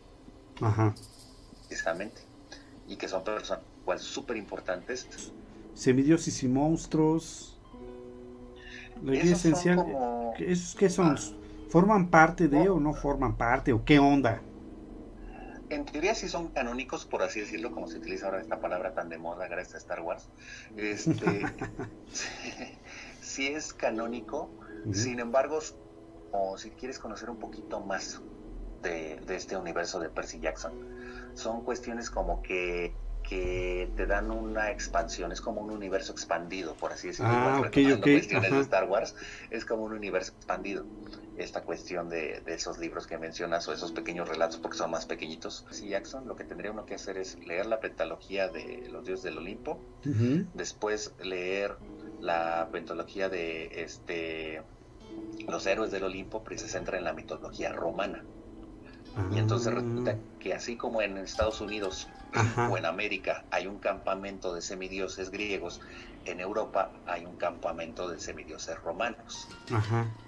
Ajá. 0.62 0.96
Precisamente. 1.68 2.22
Y 2.88 2.98
que 2.98 3.08
son 3.08 3.24
personas 3.24 3.64
súper 3.98 4.38
importantes 4.38 5.08
semidioses 5.76 6.42
y 6.42 6.48
monstruos. 6.48 7.58
La 9.04 9.16
idea 9.16 9.34
esencial, 9.34 9.86
¿qué 10.38 10.90
son? 10.90 11.18
¿Forman 11.70 12.10
parte 12.10 12.48
de 12.48 12.70
o 12.70 12.80
no 12.80 12.94
forman 12.94 13.36
parte? 13.36 13.74
¿O 13.74 13.84
qué 13.84 14.00
onda? 14.00 14.42
En 15.70 15.86
teoría 15.86 16.14
sí 16.14 16.30
son 16.30 16.50
canónicos, 16.50 17.06
por 17.06 17.24
así 17.24 17.40
decirlo, 17.40 17.72
como 17.72 17.88
se 17.88 17.98
utiliza 17.98 18.28
ahora 18.28 18.42
esta 18.42 18.60
palabra 18.60 18.94
tan 18.94 19.10
de 19.10 19.18
moda 19.18 19.48
gracias 19.48 19.76
a 19.76 19.78
Star 19.80 20.02
Wars. 20.02 20.28
Este, 20.76 21.46
sí 23.22 23.48
es 23.48 23.74
canónico, 23.74 24.50
sin 24.92 25.20
embargo, 25.20 25.60
o 26.32 26.58
si 26.58 26.72
quieres 26.72 27.00
conocer 27.00 27.30
un 27.30 27.38
poquito 27.38 27.80
más 27.80 28.22
de, 28.84 29.20
de 29.26 29.36
este 29.36 29.58
universo 29.58 30.00
de 30.00 30.10
Percy 30.10 30.40
Jackson, 30.40 30.74
son 31.36 31.64
cuestiones 31.64 32.10
como 32.10 32.42
que 32.42 32.94
que 33.28 33.92
te 33.96 34.06
dan 34.06 34.32
una 34.32 34.72
expansión, 34.72 35.32
es 35.32 35.42
como 35.42 35.62
un 35.62 35.72
universo 35.72 36.12
expandido, 36.12 36.76
por 36.76 36.94
así 36.94 37.08
decirlo. 37.08 37.32
Ah, 37.32 37.70
cuestiones 37.72 38.52
de 38.52 38.60
Star 38.60 38.88
Wars, 38.88 39.16
es 39.50 39.66
como 39.66 39.84
un 39.84 39.94
universo 39.94 40.34
expandido. 40.36 40.86
Esta 41.38 41.64
cuestión 41.64 42.10
de, 42.10 42.42
esos 42.48 42.78
libros 42.78 43.08
que 43.08 43.18
mencionas 43.18 43.68
o 43.68 43.74
esos 43.74 43.92
pequeños 43.92 44.28
relatos, 44.28 44.58
porque 44.58 44.78
son 44.78 44.92
más 44.92 45.06
pequeñitos. 45.06 45.66
Sí, 45.70 45.90
Jackson, 45.90 46.28
lo 46.28 46.36
que 46.36 46.44
tendría 46.44 46.72
uno 46.72 46.86
que 46.86 46.96
hacer 46.96 47.18
es 47.18 47.38
leer 47.46 47.66
la 47.66 47.80
pentalogía 47.80 48.48
de 48.48 48.88
los 48.92 49.06
dioses 49.06 49.24
del 49.24 49.38
Olimpo, 49.38 49.80
después 50.54 51.14
leer 51.22 51.76
la 52.22 52.70
pentología 52.72 53.30
de 53.30 53.84
este 53.84 54.62
los 55.48 55.66
héroes 55.66 55.92
del 55.92 56.04
Olimpo, 56.04 56.44
pero 56.44 56.58
se 56.58 56.68
centra 56.68 56.98
en 56.98 57.04
la 57.04 57.14
mitología 57.14 57.72
romana. 57.72 58.24
Y 59.34 59.40
entonces 59.40 59.68
ah. 59.68 59.76
resulta 59.76 60.18
que 60.40 60.54
así 60.54 60.76
como 60.76 61.02
en 61.02 61.18
Estados 61.18 61.62
Unidos 61.62 62.08
o 62.70 62.78
en 62.78 62.86
América 62.86 63.46
hay 63.52 63.68
un 63.68 63.80
campamento 63.80 64.54
de 64.54 64.62
semidioses 64.62 65.32
griegos, 65.32 65.82
en 66.26 66.40
Europa 66.40 66.92
hay 67.06 67.26
un 67.26 67.36
campamento 67.38 68.10
de 68.10 68.20
semidioses 68.20 68.82
romanos. 68.82 69.48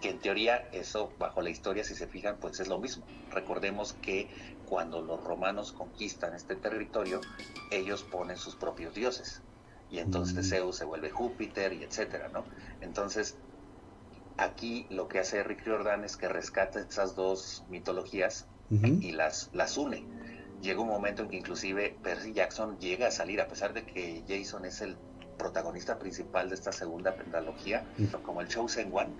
Que 0.02 0.10
en 0.10 0.20
teoría 0.20 0.70
eso, 0.72 1.12
bajo 1.20 1.42
la 1.42 1.50
historia, 1.50 1.84
si 1.84 1.96
se 1.96 2.08
fijan, 2.08 2.38
pues 2.40 2.60
es 2.60 2.68
lo 2.68 2.78
mismo. 2.78 3.04
Recordemos 3.32 3.94
que 3.94 4.30
cuando 4.68 5.02
los 5.02 5.24
romanos 5.24 5.72
conquistan 5.72 6.34
este 6.34 6.56
territorio, 6.56 7.22
ellos 7.72 8.04
ponen 8.04 8.38
sus 8.38 8.56
propios 8.56 8.94
dioses. 8.94 9.42
Y 9.90 10.00
entonces 10.00 10.46
mm. 10.46 10.50
Zeus 10.50 10.76
se 10.76 10.86
vuelve 10.86 11.10
Júpiter 11.10 11.74
y 11.74 11.84
etcétera, 11.84 12.30
¿no? 12.30 12.44
Entonces, 12.82 13.38
aquí 14.38 14.86
lo 14.90 15.08
que 15.08 15.20
hace 15.20 15.44
Rick 15.44 15.66
Riordan 15.66 16.04
es 16.04 16.18
que 16.18 16.28
rescata 16.28 16.80
esas 16.80 17.16
dos 17.16 17.64
mitologías 17.70 18.46
y 18.70 19.12
las, 19.14 19.50
las 19.54 19.78
une 19.78 20.04
llega 20.62 20.82
un 20.82 20.88
momento 20.88 21.24
en 21.24 21.30
que 21.30 21.38
inclusive 21.38 21.96
Percy 22.04 22.34
Jackson 22.34 22.78
llega 22.80 23.08
a 23.08 23.12
salir, 23.12 23.42
a 23.42 23.48
pesar 23.48 23.74
de 23.74 23.84
que 23.84 24.24
Jason 24.28 24.66
es 24.66 24.82
el 24.82 24.98
protagonista 25.38 26.00
principal 26.00 26.50
de 26.50 26.56
esta 26.56 26.72
segunda 26.72 27.16
pentalogía, 27.16 27.86
como 28.24 28.42
el 28.42 28.48
Chosen 28.48 28.92
One 28.92 29.12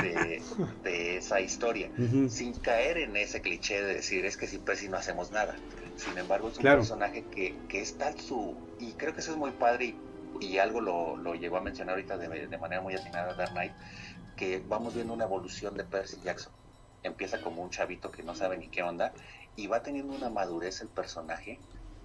de, 0.84 1.16
esa 1.16 1.40
historia, 1.40 1.90
sin 2.28 2.54
caer 2.54 2.98
en 2.98 3.16
ese 3.16 3.40
cliché 3.40 3.82
de 3.82 3.94
decir 3.94 4.24
es 4.24 4.36
que 4.36 4.46
sin 4.46 4.60
Percy 4.60 4.88
no 4.88 4.96
hacemos 4.96 5.32
nada. 5.32 5.56
Sin 5.96 6.16
embargo, 6.16 6.48
es 6.48 6.56
un 6.56 6.62
personaje 6.62 7.24
que, 7.30 7.54
que 7.68 7.82
es 7.82 7.98
tal 7.98 8.18
su. 8.18 8.56
Y 8.78 8.92
creo 8.92 9.12
que 9.12 9.20
eso 9.20 9.32
es 9.32 9.36
muy 9.36 9.50
padre, 9.50 9.94
y, 10.40 10.58
algo 10.58 10.80
lo, 10.80 11.16
lo, 11.16 11.34
llegó 11.34 11.56
a 11.56 11.60
mencionar 11.60 11.96
ahorita 11.96 12.16
de, 12.16 12.46
de 12.46 12.58
manera 12.58 12.80
muy 12.80 12.94
atinada 12.94 13.34
Dark 13.34 13.52
Knight, 13.52 13.72
que 14.36 14.62
vamos 14.66 14.94
viendo 14.94 15.12
una 15.12 15.24
evolución 15.24 15.76
de 15.76 15.84
Percy 15.84 16.18
Jackson. 16.22 16.52
Empieza 17.02 17.40
como 17.40 17.62
un 17.62 17.70
chavito 17.70 18.10
que 18.10 18.22
no 18.22 18.34
sabe 18.34 18.56
ni 18.56 18.68
qué 18.68 18.82
onda, 18.82 19.12
y 19.56 19.66
va 19.66 19.82
teniendo 19.82 20.14
una 20.14 20.30
madurez 20.30 20.80
el 20.80 20.88
personaje 20.88 21.60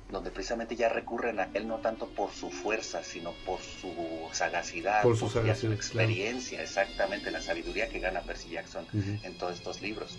donde 0.10 0.32
precisamente 0.32 0.76
ya 0.76 0.90
recurren 0.90 1.40
a 1.40 1.50
él 1.54 1.68
no 1.68 1.80
tanto 1.80 2.08
por 2.08 2.32
su 2.32 2.50
fuerza, 2.50 3.04
sino 3.04 3.34
por 3.46 3.60
su 3.60 3.94
sagacidad, 4.32 5.02
por 5.04 5.18
su, 5.18 5.26
experiencia, 5.72 6.62
exactamente, 6.62 7.30
la 7.30 7.42
sabiduría 7.42 7.90
que 7.90 8.00
gana 8.00 8.22
Percy 8.22 8.50
Jackson 8.50 8.88
en 8.94 9.38
todos 9.38 9.58
estos 9.58 9.82
libros. 9.82 10.18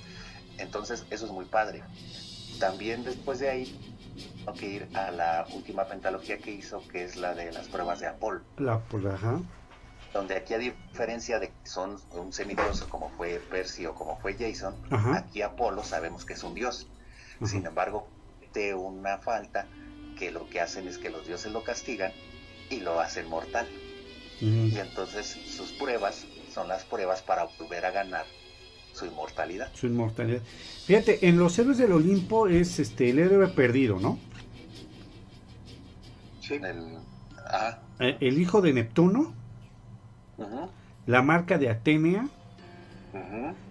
Entonces, 0.59 1.07
eso 1.11 1.24
es 1.24 1.33
muy 1.33 1.47
padre. 1.47 1.83
También 2.61 3.03
después 3.03 3.39
de 3.39 3.49
ahí, 3.49 3.76
tengo 4.45 4.59
que 4.59 4.68
ir 4.68 4.89
a 4.95 5.11
la 5.11 5.47
última 5.55 5.87
pentalogía 5.87 6.39
que 6.39 6.51
hizo, 6.51 6.87
que 6.89 7.05
es 7.05 7.16
la 7.16 7.35
de 7.35 7.51
las 7.53 7.68
pruebas 7.68 8.01
de 8.01 8.09
Apolo. 8.09 8.43
La 8.59 8.83
ajá. 9.14 9.41
Donde 10.13 10.37
aquí, 10.37 10.55
a 10.55 10.59
diferencia 10.59 11.39
de 11.39 11.49
que 11.49 11.69
son 11.69 12.01
un 12.13 12.33
semidios 12.33 12.83
como 12.85 13.11
fue 13.11 13.41
Percy 13.51 13.87
o 13.87 13.95
como 13.95 14.19
fue 14.19 14.35
Jason, 14.35 14.75
aquí 15.15 15.43
Apolo 15.43 15.85
sabemos 15.85 16.25
que 16.25 16.33
es 16.33 16.43
un 16.43 16.55
dios 16.55 16.89
sin 17.47 17.67
embargo, 17.67 18.09
de 18.53 18.75
una 18.75 19.19
falta 19.19 19.67
que 20.19 20.31
lo 20.31 20.49
que 20.49 20.61
hacen 20.61 20.89
es 20.89 20.99
que 20.99 21.11
los 21.11 21.27
dioses 21.27 21.53
lo 21.53 21.63
castigan 21.63 22.13
y 22.71 22.81
lo 22.81 23.01
hacen 23.01 23.29
mortal. 23.29 23.67
Y 24.41 24.77
entonces 24.79 25.27
sus 25.27 25.73
pruebas 25.73 26.27
son 26.53 26.69
las 26.69 26.85
pruebas 26.85 27.23
para 27.23 27.45
volver 27.59 27.85
a 27.85 27.91
ganar 27.91 28.25
su 28.93 29.07
inmortalidad. 29.07 29.71
Su 29.75 29.87
inmortalidad. 29.87 30.43
Fíjate, 30.87 31.29
en 31.29 31.39
los 31.39 31.59
héroes 31.59 31.79
del 31.79 31.93
Olimpo 31.93 32.49
es 32.49 32.79
este 32.79 33.11
el 33.11 33.19
héroe 33.19 33.49
perdido, 33.49 34.01
¿no? 34.01 34.19
Sí. 36.41 36.55
El, 36.55 36.99
eh, 38.01 38.17
el 38.21 38.39
hijo 38.39 38.61
de 38.61 38.73
Neptuno. 38.73 39.35
La 41.07 41.22
marca 41.22 41.59
de 41.59 41.68
Atenea. 41.70 42.28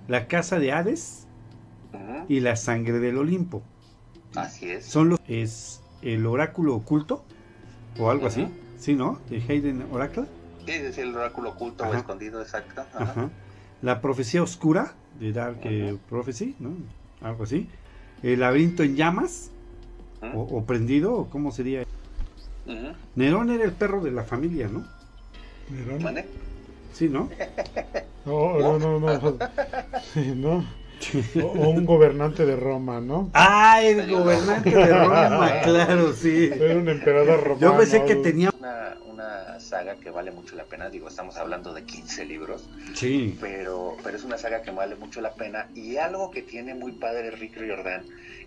La 0.07 0.27
casa 0.27 0.59
de 0.59 0.71
Hades 0.71 1.27
y 2.27 2.39
la 2.39 2.55
sangre 2.55 2.99
del 2.99 3.17
Olimpo. 3.17 3.61
Así 4.35 4.69
es. 4.69 4.85
Son 4.85 5.09
los, 5.09 5.19
es 5.27 5.81
el 6.01 6.25
oráculo 6.25 6.75
oculto 6.75 7.23
o 7.97 8.09
algo 8.09 8.27
así, 8.27 8.47
¿sí, 8.77 8.93
no? 8.95 9.19
De 9.29 9.37
Hayden 9.37 9.85
Oracle. 9.91 10.25
Sí, 10.65 10.73
es 10.73 10.97
el 10.97 11.15
oráculo 11.15 11.51
oculto 11.51 11.85
o 11.85 11.93
escondido, 11.93 12.41
exacto. 12.41 12.83
La 13.81 14.01
profecía 14.01 14.43
oscura 14.43 14.93
de 15.19 15.31
Dark 15.31 15.59
eh, 15.63 15.97
Prophecy, 16.09 16.55
¿no? 16.59 16.71
Algo 17.21 17.43
así. 17.43 17.69
El 18.23 18.39
laberinto 18.39 18.83
en 18.83 18.95
llamas. 18.95 19.51
o, 20.33 20.63
prendido, 20.65 21.13
o 21.13 21.29
cómo 21.29 21.51
sería. 21.51 21.83
Nerón 23.15 23.49
era 23.49 23.63
el 23.63 23.71
perro 23.71 24.01
de 24.01 24.11
la 24.11 24.23
familia, 24.23 24.67
¿no? 24.67 24.85
Nerón. 25.69 26.25
Sí, 26.97 27.09
¿no? 27.09 27.29
No, 28.25 28.57
no, 28.57 28.79
no, 28.79 28.99
no. 28.99 29.37
Sí, 30.13 30.33
¿no? 30.35 30.65
O, 31.43 31.69
un 31.69 31.85
gobernante 31.85 32.43
de 32.43 32.55
Roma, 32.55 32.99
¿no? 32.99 33.29
Ah, 33.35 33.83
el 33.83 34.09
gobernante 34.09 34.71
de 34.71 34.87
Roma, 34.87 35.59
claro, 35.63 36.11
sí. 36.11 36.49
Era 36.51 36.75
un 36.75 36.89
emperador 36.89 37.43
romano. 37.43 37.61
Yo 37.61 37.77
pensé 37.77 38.03
que 38.03 38.15
tenía 38.15 38.51
una, 38.57 38.97
una, 39.05 39.59
saga 39.59 39.97
que 39.97 40.09
vale 40.09 40.31
mucho 40.31 40.55
la 40.55 40.63
pena, 40.63 40.89
digo, 40.89 41.07
estamos 41.07 41.37
hablando 41.37 41.71
de 41.71 41.83
15 41.83 42.25
libros. 42.25 42.67
Sí. 42.95 43.37
Pero, 43.39 43.95
pero 44.03 44.17
es 44.17 44.23
una 44.23 44.39
saga 44.39 44.63
que 44.63 44.71
vale 44.71 44.95
mucho 44.95 45.21
la 45.21 45.35
pena 45.35 45.67
y 45.75 45.97
algo 45.97 46.31
que 46.31 46.41
tiene 46.41 46.73
muy 46.73 46.93
padre 46.93 47.29
Rick 47.29 47.57
Riordan 47.57 48.05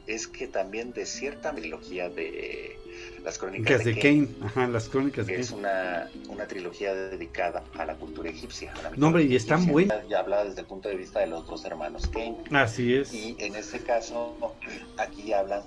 es 0.08 0.26
que 0.26 0.48
también 0.48 0.92
de 0.92 1.06
cierta 1.06 1.52
trilogía 1.52 2.08
de 2.08 2.76
las 3.24 3.38
crónicas 3.38 3.84
de, 3.84 3.98
Kane, 3.98 4.28
Ajá, 4.42 4.66
las 4.66 4.88
crónicas 4.88 5.26
de 5.26 5.38
es 5.38 5.50
una, 5.50 6.08
una 6.28 6.46
trilogía 6.46 6.94
dedicada 6.94 7.62
a 7.76 7.84
la 7.84 7.94
cultura 7.96 8.30
egipcia. 8.30 8.72
no, 8.96 9.08
hombre, 9.08 9.24
y 9.24 9.36
están 9.36 9.66
buenas. 9.66 10.08
Ya 10.08 10.20
habla 10.20 10.44
desde 10.44 10.60
el 10.60 10.66
punto 10.66 10.88
de 10.88 10.96
vista 10.96 11.20
de 11.20 11.26
los 11.26 11.46
dos 11.46 11.64
hermanos 11.64 12.08
Kane. 12.08 12.36
Así 12.52 12.94
es. 12.94 13.12
Y 13.12 13.36
en 13.38 13.56
este 13.56 13.80
caso, 13.80 14.54
aquí 14.96 15.32
hablan 15.32 15.62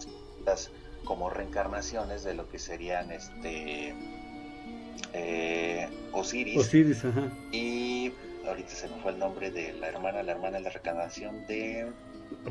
como 1.04 1.30
reencarnaciones 1.30 2.24
de 2.24 2.34
lo 2.34 2.50
que 2.50 2.60
serían 2.60 3.12
este 3.12 3.94
eh, 5.14 5.88
Osiris. 6.12 6.58
Osiris, 6.58 7.06
ajá. 7.06 7.30
Y 7.52 8.12
ahorita 8.48 8.70
se 8.70 8.88
me 8.88 8.96
fue 9.02 9.12
el 9.12 9.20
nombre 9.20 9.52
de 9.52 9.74
la 9.74 9.88
hermana, 9.88 10.24
la 10.24 10.32
hermana 10.32 10.58
de 10.58 10.64
la 10.64 10.70
reencarnación 10.70 11.46
de... 11.48 11.88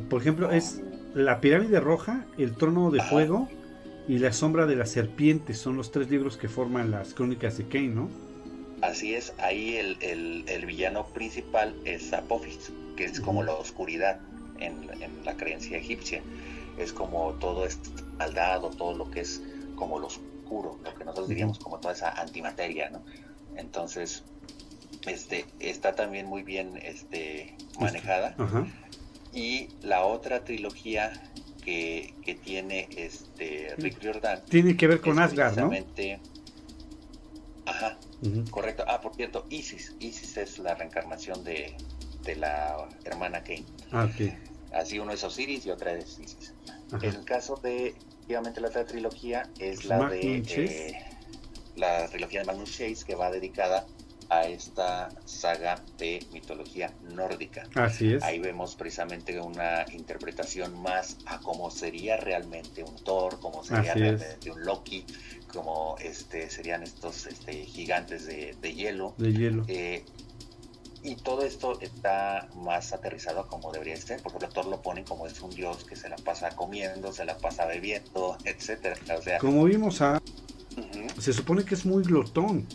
Por 0.08 0.20
ejemplo, 0.20 0.50
es 0.50 0.80
la 1.14 1.40
pirámide 1.40 1.80
roja, 1.80 2.24
el 2.38 2.54
trono 2.54 2.90
de 2.90 3.02
fuego 3.02 3.48
y 4.08 4.18
La 4.18 4.32
sombra 4.32 4.66
de 4.66 4.76
la 4.76 4.86
serpiente 4.86 5.54
son 5.54 5.76
los 5.76 5.90
tres 5.90 6.10
libros 6.10 6.36
que 6.36 6.48
forman 6.48 6.90
las 6.90 7.14
crónicas 7.14 7.58
de 7.58 7.68
Kane, 7.68 7.88
¿no? 7.88 8.10
Así 8.80 9.14
es, 9.14 9.32
ahí 9.38 9.76
el, 9.76 10.66
villano 10.66 11.06
principal 11.06 11.74
es 11.84 12.12
Apophis, 12.12 12.72
que 12.96 13.04
es 13.04 13.20
como 13.20 13.44
la 13.44 13.52
oscuridad 13.52 14.20
en, 14.58 14.88
la 15.24 15.36
creencia 15.36 15.78
egipcia. 15.78 16.20
Es 16.78 16.92
como 16.92 17.34
todo 17.34 17.64
es 17.64 17.78
maldad 18.18 18.64
o 18.64 18.70
todo 18.70 18.96
lo 18.96 19.10
que 19.10 19.20
es 19.20 19.40
como 19.76 20.00
lo 20.00 20.08
oscuro, 20.08 20.80
lo 20.82 20.94
que 20.94 21.04
nosotros 21.04 21.28
diríamos 21.28 21.60
como 21.60 21.78
toda 21.78 21.94
esa 21.94 22.10
antimateria, 22.20 22.90
¿no? 22.90 23.02
Entonces, 23.56 24.24
este, 25.06 25.44
está 25.60 25.94
también 25.94 26.26
muy 26.26 26.42
bien 26.42 26.76
este, 26.82 27.54
manejada. 27.78 28.34
Y 29.32 29.68
la 29.80 30.04
otra 30.04 30.44
trilogía 30.44 31.12
que, 31.64 32.14
que 32.22 32.34
tiene 32.34 32.88
este 32.96 33.74
Rick 33.78 34.02
Riordan. 34.02 34.44
Tiene 34.48 34.76
que 34.76 34.86
ver 34.86 35.00
con 35.00 35.18
Asgard, 35.18 35.56
¿no? 35.58 35.70
Ajá, 37.64 37.96
correcto. 38.50 38.84
Ah, 38.88 39.00
por 39.00 39.14
cierto, 39.14 39.46
Isis. 39.48 39.94
Isis 40.00 40.36
es 40.36 40.58
la 40.58 40.74
reencarnación 40.74 41.44
de, 41.44 41.76
de 42.24 42.36
la 42.36 42.88
hermana 43.04 43.42
Kane. 43.42 43.64
Ah, 43.92 44.08
ok. 44.12 44.32
Así 44.74 44.98
uno 44.98 45.12
es 45.12 45.22
Osiris 45.22 45.66
y 45.66 45.70
otra 45.70 45.92
es 45.92 46.18
Isis. 46.18 46.54
El 47.00 47.24
caso 47.24 47.56
de, 47.56 47.94
obviamente, 48.26 48.60
la 48.60 48.68
otra 48.68 48.84
trilogía 48.84 49.48
es 49.58 49.84
la 49.84 50.08
de 50.08 50.42
eh, 50.46 51.04
la 51.76 52.08
trilogía 52.08 52.40
de 52.40 52.46
Magnus 52.46 52.72
Chase, 52.72 53.04
que 53.06 53.14
va 53.14 53.30
dedicada 53.30 53.86
a 54.28 54.42
esta 54.42 55.08
saga 55.24 55.82
de 55.98 56.24
mitología 56.32 56.92
nórdica. 57.14 57.64
Así 57.74 58.14
es. 58.14 58.22
Ahí 58.22 58.38
vemos 58.38 58.74
precisamente 58.74 59.40
una 59.40 59.84
interpretación 59.92 60.80
más 60.80 61.18
a 61.26 61.38
cómo 61.40 61.70
sería 61.70 62.16
realmente 62.16 62.82
un 62.82 62.96
Thor, 62.96 63.38
cómo 63.40 63.64
sería 63.64 63.94
realmente 63.94 64.50
un 64.50 64.64
Loki, 64.64 65.04
como 65.52 65.96
este 65.98 66.48
serían 66.50 66.82
estos 66.82 67.26
este, 67.26 67.64
gigantes 67.64 68.26
de, 68.26 68.74
hielo. 68.74 69.14
De 69.18 69.32
hielo. 69.32 69.64
Eh, 69.68 70.04
y 71.04 71.16
todo 71.16 71.42
esto 71.42 71.80
está 71.80 72.48
más 72.54 72.92
aterrizado 72.92 73.48
como 73.48 73.72
debería 73.72 73.96
ser, 73.96 74.22
porque 74.22 74.46
el 74.46 74.52
Thor 74.52 74.66
lo 74.66 74.80
ponen 74.82 75.04
como 75.04 75.26
es 75.26 75.40
un 75.40 75.50
dios 75.50 75.84
que 75.84 75.96
se 75.96 76.08
la 76.08 76.16
pasa 76.16 76.50
comiendo, 76.50 77.12
se 77.12 77.24
la 77.24 77.36
pasa 77.38 77.66
bebiendo, 77.66 78.38
etcétera. 78.44 78.96
O 79.18 79.22
sea, 79.22 79.38
como 79.38 79.64
vimos 79.64 80.00
a... 80.00 80.22
Se 81.18 81.32
supone 81.32 81.64
que 81.64 81.74
es 81.74 81.84
muy 81.84 82.02
glotón. 82.04 82.66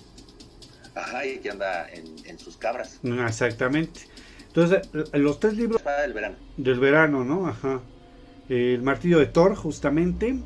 Ajá, 0.98 1.26
y 1.26 1.38
que 1.38 1.52
anda 1.52 1.88
en, 1.92 2.40
sus 2.40 2.58
cabras. 2.58 3.00
Exactamente. 3.04 4.02
Entonces, 4.48 4.90
los 5.14 5.40
tres 5.40 5.54
libros... 5.54 5.82
Del 5.84 6.14
verano. 6.14 6.36
Del 6.58 6.80
verano, 6.80 7.24
¿no? 7.24 7.48
Ajá. 7.48 7.82
El 8.50 8.82
martillo 8.82 9.20
de 9.20 9.28
Thor, 9.28 9.56
justamente. 9.56 10.40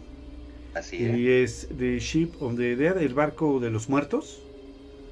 Así 0.74 1.06
es. 1.06 1.18
Y 1.18 1.32
es 1.32 1.68
The 1.78 1.99
Ship 1.99 2.32
of 2.39 2.58
the 2.58 2.76
Dead, 2.76 2.97
el 2.97 3.14
barco 3.14 3.60
de 3.60 3.70
los 3.70 3.89
muertos. 3.89 4.41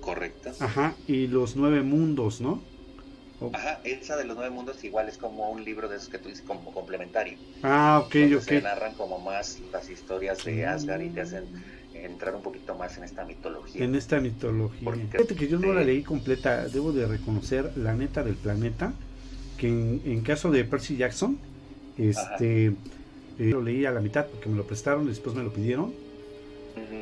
Correcto. 0.02 0.52
Ajá, 0.60 0.96
y 1.08 1.28
los 1.28 1.56
nueve 1.56 1.82
mundos, 1.82 2.42
¿no? 2.42 2.62
Ajá, 3.54 3.80
esa 3.86 4.18
de 4.18 4.26
los 4.26 4.36
nueve 4.36 4.54
mundos 4.54 4.84
igual 4.84 5.08
es 5.08 5.18
como 5.18 5.50
un 5.50 5.64
libro 5.64 5.88
de 5.88 5.96
esos 5.96 6.10
que 6.10 6.18
tú 6.18 6.28
dices 6.28 6.44
como 6.46 6.74
complementario. 6.74 7.38
Ah, 7.64 8.02
ok, 8.04 8.16
ok. 8.36 8.42
Se 8.42 8.62
narran 8.62 8.96
como 8.96 9.20
más 9.20 9.60
las 9.72 9.90
historias 9.90 10.44
de 10.44 10.66
Asgard 10.66 11.02
y 11.02 11.10
te 11.10 11.22
hacen 11.22 11.46
entrar 12.06 12.36
un 12.36 12.42
poquito 12.42 12.76
más 12.76 12.98
en 12.98 13.04
esta 13.04 13.26
mitología. 13.26 13.84
En 13.84 13.96
esta 13.96 14.20
mitología. 14.20 14.92
Fíjate 15.12 15.36
que 15.36 15.48
yo 15.48 15.60
no 15.60 15.74
la 15.74 15.84
leí 15.84 16.04
completa, 16.04 16.68
debo 16.68 16.92
de 16.92 17.08
reconocer 17.08 17.72
la 17.78 17.94
neta 17.94 18.24
del 18.24 18.36
planeta, 18.36 18.94
que 19.58 19.68
en, 19.68 20.22
caso 20.22 20.52
de 20.52 20.64
Percy 20.64 20.98
Jackson, 20.98 21.38
este 21.98 22.68
eh, 22.68 22.74
lo 23.38 23.62
leí 23.62 23.86
a 23.86 23.92
la 23.92 24.00
mitad 24.00 24.26
porque 24.28 24.50
me 24.50 24.58
lo 24.58 24.66
prestaron, 24.66 25.08
después 25.08 25.36
me 25.36 25.44
lo 25.44 25.52
pidieron 25.54 25.94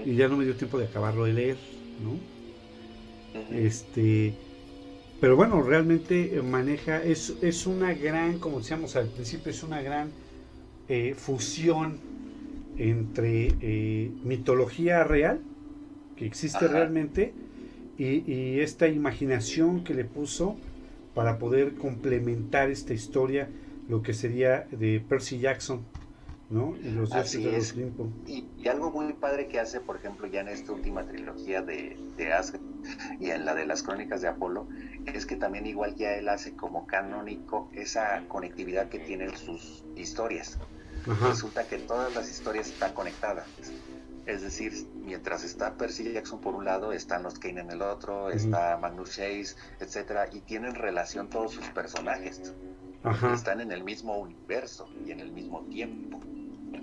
y 0.05 0.15
ya 0.15 0.27
no 0.27 0.37
me 0.37 0.45
dio 0.45 0.55
tiempo 0.55 0.77
de 0.77 0.85
acabarlo 0.85 1.25
de 1.25 1.33
leer, 1.33 1.57
¿no? 2.03 2.17
Este, 3.55 4.33
pero 5.19 5.35
bueno, 5.35 5.61
realmente 5.61 6.41
maneja, 6.43 7.03
es, 7.03 7.33
es 7.41 7.67
una 7.67 7.93
gran, 7.93 8.39
como 8.39 8.59
decíamos 8.59 8.95
al 8.95 9.07
principio, 9.07 9.51
es 9.51 9.63
una 9.63 9.81
gran 9.81 10.11
eh, 10.89 11.15
fusión 11.17 11.99
entre 12.77 13.53
eh, 13.61 14.11
mitología 14.23 15.03
real, 15.03 15.41
que 16.15 16.25
existe 16.25 16.67
realmente, 16.67 17.33
y, 17.97 18.59
esta 18.59 18.87
imaginación 18.87 19.83
que 19.83 19.93
le 19.93 20.05
puso 20.05 20.55
para 21.15 21.39
poder 21.39 21.75
complementar 21.75 22.69
esta 22.69 22.93
historia, 22.93 23.49
lo 23.89 24.03
que 24.03 24.13
sería 24.13 24.67
de 24.71 24.99
Percy 24.99 25.39
Jackson, 25.39 25.81
¿no? 26.51 26.75
Y 26.83 26.91
los 26.91 27.09
de 27.09 27.51
los 27.51 27.75
Y, 28.27 28.67
algo 28.67 28.91
muy 28.91 29.13
padre 29.13 29.47
que 29.47 29.59
hace, 29.59 29.79
por 29.79 29.95
ejemplo, 29.95 30.27
ya 30.27 30.41
en 30.41 30.49
esta 30.49 30.73
última 30.73 31.03
trilogía 31.03 31.61
de, 31.61 31.97
de 32.17 32.33
Asgard 32.33 32.61
y 33.19 33.31
en 33.31 33.45
la 33.45 33.55
de 33.55 33.65
las 33.65 33.81
crónicas 33.81 34.21
de 34.21 34.27
Apolo, 34.27 34.67
es 35.05 35.25
que 35.25 35.35
también 35.35 35.65
igual 35.65 35.95
ya 35.95 36.13
él 36.15 36.29
hace 36.29 36.53
como 36.53 36.85
canónico 36.85 37.69
esa 37.73 38.23
conectividad 38.27 38.89
que 38.89 38.99
tienen 38.99 39.35
sus 39.35 39.83
historias 39.95 40.59
resulta 41.15 41.67
que 41.67 41.77
todas 41.77 42.13
las 42.15 42.29
historias 42.29 42.67
están 42.67 42.93
conectadas. 42.93 43.47
Es 44.25 44.41
decir, 44.41 44.73
mientras 44.95 45.43
está 45.45 45.75
Percy 45.77 46.11
Jackson 46.11 46.41
por 46.41 46.53
un 46.53 46.65
lado, 46.65 46.91
están 46.91 47.23
los 47.23 47.39
Kane 47.39 47.61
en 47.61 47.71
el 47.71 47.81
otro, 47.81 48.29
está 48.29 48.77
Magnus 48.77 49.11
Chase, 49.11 49.55
etcétera, 49.79 50.27
y 50.31 50.41
tienen 50.41 50.75
relación 50.75 51.29
todos 51.29 51.53
sus 51.53 51.65
personajes. 51.69 52.53
Están 53.33 53.61
en 53.61 53.71
el 53.71 53.85
mismo 53.85 54.17
universo 54.17 54.89
y 55.05 55.11
en 55.11 55.21
el 55.21 55.31
mismo 55.31 55.61
tiempo. 55.61 56.19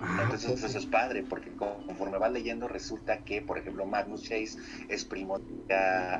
Ah, 0.00 0.20
Entonces 0.22 0.62
eso 0.62 0.78
es 0.78 0.86
padre, 0.86 1.22
porque 1.22 1.50
conforme 1.52 2.16
va 2.16 2.30
leyendo 2.30 2.66
resulta 2.66 3.18
que, 3.18 3.42
por 3.42 3.58
ejemplo, 3.58 3.84
Magnus 3.84 4.22
Chase 4.22 4.56
es 4.88 5.04
primo. 5.04 5.38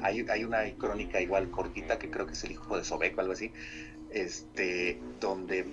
hay, 0.02 0.26
hay 0.28 0.44
una 0.44 0.58
crónica 0.76 1.22
igual 1.22 1.50
cortita 1.50 1.98
que 1.98 2.10
creo 2.10 2.26
que 2.26 2.34
es 2.34 2.44
el 2.44 2.52
hijo 2.52 2.76
de 2.76 2.84
Sobek 2.84 3.16
o 3.16 3.20
algo 3.22 3.32
así, 3.32 3.50
este, 4.10 5.00
donde 5.20 5.66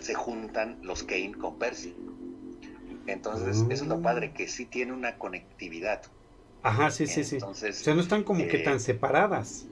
se 0.00 0.14
juntan 0.14 0.78
los 0.82 1.02
Kane 1.02 1.32
con 1.32 1.58
Percy. 1.58 1.94
Entonces, 3.06 3.64
eso 3.68 3.84
es 3.84 3.88
lo 3.88 4.00
padre, 4.00 4.32
que 4.32 4.48
sí 4.48 4.64
tiene 4.64 4.92
una 4.92 5.18
conectividad. 5.18 6.02
Ajá, 6.62 6.90
sí, 6.90 7.06
sí, 7.06 7.24
sí. 7.24 7.38
o 7.42 7.54
sea, 7.54 7.94
no 7.94 8.00
están 8.00 8.22
como 8.22 8.46
que 8.46 8.58
tan 8.58 8.76
eh, 8.76 8.80
separadas. 8.80 9.66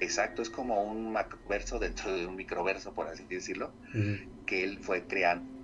Exacto, 0.00 0.42
es 0.42 0.50
como 0.50 0.82
un 0.82 1.12
macroverso 1.12 1.78
dentro 1.78 2.12
de 2.12 2.26
un 2.26 2.34
microverso, 2.34 2.92
por 2.92 3.06
así 3.06 3.24
decirlo, 3.24 3.70
que 4.46 4.64
él 4.64 4.78
fue 4.80 5.04
creando. 5.04 5.54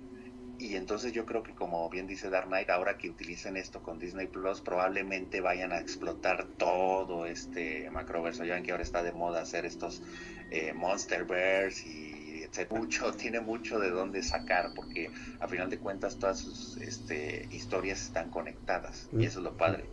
Y 0.57 0.75
entonces 0.75 1.11
yo 1.11 1.25
creo 1.25 1.41
que 1.41 1.53
como 1.53 1.89
bien 1.89 2.05
dice 2.05 2.29
Dark 2.29 2.47
Knight, 2.47 2.69
ahora 2.69 2.95
que 2.95 3.09
utilicen 3.09 3.57
esto 3.57 3.81
con 3.81 3.97
Disney 3.97 4.27
Plus, 4.27 4.61
probablemente 4.61 5.41
vayan 5.41 5.71
a 5.71 5.79
explotar 5.79 6.45
todo 6.45 7.25
este 7.25 7.89
macroverso. 7.89 8.45
Ya 8.45 8.53
ven 8.53 8.63
que 8.63 8.71
ahora 8.71 8.83
está 8.83 9.01
de 9.01 9.11
moda 9.11 9.41
hacer 9.41 9.65
estos 9.65 10.03
eh, 10.51 10.71
Monsterverse 10.73 11.89
y 11.89 12.20
mucho, 12.69 13.11
tiene 13.13 13.39
mucho 13.39 13.79
de 13.79 13.89
dónde 13.89 14.23
sacar, 14.23 14.71
porque 14.75 15.09
a 15.39 15.47
final 15.47 15.69
de 15.69 15.77
cuentas 15.77 16.17
todas 16.19 16.39
sus 16.39 16.77
este, 16.77 17.47
historias 17.51 18.01
están 18.01 18.29
conectadas, 18.29 19.09
y 19.11 19.25
eso 19.25 19.39
es 19.39 19.45
lo 19.45 19.57
padre. 19.57 19.85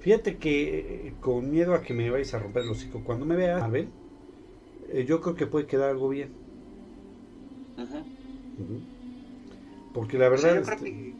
Fíjate 0.00 0.36
que 0.36 0.78
eh, 0.78 1.14
con 1.20 1.50
miedo 1.50 1.74
a 1.74 1.82
que 1.82 1.92
me 1.92 2.08
vayas 2.10 2.34
a 2.34 2.38
romper 2.38 2.62
el 2.62 2.70
hocico, 2.70 3.02
cuando 3.04 3.26
me 3.26 3.36
vea 3.36 3.64
Abel, 3.64 3.88
eh, 4.90 5.04
yo 5.06 5.20
creo 5.20 5.34
que 5.34 5.46
puede 5.46 5.66
quedar 5.66 5.90
algo 5.90 6.08
bien. 6.08 6.30
Porque 9.92 10.18
la 10.18 10.28
verdad... 10.28 10.56
yo 10.56 10.62
creo 10.62 10.78
que 10.78 11.18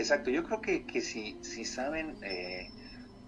Exacto, 0.00 0.30
yo 0.30 0.44
creo 0.44 0.60
que, 0.62 0.84
que 0.86 1.00
si, 1.00 1.36
si 1.42 1.64
saben 1.64 2.14
eh, 2.22 2.70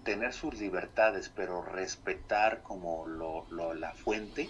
tener 0.03 0.33
sus 0.33 0.59
libertades, 0.59 1.31
pero 1.33 1.61
respetar 1.61 2.61
como 2.61 3.07
lo, 3.07 3.45
la 3.73 3.93
fuente 3.93 4.49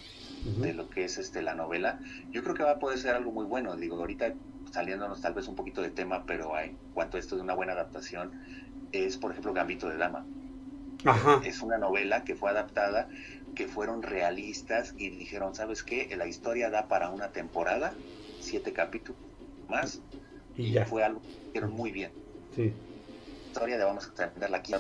de 0.58 0.74
lo 0.74 0.90
que 0.90 1.06
es 1.06 1.18
este 1.18 1.42
la 1.42 1.56
novela, 1.56 2.00
yo 2.32 2.44
creo 2.44 2.56
que 2.56 2.64
va 2.64 2.72
a 2.72 2.80
poder 2.80 2.98
ser 2.98 3.16
algo 3.16 3.32
muy 3.32 3.46
bueno. 3.46 3.76
Digo, 3.76 3.98
ahorita 3.98 4.34
saliéndonos 4.72 5.22
tal 5.22 5.34
vez 5.34 5.48
un 5.48 5.56
poquito 5.56 5.82
de 5.82 5.90
tema, 5.90 6.26
pero 6.26 6.58
en 6.60 6.78
cuanto 6.94 7.18
a 7.18 7.20
esto 7.20 7.36
de 7.36 7.42
una 7.44 7.54
buena 7.54 7.74
adaptación, 7.74 8.32
es 8.92 9.18
por 9.18 9.32
ejemplo 9.32 9.54
Gambito 9.54 9.88
de 9.90 9.98
Dama. 9.98 10.26
Es 11.44 11.62
una 11.62 11.78
novela 11.78 12.24
que 12.24 12.36
fue 12.36 12.50
adaptada, 12.50 13.10
que 13.56 13.68
fueron 13.68 14.04
realistas 14.04 14.96
y 14.98 15.10
dijeron, 15.10 15.54
¿sabes 15.54 15.84
qué? 15.84 16.14
La 16.16 16.28
historia 16.28 16.70
da 16.70 16.88
para 16.88 17.10
una 17.10 17.32
temporada, 17.32 17.94
siete 18.40 18.74
capítulos 18.74 19.22
más, 19.68 20.02
y, 20.56 20.72
ya 20.72 20.86
fue 20.86 21.04
algo 21.04 21.22
que 21.22 21.50
hicieron 21.50 21.72
muy 21.72 21.92
bien. 21.92 22.12
Sí. 22.56 22.72
La 22.72 23.48
historia 23.48 23.78
de 23.78 23.84
vamos 23.84 24.06
a 24.06 24.24
entenderla 24.24 24.58
aquí 24.58 24.74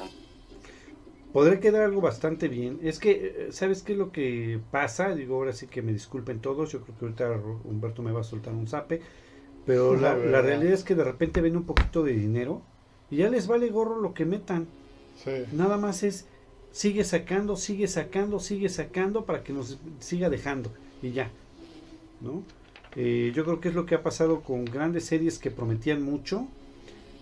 Podría 1.34 1.60
quedar 1.60 1.82
algo 1.82 2.00
bastante 2.00 2.48
bien. 2.48 2.80
Es 2.84 3.00
que, 3.00 3.12
eh, 3.12 3.48
¿sabes 3.52 3.82
qué 3.82 3.94
es 3.94 3.98
lo 3.98 4.12
que 4.12 4.60
pasa? 4.70 5.16
Digo, 5.16 5.36
ahora 5.36 5.52
sí 5.52 5.66
que 5.66 5.82
me 5.82 5.92
disculpen 5.92 6.40
todos. 6.40 6.72
Yo 6.72 6.82
creo 6.82 6.96
que 6.96 7.06
ahorita 7.06 7.42
Humberto 7.64 8.04
me 8.04 8.12
va 8.12 8.22
a 8.22 8.24
soltar 8.24 8.54
un 8.54 8.68
zape. 8.68 9.02
Pero 9.66 9.96
la, 10.00 10.14
realidad 10.14 10.74
es 10.74 10.84
que 10.84 10.94
de 10.94 11.04
repente 11.04 11.42
ven 11.42 11.58
un 11.58 11.64
poquito 11.64 12.04
de 12.04 12.14
dinero 12.14 12.62
y 13.10 13.18
ya 13.18 13.30
les 13.30 13.48
vale 13.48 13.70
gorro 13.70 14.00
lo 14.00 14.14
que 14.14 14.26
metan. 14.26 14.68
Nada 15.54 15.78
más 15.78 16.04
es, 16.04 16.28
sigue 16.72 17.04
sacando, 17.04 17.56
sigue 17.56 17.88
sacando, 17.88 18.40
sigue 18.40 18.70
sacando 18.70 19.26
para 19.26 19.44
que 19.44 19.54
nos 19.54 19.80
siga 20.00 20.30
dejando. 20.30 20.72
Y 21.02 21.14
ya. 21.14 21.32
¿No? 22.22 22.44
Eh, 22.96 23.32
yo 23.34 23.44
creo 23.44 23.60
que 23.60 23.70
es 23.70 23.76
lo 23.76 23.88
que 23.88 23.96
ha 23.96 24.04
pasado 24.04 24.42
con 24.42 24.66
grandes 24.66 25.06
series 25.06 25.40
que 25.40 25.50
prometían 25.50 26.04
mucho. 26.04 26.48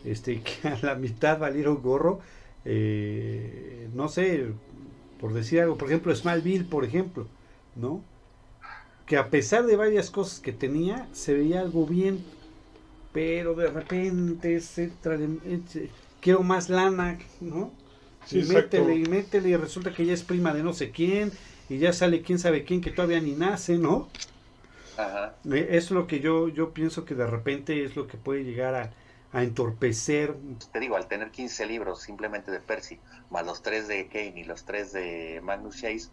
Este, 0.03 0.41
que 0.61 0.67
a 0.67 0.77
la 0.81 0.95
mitad 0.95 1.39
valieron 1.39 1.81
gorro 1.81 2.19
eh, 2.65 3.89
no 3.93 4.09
sé, 4.09 4.47
por 5.19 5.33
decir 5.33 5.61
algo, 5.61 5.77
por 5.77 5.87
ejemplo, 5.87 6.15
Smallville, 6.15 6.65
por 6.65 6.85
ejemplo, 6.85 7.27
¿no? 7.75 8.03
Que 9.05 9.17
a 9.17 9.29
pesar 9.29 9.65
de 9.65 9.75
varias 9.75 10.09
cosas 10.09 10.39
que 10.39 10.53
tenía, 10.53 11.07
se 11.11 11.33
veía 11.33 11.61
algo 11.61 11.85
bien, 11.85 12.23
pero 13.13 13.55
de 13.55 13.67
repente 13.67 14.59
se 14.61 14.91
quiero 16.21 16.43
más 16.43 16.69
lana, 16.69 17.19
¿no? 17.39 17.71
y 18.29 18.43
métele 18.43 18.95
y 18.95 19.05
métele 19.05 19.49
y 19.49 19.55
resulta 19.55 19.93
que 19.93 20.05
ya 20.05 20.13
es 20.13 20.23
prima 20.23 20.53
de 20.53 20.63
no 20.63 20.73
sé 20.73 20.91
quién 20.91 21.31
y 21.69 21.79
ya 21.79 21.93
sale 21.93 22.21
quién 22.21 22.37
sabe 22.37 22.63
quién 22.63 22.81
que 22.81 22.91
todavía 22.91 23.19
ni 23.19 23.31
nace, 23.31 23.77
¿no? 23.77 24.09
Ajá. 24.97 25.35
Eh, 25.51 25.69
es 25.71 25.89
lo 25.89 26.05
que 26.05 26.19
yo, 26.19 26.49
yo 26.49 26.71
pienso 26.71 27.05
que 27.05 27.15
de 27.15 27.25
repente 27.25 27.83
es 27.83 27.95
lo 27.95 28.07
que 28.07 28.17
puede 28.17 28.43
llegar 28.43 28.75
a, 28.75 28.93
a 29.33 29.43
entorpecer. 29.43 30.35
Te 30.71 30.79
digo, 30.79 30.95
al 30.95 31.07
tener 31.07 31.31
15 31.31 31.65
libros 31.65 32.01
simplemente 32.01 32.51
de 32.51 32.59
Percy, 32.59 32.99
más 33.29 33.45
los 33.45 33.61
3 33.61 33.87
de 33.87 34.07
Kane 34.07 34.39
y 34.39 34.43
los 34.43 34.65
3 34.65 34.91
de 34.91 35.41
Magnus 35.43 35.77
Chase, 35.77 36.09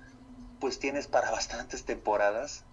pues 0.60 0.78
tienes 0.78 1.06
para 1.06 1.30
bastantes 1.30 1.84
temporadas 1.84 2.64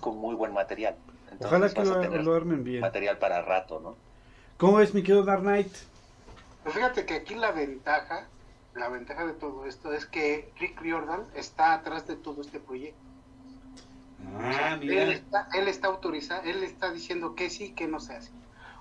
con 0.00 0.18
muy 0.18 0.34
buen 0.34 0.52
material. 0.52 0.96
Ojalá 1.40 1.72
que 1.72 1.82
lo, 2.22 2.34
armen 2.34 2.62
bien. 2.62 2.80
Material 2.80 3.18
para 3.18 3.42
rato, 3.42 3.80
¿no? 3.80 3.96
¿Cómo 4.58 4.80
es, 4.80 4.94
mi 4.94 5.02
querido 5.02 5.24
Dark 5.24 5.42
Knight? 5.42 5.72
Pues 6.62 6.74
fíjate 6.74 7.04
que 7.04 7.14
aquí 7.14 7.34
la 7.34 7.52
ventaja, 7.52 8.26
la 8.74 8.88
ventaja 8.88 9.26
de 9.26 9.32
todo 9.34 9.66
esto 9.66 9.92
es 9.92 10.06
que 10.06 10.50
Rick 10.58 10.80
Riordan 10.80 11.24
está 11.34 11.74
atrás 11.74 12.06
de 12.06 12.16
todo 12.16 12.40
este 12.40 12.60
proyecto. 12.60 12.98
Ah, 14.38 14.76
mira. 14.80 15.02
Él 15.02 15.12
está, 15.12 15.48
él 15.54 15.68
está 15.68 15.88
autorizado, 15.88 16.42
él 16.42 16.62
está 16.62 16.90
diciendo 16.90 17.34
que 17.34 17.50
sí, 17.50 17.72
que 17.72 17.86
no 17.86 18.00
se 18.00 18.14
hace. 18.14 18.30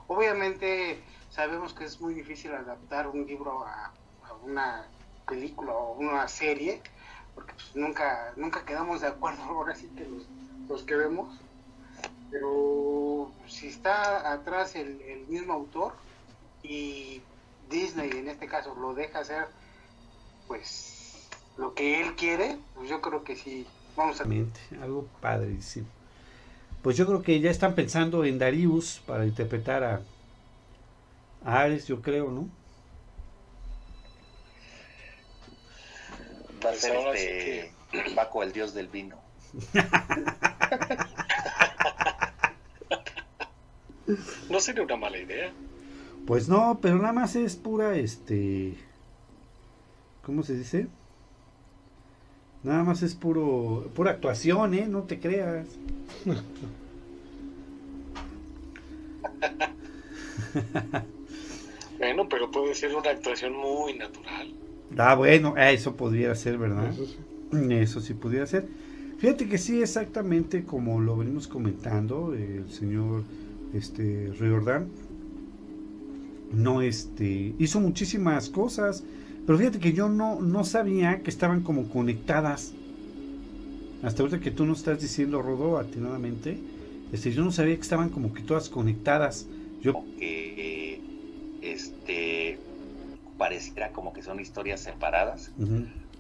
Obviamente 0.08 1.02
sabemos 1.32 1.74
que 1.74 1.86
es 1.86 2.00
muy 2.00 2.14
difícil 2.14 2.54
adaptar 2.54 3.08
un 3.08 3.26
libro 3.26 3.66
a, 3.66 3.92
una 4.44 4.86
película 5.28 5.74
o 5.74 5.94
una 5.94 6.28
serie, 6.28 6.82
porque 7.34 7.54
pues, 7.54 7.76
nunca, 7.76 8.34
nunca 8.36 8.64
quedamos 8.64 9.02
de 9.02 9.08
acuerdo 9.08 9.44
ahora 9.50 9.76
sí 9.76 9.90
que 9.96 10.08
los, 10.70 10.84
que 10.84 10.96
vemos. 10.96 11.36
Pero 12.30 13.32
si 13.48 13.68
está 13.68 14.32
atrás 14.32 14.76
el, 14.76 15.26
mismo 15.28 15.54
autor 15.54 15.94
y 16.62 17.22
Disney 17.70 18.12
en 18.12 18.28
este 18.28 18.48
caso 18.48 18.76
lo 18.76 18.94
deja 18.94 19.20
hacer 19.20 19.48
pues 20.48 21.28
lo 21.58 21.74
que 21.74 22.02
él 22.02 22.16
quiere, 22.16 22.58
pues 22.76 22.90
yo 22.90 23.02
creo 23.02 23.24
que 23.24 23.36
sí, 23.36 23.66
vamos 23.96 24.22
a... 24.22 24.26
Algo 24.82 25.08
padrísimo. 25.22 25.88
Pues 26.86 26.96
yo 26.98 27.06
creo 27.08 27.24
que 27.24 27.40
ya 27.40 27.50
están 27.50 27.74
pensando 27.74 28.24
en 28.26 28.38
Darius 28.38 29.02
para 29.08 29.26
interpretar 29.26 29.84
a, 29.84 30.02
Ares, 31.44 31.88
yo 31.88 32.00
creo, 32.00 32.30
¿no? 32.30 32.48
Va 36.64 36.70
a 36.70 36.76
ser 36.76 36.96
este 37.16 37.72
Baco, 38.14 38.44
el 38.44 38.52
dios 38.52 38.76
del 38.76 38.88
vino. 38.88 39.20
no 44.52 44.60
sería 44.60 44.84
una 44.84 44.96
mala 44.96 45.18
idea. 45.18 45.52
Pues 46.28 46.48
no, 46.48 46.78
pero 46.84 46.98
nada 46.98 47.14
más 47.14 47.36
es 47.36 47.56
pura, 47.56 47.96
este, 47.96 48.78
¿cómo 50.22 50.44
se 50.44 50.54
dice? 50.54 50.86
Nada 52.66 52.84
más 52.84 53.04
es 53.04 53.14
puro, 53.14 53.90
pura 53.94 54.10
actuación, 54.12 54.74
¿eh? 54.74 54.88
No 54.90 55.04
te 55.04 55.20
creas. 55.20 55.68
bueno, 62.00 62.28
pero 62.28 62.50
puede 62.50 62.74
ser 62.74 62.96
una 62.96 63.12
actuación 63.12 63.54
muy 63.54 63.94
natural. 63.94 64.52
Ah, 64.98 65.14
bueno, 65.14 65.56
eso 65.58 65.96
podría 65.96 66.34
ser, 66.34 66.58
¿verdad? 66.58 66.90
Eso 66.90 67.06
sí. 67.06 67.18
Eso 67.70 68.02
sí 68.02 68.16
pudiera 68.16 68.48
ser. 68.48 68.68
Fíjate 69.20 69.48
que 69.48 69.60
sí, 69.60 69.84
exactamente 69.84 70.64
como 70.64 71.00
lo 71.00 71.18
venimos 71.18 71.48
comentando, 71.48 72.34
el 72.34 72.68
señor 72.72 73.26
este 73.76 74.32
Riordan 74.40 74.88
no 76.52 76.82
este 76.82 77.54
hizo 77.60 77.80
muchísimas 77.80 78.50
cosas 78.50 79.04
pero 79.46 79.58
fíjate 79.58 79.80
que 79.80 79.94
yo 79.94 80.10
no, 80.10 80.40
no 80.42 80.64
sabía 80.64 81.22
que 81.22 81.30
estaban 81.30 81.62
como 81.62 81.90
conectadas. 81.90 82.74
Hasta 84.04 84.22
ahorita 84.24 84.40
que 84.40 84.52
tú 84.52 84.66
nos 84.66 84.80
estás 84.80 85.02
diciendo, 85.02 85.42
Rodo, 85.42 85.78
atinadamente, 85.78 86.60
este, 87.12 87.32
yo 87.32 87.44
no 87.44 87.52
sabía 87.52 87.76
que 87.76 87.82
estaban 87.82 88.10
como 88.10 88.34
que 88.34 88.42
todas 88.42 88.70
conectadas. 88.70 89.48
Yo... 89.82 90.04
Que 90.20 91.02
este 91.62 92.60
pareciera 93.38 93.90
como 93.90 94.14
que 94.14 94.22
son 94.22 94.40
historias 94.40 94.80
separadas, 94.80 95.52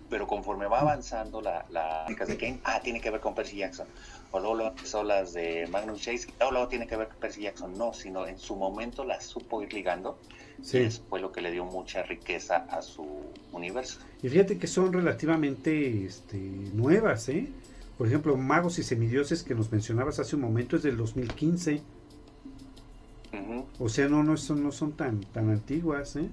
pero 0.10 0.28
conforme 0.28 0.68
va 0.68 0.82
avanzando 0.82 1.42
la, 1.42 1.66
la 1.70 2.06
de 2.08 2.38
Kane, 2.38 2.60
ah, 2.64 2.82
tiene 2.84 3.00
que 3.00 3.10
ver 3.10 3.22
con 3.22 3.34
Percy 3.34 3.58
Jackson. 3.58 3.88
O 4.32 4.40
luego 4.40 4.74
son 4.84 5.08
las 5.08 5.34
de 5.34 5.66
Magnus 5.68 6.02
Chase, 6.02 6.28
o 6.46 6.52
luego 6.52 6.68
tiene 6.68 6.88
que 6.88 6.98
ver 6.98 7.08
con 7.08 7.18
Percy 7.18 7.44
Jackson. 7.44 7.78
No, 7.78 7.94
sino 7.94 8.28
en 8.28 8.38
su 8.38 8.56
momento 8.56 9.06
las 9.06 9.24
supo 9.26 9.62
ir 9.62 9.74
ligando 9.74 10.18
Sí. 10.62 10.88
fue 11.10 11.20
lo 11.20 11.32
que 11.32 11.42
le 11.42 11.52
dio 11.52 11.66
mucha 11.66 12.04
riqueza 12.04 12.66
a 12.70 12.82
su 12.82 13.06
universo. 13.52 14.00
Y 14.24 14.30
fíjate 14.30 14.58
que 14.58 14.68
son 14.68 14.94
relativamente 14.94 16.06
este, 16.06 16.38
nuevas, 16.38 17.30
¿eh? 17.30 17.48
Por 17.98 18.08
ejemplo, 18.08 18.36
Magos 18.36 18.80
y 18.80 18.84
Semidioses 18.84 19.44
que 19.44 19.56
nos 19.56 19.72
mencionabas 19.72 20.20
hace 20.20 20.36
un 20.36 20.42
momento 20.42 20.76
es 20.76 20.84
del 20.84 20.98
2015. 20.98 21.82
O 23.80 23.90
sea, 23.90 24.08
no, 24.08 24.24
no, 24.24 24.38
son, 24.38 24.64
no 24.64 24.72
son 24.72 24.94
tan, 24.94 25.22
tan 25.22 25.50
antiguas, 25.50 26.16
¿eh? 26.16 26.30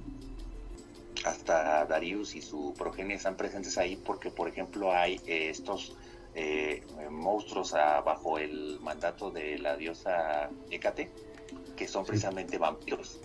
Hasta 1.25 1.85
Darius 1.87 2.35
y 2.35 2.43
su 2.43 2.75
progenie 2.77 3.16
están 3.16 3.37
presentes 3.37 3.79
ahí 3.79 3.97
porque, 3.97 4.31
por 4.31 4.49
ejemplo, 4.49 4.93
hay 4.93 5.20
eh, 5.27 5.51
estos 5.51 5.97
eh, 6.35 6.83
monstruos 7.11 7.73
bajo 7.73 8.39
el 8.39 8.79
mandato 8.81 9.31
de 9.31 9.59
la 9.59 9.77
diosa 9.77 10.49
Hécate 10.70 11.11
que 11.77 11.89
son 11.89 12.05
precisamente 12.05 12.59
vampiros. 12.59 13.18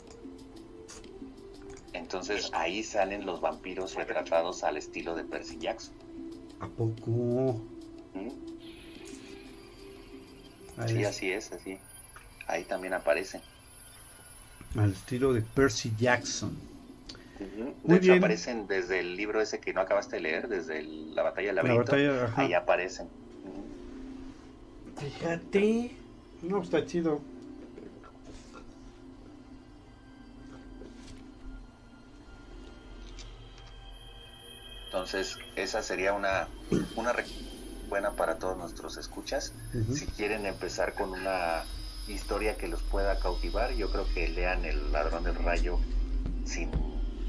Entonces 1.97 2.51
ahí 2.53 2.83
salen 2.83 3.25
los 3.25 3.41
vampiros 3.41 3.95
retratados 3.95 4.63
al 4.63 4.77
estilo 4.77 5.15
de 5.15 5.23
Percy 5.23 5.57
Jackson. 5.57 5.95
¿A 6.59 6.67
poco? 6.67 7.61
Sí, 10.85 11.03
así 11.03 11.31
es, 11.31 11.51
así. 11.51 11.79
Ahí 12.45 12.63
también 12.63 12.93
aparecen. 12.93 13.41
Al 14.77 14.91
estilo 14.91 15.33
de 15.33 15.41
Percy 15.41 15.91
Jackson. 15.97 16.55
De 17.83 17.95
hecho, 17.95 18.13
aparecen 18.13 18.67
desde 18.67 18.99
el 18.99 19.15
libro 19.15 19.41
ese 19.41 19.59
que 19.59 19.73
no 19.73 19.81
acabaste 19.81 20.17
de 20.17 20.21
leer, 20.21 20.47
desde 20.47 20.83
la 20.83 21.23
batalla 21.23 21.47
del 21.47 21.55
laberinto. 21.55 21.95
ahí 22.35 22.53
aparecen. 22.53 23.07
Fíjate. 24.97 25.91
No, 26.43 26.61
está 26.61 26.85
chido. 26.85 27.21
Entonces, 34.87 35.37
esa 35.55 35.83
sería 35.83 36.13
una, 36.13 36.47
una 36.95 37.13
buena 37.89 38.15
para 38.15 38.39
todos 38.39 38.57
nuestros 38.57 38.97
escuchas. 38.97 39.53
Si 39.93 40.07
quieren 40.07 40.45
empezar 40.45 40.95
con 40.95 41.11
una 41.11 41.63
historia 42.07 42.57
que 42.57 42.67
los 42.67 42.81
pueda 42.83 43.19
cautivar, 43.19 43.73
yo 43.73 43.91
creo 43.91 44.05
que 44.13 44.29
lean 44.29 44.63
El 44.65 44.91
ladrón 44.91 45.23
del 45.23 45.35
rayo 45.35 45.77
sin 46.45 46.71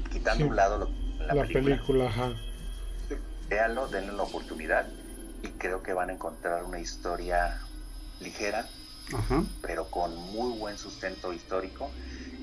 quitando 0.09 0.47
un 0.47 0.55
lado 0.55 0.89
la, 1.19 1.45
película. 1.45 2.07
ajá. 2.07 2.33
Véanlo, 3.49 3.87
denle 3.87 4.13
la 4.13 4.23
oportunidad 4.23 4.87
y 5.41 5.49
creo 5.49 5.83
que 5.83 5.93
van 5.93 6.09
a 6.09 6.13
encontrar 6.13 6.63
una 6.63 6.79
historia 6.79 7.59
ligera, 8.21 8.67
pero 9.61 9.85
con 9.89 10.15
muy 10.15 10.57
buen 10.57 10.77
sustento 10.77 11.33
histórico 11.33 11.91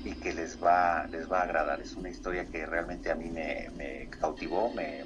y 0.03 0.13
que 0.13 0.33
les 0.33 0.61
va, 0.61 1.07
les 1.07 1.31
va 1.31 1.39
a 1.39 1.43
agradar. 1.43 1.81
Es 1.81 1.95
una 1.95 2.09
historia 2.09 2.45
que 2.45 2.65
realmente 2.65 3.11
a 3.11 3.15
mí 3.15 3.29
me, 3.29 4.09
cautivó, 4.19 4.71
me, 4.73 5.03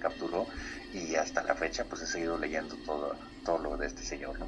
capturó 0.00 0.46
y 0.92 1.14
hasta 1.14 1.42
la 1.42 1.54
fecha 1.54 1.84
pues 1.84 2.02
he 2.02 2.06
seguido 2.06 2.38
leyendo 2.38 2.76
todo, 2.84 3.16
todo 3.44 3.58
lo 3.58 3.76
de 3.76 3.86
este 3.86 4.02
señor, 4.02 4.38
¿no? 4.38 4.46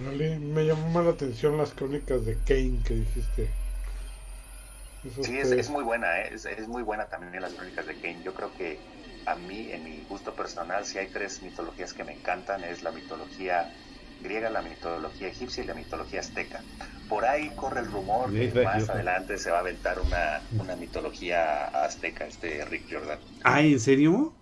me 0.00 0.64
llamó 0.64 1.02
la 1.02 1.10
atención 1.10 1.58
las 1.58 1.72
crónicas 1.72 2.24
de 2.24 2.34
Kane 2.46 2.80
que 2.84 2.94
dijiste. 2.94 3.50
sí, 5.22 5.38
es, 5.38 5.68
muy 5.68 5.84
buena, 5.84 6.20
¿eh? 6.20 6.30
es, 6.32 6.46
es, 6.46 6.66
muy 6.68 6.82
buena 6.82 7.06
también 7.06 7.42
las 7.42 7.52
crónicas 7.52 7.86
de 7.86 7.94
Kane. 7.94 8.22
Yo 8.24 8.34
creo 8.34 8.56
que 8.56 8.78
a 9.26 9.34
mí, 9.36 9.70
en 9.70 9.84
mi 9.84 10.04
gusto 10.08 10.34
personal, 10.34 10.84
si 10.84 10.98
hay 10.98 11.08
tres 11.08 11.42
mitologías 11.42 11.92
que 11.92 12.04
me 12.04 12.12
encantan, 12.12 12.64
es 12.64 12.82
la 12.82 12.90
mitología 12.90 13.70
griega, 14.22 14.50
la 14.50 14.62
mitología 14.62 15.28
egipcia 15.28 15.64
y 15.64 15.66
la 15.66 15.74
mitología 15.74 16.20
azteca. 16.20 16.62
Por 17.10 17.24
ahí 17.26 17.50
corre 17.56 17.80
el 17.80 17.90
rumor 17.90 18.32
que 18.32 18.62
más 18.62 18.88
adelante 18.88 19.36
se 19.36 19.50
va 19.50 19.58
a 19.58 19.60
aventar 19.60 19.98
una, 20.00 20.40
una 20.58 20.76
mitología 20.76 21.66
azteca, 21.84 22.24
este 22.24 22.64
Rick 22.64 22.84
Jordan. 22.90 23.18
Ah, 23.42 23.60
¿en 23.60 23.80
serio? 23.80 24.32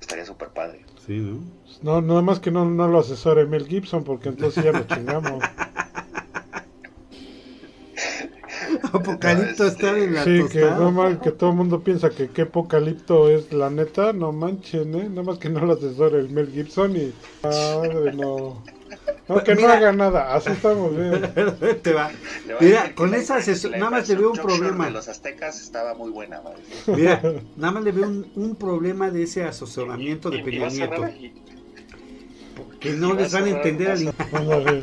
Estaría 0.00 0.24
súper 0.24 0.48
padre. 0.48 0.84
Sí, 1.06 1.18
¿no? 1.18 1.42
No, 1.82 2.00
nada 2.00 2.22
más 2.22 2.40
que 2.40 2.50
no, 2.50 2.64
no 2.64 2.88
lo 2.88 3.00
asesore 3.00 3.44
Mel 3.44 3.68
Gibson, 3.68 4.02
porque 4.02 4.30
entonces 4.30 4.64
ya 4.64 4.72
lo 4.72 4.84
chingamos. 4.86 5.44
Apocalipto 8.92 9.66
está 9.66 9.98
en 9.98 10.14
la 10.14 10.24
Sí, 10.24 10.44
que, 10.50 10.60
no 10.60 11.20
que 11.20 11.32
todo 11.32 11.50
el 11.50 11.56
mundo 11.56 11.82
piensa 11.82 12.10
que 12.10 12.28
qué 12.28 12.42
Apocalipto 12.42 13.28
es 13.28 13.52
la 13.52 13.68
neta, 13.68 14.12
no 14.12 14.32
manchen, 14.32 14.94
¿eh? 14.94 15.08
Nada 15.08 15.22
más 15.22 15.38
que 15.38 15.50
no 15.50 15.60
lo 15.60 15.74
asesore 15.74 16.18
el 16.20 16.30
Mel 16.30 16.50
Gibson 16.50 16.96
y... 16.96 17.12
no... 18.14 18.62
No, 19.28 19.42
que 19.42 19.54
no 19.54 19.68
haga 19.68 19.92
nada, 19.92 20.34
así 20.34 20.50
estamos 20.50 20.94
bien. 20.96 21.22
Te 21.82 21.92
va. 21.92 22.10
Mira, 22.60 22.94
con 22.94 23.14
esa 23.14 23.36
asesoría, 23.36 23.78
nada 23.78 23.90
más 23.90 24.08
le 24.08 24.16
veo 24.16 24.32
un 24.32 24.36
problema. 24.36 24.84
De 24.86 24.90
los 24.90 25.08
aztecas 25.08 25.60
estaba 25.60 25.94
muy 25.94 26.10
buena, 26.10 26.42
Mira, 26.86 27.22
nada 27.56 27.72
más 27.72 27.84
le 27.84 27.92
veo 27.92 28.06
un, 28.06 28.30
un 28.34 28.54
problema 28.54 29.10
de 29.10 29.22
ese 29.22 29.44
asesoramiento 29.44 30.30
de 30.30 30.40
Peña 30.40 30.68
Nieto. 30.68 31.06
Que 32.80 32.92
no 32.92 33.14
les 33.14 33.32
van 33.32 33.44
a 33.44 33.50
entender 33.50 33.90
al 33.92 34.82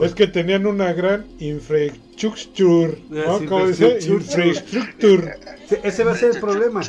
Es 0.00 0.14
que 0.14 0.26
tenían 0.28 0.66
una 0.66 0.92
gran 0.92 1.26
infraestructura, 1.40 2.94
¿no? 3.10 3.44
¿Cómo 3.46 3.66
dice? 3.66 3.98
Infraestructura. 4.00 5.36
Ese 5.82 6.04
va 6.04 6.12
a 6.12 6.16
ser 6.16 6.36
el 6.36 6.40
problema. 6.40 6.82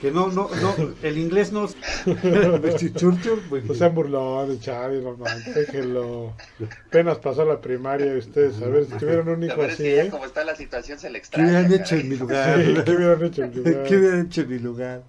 Que 0.00 0.10
no, 0.10 0.28
no, 0.28 0.50
no, 0.60 0.74
el 1.02 1.16
inglés 1.16 1.52
no. 1.52 1.66
pues 3.48 3.78
se 3.78 3.84
han 3.84 3.94
burlado 3.94 4.46
de 4.48 4.58
Chavi, 4.60 5.00
mamá. 5.00 5.34
Déjenlo. 5.54 6.34
Apenas 6.88 7.18
pasó 7.18 7.46
la 7.46 7.60
primaria 7.60 8.14
y 8.14 8.18
ustedes, 8.18 8.60
a 8.60 8.66
ver 8.66 8.84
si 8.84 8.92
tuvieron 8.98 9.28
un 9.28 9.42
hijo 9.42 9.62
así. 9.62 9.86
¿eh? 9.86 10.08
Como 10.10 10.26
está 10.26 10.44
la 10.44 10.54
situación, 10.54 10.98
se 10.98 11.08
le 11.08 11.16
extraña. 11.18 11.46
¿Qué 11.46 11.66
hubieran 11.66 11.80
hecho 11.80 11.94
en 11.96 12.08
mi 12.10 12.16
lugar? 12.16 12.84
¿Qué 12.84 12.90
hubieran 12.92 13.24
hecho 13.24 13.42
en 13.44 13.50
mi 13.50 13.56
lugar? 13.56 13.84
¿Qué 13.84 13.96
hubieran 13.96 14.26
hecho 14.26 14.40
en 14.42 14.48
mi 14.48 14.58
lugar? 14.58 15.02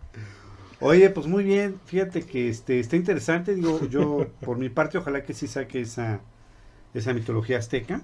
Oye, 0.79 1.09
pues 1.09 1.27
muy 1.27 1.43
bien. 1.43 1.79
Fíjate 1.85 2.21
que 2.21 2.47
este 2.47 2.79
está 2.79 2.95
interesante. 2.95 3.55
Digo, 3.55 3.85
yo, 3.89 4.27
por 4.39 4.57
mi 4.57 4.69
parte, 4.69 4.97
ojalá 4.97 5.23
que 5.23 5.33
sí 5.33 5.47
saque 5.47 5.81
esa, 5.81 6.21
esa 6.93 7.13
mitología 7.13 7.57
azteca. 7.57 8.03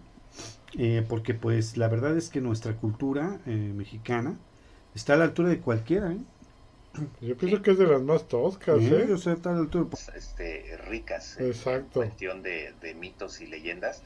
Eh, 0.78 1.06
porque, 1.08 1.34
pues, 1.34 1.78
la 1.78 1.88
verdad 1.88 2.18
es 2.18 2.30
que 2.30 2.42
nuestra 2.42 2.74
cultura 2.74 3.40
eh, 3.46 3.72
mexicana 3.74 4.38
está 4.96 5.14
a 5.14 5.18
la 5.18 5.26
altura 5.26 5.50
de 5.50 5.60
cualquiera, 5.60 6.12
¿eh? 6.12 6.20
Yo 7.22 7.36
pienso 7.36 7.62
que 7.62 7.72
es 7.72 7.78
de 7.80 7.88
las 7.88 8.02
más 8.02 8.28
toscas, 8.28 8.80
¿eh? 8.80 9.06
Yo 9.10 9.18
sé, 9.18 9.36
tal 9.38 9.68
este, 10.16 10.78
ricas 10.88 11.40
Exacto. 11.40 12.04
en 12.04 12.10
cuestión 12.10 12.44
de, 12.44 12.96
mitos 13.00 13.42
y 13.42 13.48
leyendas. 13.48 14.04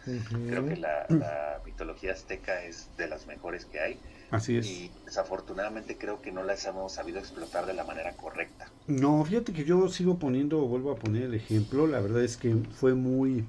Creo 0.48 0.66
que 0.66 0.78
la, 0.78 1.62
mitología 1.66 2.14
azteca 2.14 2.64
es 2.64 2.90
de 2.98 3.08
las 3.08 3.28
mejores 3.28 3.66
que 3.66 3.80
hay. 3.80 4.00
Así 4.32 4.58
es. 4.58 4.68
Y 4.68 4.92
desafortunadamente 5.06 5.98
creo 5.98 6.22
que 6.22 6.32
no 6.32 6.44
las 6.44 6.66
hemos 6.66 6.94
sabido 6.94 7.20
explotar 7.20 7.66
de 7.66 7.74
la 7.74 7.84
manera 7.84 8.14
correcta. 8.14 8.70
No, 8.88 9.24
fíjate 9.26 9.54
que 9.54 9.66
yo 9.66 9.90
sigo 9.90 10.18
poniendo, 10.18 10.60
vuelvo 10.60 10.92
a 10.92 10.96
poner 10.96 11.24
el 11.24 11.34
ejemplo. 11.34 11.88
La 11.88 12.00
verdad 12.00 12.24
es 12.24 12.38
que 12.38 12.56
fue 12.72 12.94
muy, 12.94 13.46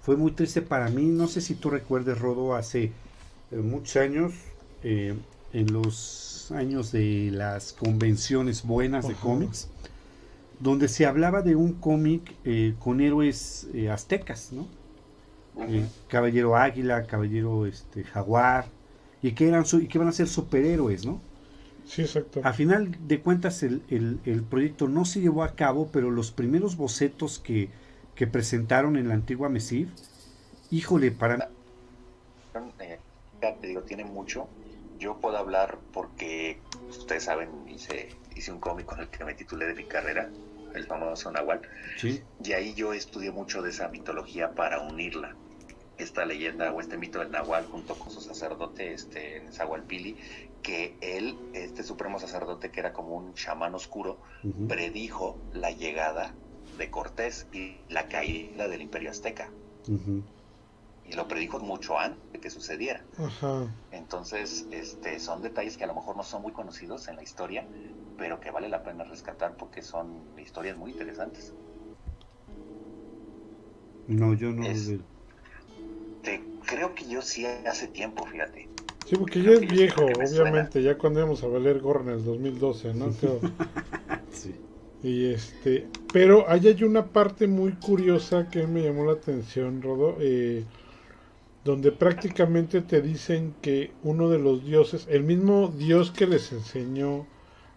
fue 0.00 0.16
muy 0.16 0.32
triste 0.32 0.60
para 0.60 0.88
mí. 0.88 1.06
No 1.06 1.28
sé 1.28 1.40
si 1.40 1.54
tú 1.54 1.70
recuerdes, 1.70 2.18
Rodo, 2.18 2.56
hace 2.56 2.92
eh, 3.52 3.56
muchos 3.56 3.96
años, 3.96 4.32
eh, 4.82 5.14
en 5.52 5.72
los 5.72 6.31
años 6.54 6.92
de 6.92 7.30
las 7.32 7.72
convenciones 7.72 8.64
buenas 8.64 9.08
de 9.08 9.14
cómics, 9.14 9.68
donde 10.60 10.88
se 10.88 11.06
hablaba 11.06 11.42
de 11.42 11.56
un 11.56 11.72
cómic 11.74 12.34
eh, 12.44 12.74
con 12.78 13.00
héroes 13.00 13.68
eh, 13.74 13.90
aztecas, 13.90 14.52
¿no? 14.52 14.66
Eh, 15.68 15.84
Caballero 16.08 16.56
Águila, 16.56 17.04
Caballero 17.06 17.66
este, 17.66 18.04
Jaguar, 18.04 18.66
y 19.22 19.32
que, 19.32 19.48
eran 19.48 19.64
y 19.80 19.86
que 19.86 19.98
van 19.98 20.08
a 20.08 20.12
ser 20.12 20.28
superhéroes, 20.28 21.04
¿no? 21.04 21.20
Sí, 21.84 22.02
exacto. 22.02 22.40
A 22.44 22.52
final 22.52 22.96
de 23.06 23.20
cuentas 23.20 23.62
el, 23.62 23.82
el, 23.90 24.42
proyecto 24.44 24.88
no 24.88 25.04
se 25.04 25.20
llevó 25.20 25.42
a 25.42 25.54
cabo, 25.54 25.88
pero 25.92 26.10
los 26.10 26.30
primeros 26.30 26.76
bocetos 26.76 27.38
que, 27.38 27.70
que 28.14 28.26
presentaron 28.26 28.96
en 28.96 29.08
la 29.08 29.14
antigua 29.14 29.48
Mesif, 29.48 29.88
híjole, 30.70 31.10
para... 31.10 31.50
te 33.60 33.66
digo, 33.66 33.82
tiene 33.82 34.04
mucho 34.04 34.46
yo 35.02 35.16
puedo 35.16 35.36
hablar 35.36 35.78
porque 35.92 36.60
ustedes 36.88 37.24
saben, 37.24 37.68
hice, 37.68 38.10
hice 38.36 38.52
un 38.52 38.60
cómic 38.60 38.86
con 38.86 39.00
el 39.00 39.08
que 39.08 39.24
me 39.24 39.34
titulé 39.34 39.66
de 39.66 39.74
mi 39.74 39.84
carrera, 39.84 40.30
el 40.74 40.86
famoso 40.86 41.30
Nahual. 41.32 41.60
Y 42.42 42.52
ahí 42.52 42.72
yo 42.74 42.92
estudié 42.92 43.32
mucho 43.32 43.62
de 43.62 43.70
esa 43.70 43.88
mitología 43.88 44.52
para 44.52 44.80
unirla. 44.80 45.34
Esta 45.98 46.24
leyenda 46.24 46.72
o 46.72 46.80
este 46.80 46.96
mito 46.96 47.18
del 47.18 47.32
Nahual 47.32 47.66
junto 47.66 47.96
con 47.96 48.10
su 48.10 48.20
sacerdote, 48.20 48.94
este 48.94 49.44
Zahualpili, 49.50 50.16
que 50.62 50.96
él, 51.00 51.36
este 51.52 51.82
supremo 51.82 52.20
sacerdote 52.20 52.70
que 52.70 52.80
era 52.80 52.92
como 52.92 53.16
un 53.16 53.34
chamán 53.34 53.74
oscuro, 53.74 54.18
predijo 54.68 55.36
la 55.52 55.72
llegada 55.72 56.32
de 56.78 56.90
Cortés 56.90 57.48
y 57.52 57.76
la 57.88 58.06
caída 58.06 58.68
del 58.68 58.80
imperio 58.80 59.10
azteca 59.10 59.50
y 61.12 61.16
lo 61.16 61.28
predijo 61.28 61.60
mucho 61.60 61.98
antes 61.98 62.18
de 62.32 62.40
que 62.40 62.50
sucediera. 62.50 63.04
Entonces, 63.90 64.66
este, 64.70 65.20
son 65.20 65.42
detalles 65.42 65.76
que 65.76 65.84
a 65.84 65.86
lo 65.86 65.94
mejor 65.94 66.16
no 66.16 66.22
son 66.22 66.42
muy 66.42 66.52
conocidos 66.52 67.06
en 67.08 67.16
la 67.16 67.22
historia, 67.22 67.66
pero 68.16 68.40
que 68.40 68.50
vale 68.50 68.68
la 68.68 68.82
pena 68.82 69.04
rescatar 69.04 69.56
porque 69.56 69.82
son 69.82 70.22
historias 70.38 70.76
muy 70.76 70.90
interesantes. 70.90 71.52
No, 74.08 74.34
yo 74.34 74.52
no. 74.52 74.64
creo 76.66 76.94
que 76.94 77.08
yo 77.08 77.20
sí 77.22 77.44
hace 77.44 77.88
tiempo, 77.88 78.24
fíjate. 78.26 78.68
Sí, 79.06 79.16
porque 79.16 79.42
ya 79.42 79.50
es 79.50 79.60
viejo, 79.60 80.06
obviamente, 80.06 80.82
ya 80.82 80.96
cuando 80.96 81.20
íbamos 81.20 81.42
a 81.42 81.48
valer 81.48 81.80
gorra 81.80 82.02
en 82.02 82.18
el 82.18 82.24
2012, 82.24 82.94
¿no? 82.94 83.12
sí. 84.32 84.54
Y 85.02 85.32
este, 85.32 85.88
pero 86.12 86.48
ahí 86.48 86.68
hay 86.68 86.84
una 86.84 87.04
parte 87.04 87.48
muy 87.48 87.72
curiosa 87.72 88.48
que 88.48 88.66
me 88.66 88.82
llamó 88.82 89.04
la 89.04 89.12
atención, 89.12 89.82
Rodo. 89.82 90.16
Eh, 90.20 90.64
donde 91.64 91.92
prácticamente 91.92 92.80
te 92.80 93.00
dicen 93.00 93.54
que 93.62 93.92
uno 94.02 94.28
de 94.28 94.38
los 94.38 94.64
dioses, 94.64 95.06
el 95.08 95.22
mismo 95.22 95.68
dios 95.68 96.10
que 96.10 96.26
les 96.26 96.50
enseñó 96.52 97.26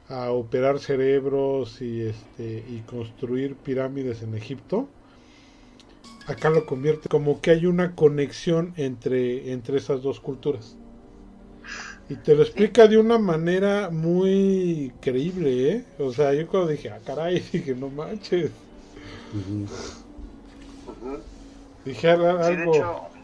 a 0.10 0.32
operar 0.32 0.80
cerebros 0.80 1.82
y 1.82 2.02
este 2.02 2.64
y 2.68 2.84
construir 2.88 3.56
pirámides 3.56 4.24
en 4.24 4.36
Egipto, 4.36 4.88
acá 6.28 6.50
lo 6.50 6.66
convierte 6.66 7.10
como 7.10 7.42
que 7.42 7.52
hay 7.52 7.66
una 7.66 7.96
conexión 7.96 8.74
entre, 8.78 9.52
entre 9.52 9.78
esas 9.78 10.02
dos 10.02 10.20
culturas. 10.20 10.76
Y 12.08 12.16
te 12.16 12.36
lo 12.36 12.44
explica 12.44 12.88
de 12.88 12.98
una 12.98 13.18
manera 13.18 13.90
muy 13.90 14.92
creíble, 15.02 15.72
¿eh? 15.72 15.86
O 15.98 16.12
sea, 16.12 16.34
yo 16.34 16.48
cuando 16.48 16.70
dije, 16.70 16.92
ah, 16.92 17.00
caray, 17.04 17.40
dije, 17.52 17.74
no 17.74 17.90
manches. 17.90 18.52
Dije 21.84 22.10
algo 22.10 23.15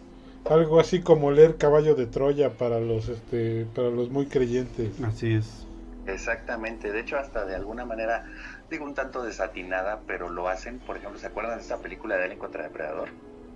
algo 0.50 0.80
así 0.80 1.02
como 1.02 1.32
leer 1.32 1.58
Caballo 1.58 1.96
de 1.96 2.08
Troya 2.08 2.58
para 2.58 2.80
los 2.80 3.08
este 3.10 3.66
para 3.76 3.90
los 3.90 4.10
muy 4.10 4.28
creyentes. 4.28 5.02
Así 5.04 5.36
es. 5.36 5.66
Exactamente, 6.08 6.92
de 6.92 7.00
hecho 7.00 7.18
hasta 7.18 7.46
de 7.46 7.56
alguna 7.56 7.86
manera 7.86 8.26
digo 8.70 8.86
un 8.86 8.96
tanto 8.96 9.22
desatinada, 9.24 10.02
pero 10.08 10.30
lo 10.30 10.48
hacen, 10.48 10.80
por 10.80 10.98
ejemplo, 10.98 11.20
¿se 11.20 11.28
acuerdan 11.28 11.58
de 11.58 11.62
esta 11.62 11.78
película 11.78 12.16
de 12.16 12.24
Alien 12.24 12.40
contra 12.40 12.64
Depredador? 12.64 13.10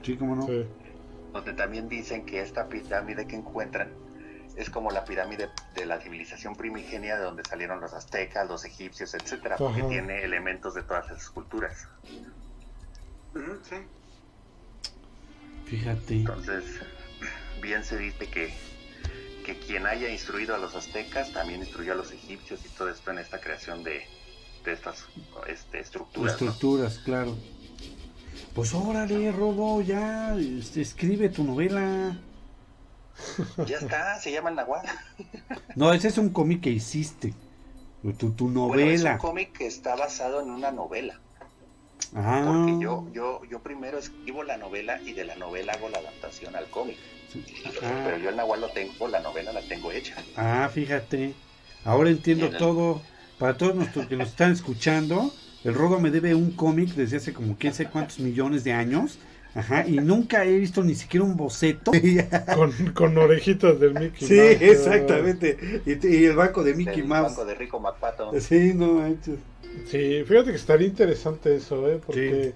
Sí, 0.03 0.17
cómo 0.17 0.35
no. 0.35 0.47
Donde 1.33 1.53
también 1.53 1.89
dicen 1.89 2.25
que 2.25 2.41
esta 2.41 2.67
pirámide 2.67 3.25
que 3.25 3.35
encuentran 3.35 3.89
es 4.55 4.69
como 4.69 4.91
la 4.91 5.03
pirámide 5.03 5.49
de 5.73 5.85
la 5.85 5.99
civilización 5.99 6.55
primigenia 6.55 7.17
de 7.17 7.23
donde 7.23 7.43
salieron 7.43 7.81
los 7.81 7.93
aztecas, 7.93 8.47
los 8.47 8.63
egipcios, 8.63 9.13
etcétera, 9.13 9.57
porque 9.57 9.83
tiene 9.83 10.23
elementos 10.23 10.73
de 10.75 10.83
todas 10.83 11.05
esas 11.07 11.29
culturas. 11.29 11.87
Sí. 13.63 13.75
Fíjate. 15.65 16.15
Entonces, 16.15 16.63
bien 17.61 17.83
se 17.83 17.97
dice 17.97 18.27
que, 18.27 18.53
que 19.45 19.57
quien 19.57 19.85
haya 19.85 20.09
instruido 20.09 20.55
a 20.55 20.57
los 20.57 20.75
aztecas 20.75 21.31
también 21.33 21.61
instruyó 21.61 21.93
a 21.93 21.95
los 21.95 22.11
egipcios 22.11 22.63
y 22.65 22.69
todo 22.69 22.89
esto 22.89 23.11
en 23.11 23.19
esta 23.19 23.39
creación 23.39 23.83
de, 23.83 24.03
de 24.63 24.73
estas 24.73 25.05
este, 25.47 25.79
estructuras. 25.79 26.33
Estructuras, 26.33 26.99
claro. 26.99 27.35
Pues 28.53 28.73
órale, 28.73 29.31
Robo, 29.31 29.81
ya 29.81 30.35
este, 30.35 30.81
escribe 30.81 31.29
tu 31.29 31.43
novela. 31.43 32.17
Ya 33.65 33.77
está, 33.77 34.19
se 34.19 34.31
llama 34.31 34.49
El 34.49 34.57
Nahual. 34.57 34.85
No, 35.75 35.93
ese 35.93 36.09
es 36.09 36.17
un 36.17 36.29
cómic 36.29 36.61
que 36.61 36.69
hiciste. 36.69 37.33
Tu, 38.17 38.31
tu 38.31 38.49
novela. 38.49 38.91
es 38.91 39.03
un 39.03 39.17
cómic 39.17 39.57
que 39.57 39.65
está 39.65 39.95
basado 39.95 40.41
en 40.41 40.49
una 40.51 40.71
novela. 40.71 41.19
Ah. 42.13 42.43
Porque 42.45 42.83
yo, 42.83 43.07
yo, 43.13 43.41
yo 43.49 43.59
primero 43.59 43.97
escribo 43.97 44.43
la 44.43 44.57
novela 44.57 45.01
y 45.01 45.13
de 45.13 45.25
la 45.25 45.35
novela 45.35 45.73
hago 45.73 45.89
la 45.89 45.99
adaptación 45.99 46.55
al 46.55 46.65
cómic. 46.69 46.97
Ah. 47.81 48.03
Pero 48.05 48.17
yo 48.17 48.29
el 48.29 48.35
Nahual 48.35 48.61
lo 48.61 48.69
tengo, 48.69 49.07
la 49.07 49.19
novela 49.19 49.51
la 49.51 49.61
tengo 49.61 49.91
hecha. 49.91 50.15
Ah, 50.35 50.69
fíjate. 50.73 51.33
Ahora 51.83 52.09
entiendo 52.09 52.49
todo. 52.49 53.01
Para 53.37 53.57
todos 53.57 53.75
nuestros 53.75 54.07
que 54.07 54.15
nos 54.15 54.29
están 54.29 54.53
escuchando, 54.53 55.31
el 55.65 55.73
Rodo 55.73 55.99
me 55.99 56.09
debe 56.09 56.33
un 56.35 56.51
cómic 56.51 56.89
desde 56.95 57.17
hace 57.17 57.33
como 57.33 57.57
quién 57.57 57.73
sé 57.73 57.87
cuántos 57.87 58.19
millones 58.19 58.63
de 58.63 58.71
años. 58.71 59.19
Ajá, 59.53 59.87
y 59.87 59.93
nunca 59.93 60.43
he 60.43 60.57
visto 60.57 60.83
ni 60.83 60.95
siquiera 60.95 61.25
un 61.25 61.37
boceto. 61.37 61.91
con, 62.55 62.71
con 62.93 63.17
orejitas 63.17 63.79
del 63.79 63.93
Mickey 63.93 64.27
sí, 64.27 64.35
Mouse. 64.35 64.57
Sí, 64.57 64.65
exactamente. 64.65 65.81
Y, 65.85 66.25
el 66.25 66.35
banco 66.35 66.63
de 66.63 66.75
Mickey 66.75 67.03
Mouse. 67.03 67.31
El 67.31 67.35
banco 67.35 67.45
de 67.45 67.55
Rico 67.55 67.79
MacPato. 67.79 68.31
Sí, 68.39 68.73
no 68.73 68.95
manches. 68.95 69.39
Sí, 69.87 70.23
fíjate 70.25 70.51
que 70.51 70.57
estaría 70.57 70.87
interesante 70.87 71.55
eso, 71.55 71.87
¿eh? 71.89 71.99
Porque 72.05 72.53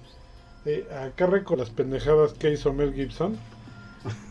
eh, 0.66 0.86
acá 1.06 1.28
reco 1.28 1.56
las 1.56 1.70
pendejadas 1.70 2.34
que 2.34 2.52
hizo 2.52 2.74
Mel 2.74 2.94
Gibson 2.94 3.38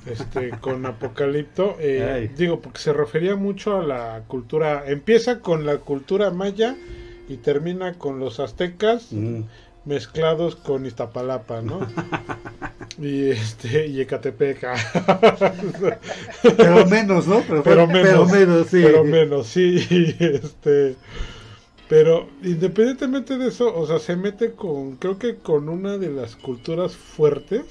este, 0.06 0.50
con 0.60 0.84
Apocalipto. 0.86 1.76
Eh, 1.78 2.30
digo, 2.36 2.60
porque 2.60 2.80
se 2.80 2.92
refería 2.92 3.36
mucho 3.36 3.78
a 3.78 3.82
la 3.82 4.22
cultura. 4.26 4.84
Empieza 4.86 5.40
con 5.40 5.66
la 5.66 5.78
cultura 5.78 6.30
maya 6.30 6.76
y 7.28 7.36
termina 7.36 7.94
con 7.94 8.18
los 8.18 8.40
aztecas 8.40 9.12
mm. 9.12 9.42
mezclados 9.84 10.56
con 10.56 10.86
Iztapalapa, 10.86 11.62
¿no? 11.62 11.80
y 13.00 13.30
este 13.30 13.86
y 13.86 14.00
Ecatepec. 14.00 14.66
pero 16.56 16.86
menos, 16.86 17.26
¿no? 17.26 17.42
Pero, 17.62 17.86
menos, 17.86 18.30
menos, 18.30 18.66
sí. 18.68 18.80
Pero 18.82 19.04
menos, 19.04 19.46
sí. 19.46 19.86
Este, 20.18 20.96
pero 21.88 22.28
independientemente 22.42 23.38
de 23.38 23.48
eso, 23.48 23.74
o 23.74 23.86
sea, 23.86 23.98
se 23.98 24.16
mete 24.16 24.52
con, 24.52 24.96
creo 24.96 25.18
que 25.18 25.36
con 25.36 25.68
una 25.68 25.96
de 25.96 26.10
las 26.10 26.36
culturas 26.36 26.94
fuertes, 26.96 27.64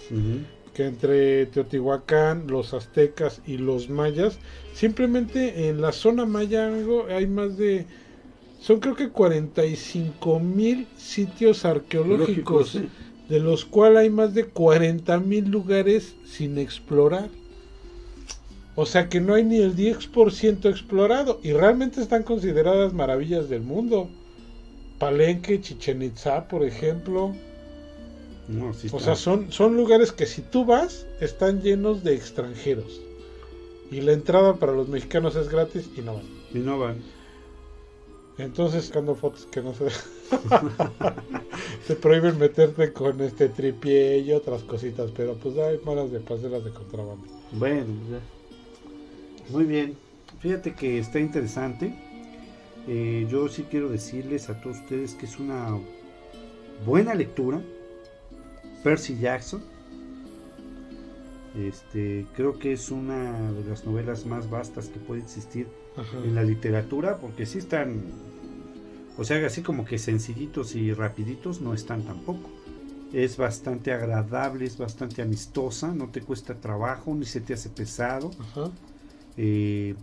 que 0.73 0.85
entre 0.85 1.45
Teotihuacán, 1.47 2.47
los 2.47 2.73
aztecas 2.73 3.41
y 3.45 3.57
los 3.57 3.89
mayas, 3.89 4.39
simplemente 4.73 5.69
en 5.69 5.81
la 5.81 5.91
zona 5.91 6.25
maya 6.25 6.71
hay 7.09 7.27
más 7.27 7.57
de 7.57 7.85
son 8.59 8.79
creo 8.79 8.95
que 8.95 9.09
45 9.09 10.39
mil 10.39 10.87
sitios 10.97 11.63
arqueológicos, 11.63 12.79
de 13.29 13.39
los 13.39 13.65
cuales 13.65 13.99
hay 13.99 14.09
más 14.09 14.33
de 14.33 14.45
40 14.45 15.19
mil 15.19 15.49
lugares 15.49 16.15
sin 16.25 16.57
explorar. 16.57 17.29
O 18.79 18.85
sea 18.85 19.09
que 19.09 19.19
no 19.19 19.33
hay 19.33 19.43
ni 19.43 19.57
el 19.57 19.75
10% 19.75 20.69
explorado 20.69 21.39
y 21.41 21.51
realmente 21.51 21.99
están 21.99 22.21
consideradas 22.21 22.93
maravillas 22.93 23.49
del 23.49 23.63
mundo. 23.63 24.07
Palenque, 24.99 25.59
Chichen 25.59 26.03
Itza, 26.03 26.47
por 26.47 26.63
ejemplo. 26.63 27.33
o 28.91 28.99
sea, 28.99 29.15
son, 29.15 29.51
son 29.51 29.75
lugares 29.75 30.11
que 30.11 30.27
si 30.27 30.43
tú 30.43 30.63
vas, 30.63 31.07
están 31.19 31.63
llenos 31.63 32.03
de 32.03 32.13
extranjeros. 32.13 33.01
Y 33.89 34.01
la 34.01 34.13
entrada 34.13 34.57
para 34.57 34.73
los 34.73 34.87
mexicanos 34.89 35.35
es 35.35 35.49
gratis 35.49 35.89
y 35.97 36.01
no 36.01 36.13
van. 36.13 36.25
Y 36.53 36.59
no 36.59 36.77
van. 36.77 36.97
Entonces, 38.37 38.85
sacando 38.85 39.15
fotos 39.15 39.47
que 39.47 39.63
no 39.63 39.73
se. 39.73 39.85
te 41.87 41.95
prohíben 41.99 42.37
meterte 42.37 42.93
con 42.93 43.19
este 43.21 43.49
tripié 43.49 44.19
y 44.19 44.33
otras 44.33 44.61
cositas, 44.61 45.09
pero 45.17 45.33
pues 45.33 45.57
hay 45.57 45.79
malas 45.83 46.11
de 46.11 46.19
paseras 46.19 46.63
de 46.63 46.69
contrabando. 46.69 47.25
Bueno, 47.53 47.87
ya. 48.11 48.36
Muy 49.49 49.65
bien. 49.65 49.95
Fíjate 50.39 50.73
que 50.73 50.99
está 50.99 51.19
interesante. 51.19 51.93
Eh, 52.87 53.27
yo 53.29 53.47
sí 53.49 53.65
quiero 53.69 53.89
decirles 53.89 54.49
a 54.49 54.61
todos 54.61 54.77
ustedes 54.77 55.13
que 55.13 55.25
es 55.25 55.39
una 55.39 55.77
buena 56.85 57.13
lectura. 57.13 57.61
Percy 58.83 59.17
Jackson. 59.19 59.61
Este, 61.57 62.25
creo 62.35 62.59
que 62.59 62.73
es 62.73 62.91
una 62.91 63.51
de 63.51 63.63
las 63.63 63.83
novelas 63.85 64.25
más 64.25 64.49
vastas 64.49 64.89
que 64.89 64.99
puede 64.99 65.21
existir 65.21 65.67
en 66.23 66.35
la 66.35 66.43
literatura, 66.43 67.17
porque 67.17 67.47
sí 67.47 67.57
están 67.57 68.03
o 69.17 69.23
sea, 69.23 69.43
así 69.45 69.63
como 69.63 69.83
que 69.83 69.97
sencillitos 69.97 70.75
y 70.75 70.93
rapiditos 70.93 71.59
no 71.59 71.73
están 71.73 72.03
tampoco. 72.03 72.49
Es 73.13 73.37
bastante 73.37 73.91
agradable, 73.91 74.65
es 74.65 74.77
bastante 74.77 75.21
amistosa, 75.23 75.91
no 75.91 76.09
te 76.09 76.21
cuesta 76.21 76.53
trabajo, 76.53 77.15
ni 77.15 77.25
se 77.25 77.41
te 77.41 77.55
hace 77.55 77.69
pesado. 77.69 78.29
Eh, 79.37 79.95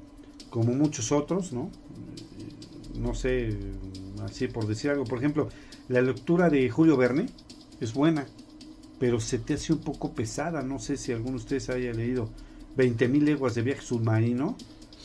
como 0.51 0.73
muchos 0.73 1.13
otros, 1.13 1.53
¿no? 1.53 1.71
No 2.99 3.15
sé, 3.15 3.57
así 4.25 4.47
por 4.49 4.67
decir 4.67 4.91
algo. 4.91 5.05
Por 5.05 5.19
ejemplo, 5.19 5.49
la 5.89 6.01
lectura 6.01 6.49
de 6.49 6.71
Julio 6.71 6.97
Verne 6.97 7.27
es 7.81 7.93
buena, 7.93 8.27
pero 9.01 9.21
se 9.21 9.39
te 9.39 9.55
hace 9.55 9.73
un 9.73 9.81
poco 9.81 10.15
pesada. 10.15 10.63
No 10.63 10.79
sé 10.79 10.97
si 10.97 11.13
alguno 11.13 11.33
de 11.33 11.37
ustedes 11.37 11.71
haya 11.71 11.93
leído 11.93 12.29
20.000 12.77 13.23
leguas 13.23 13.55
de 13.55 13.63
viaje 13.63 13.83
submarino. 13.83 14.57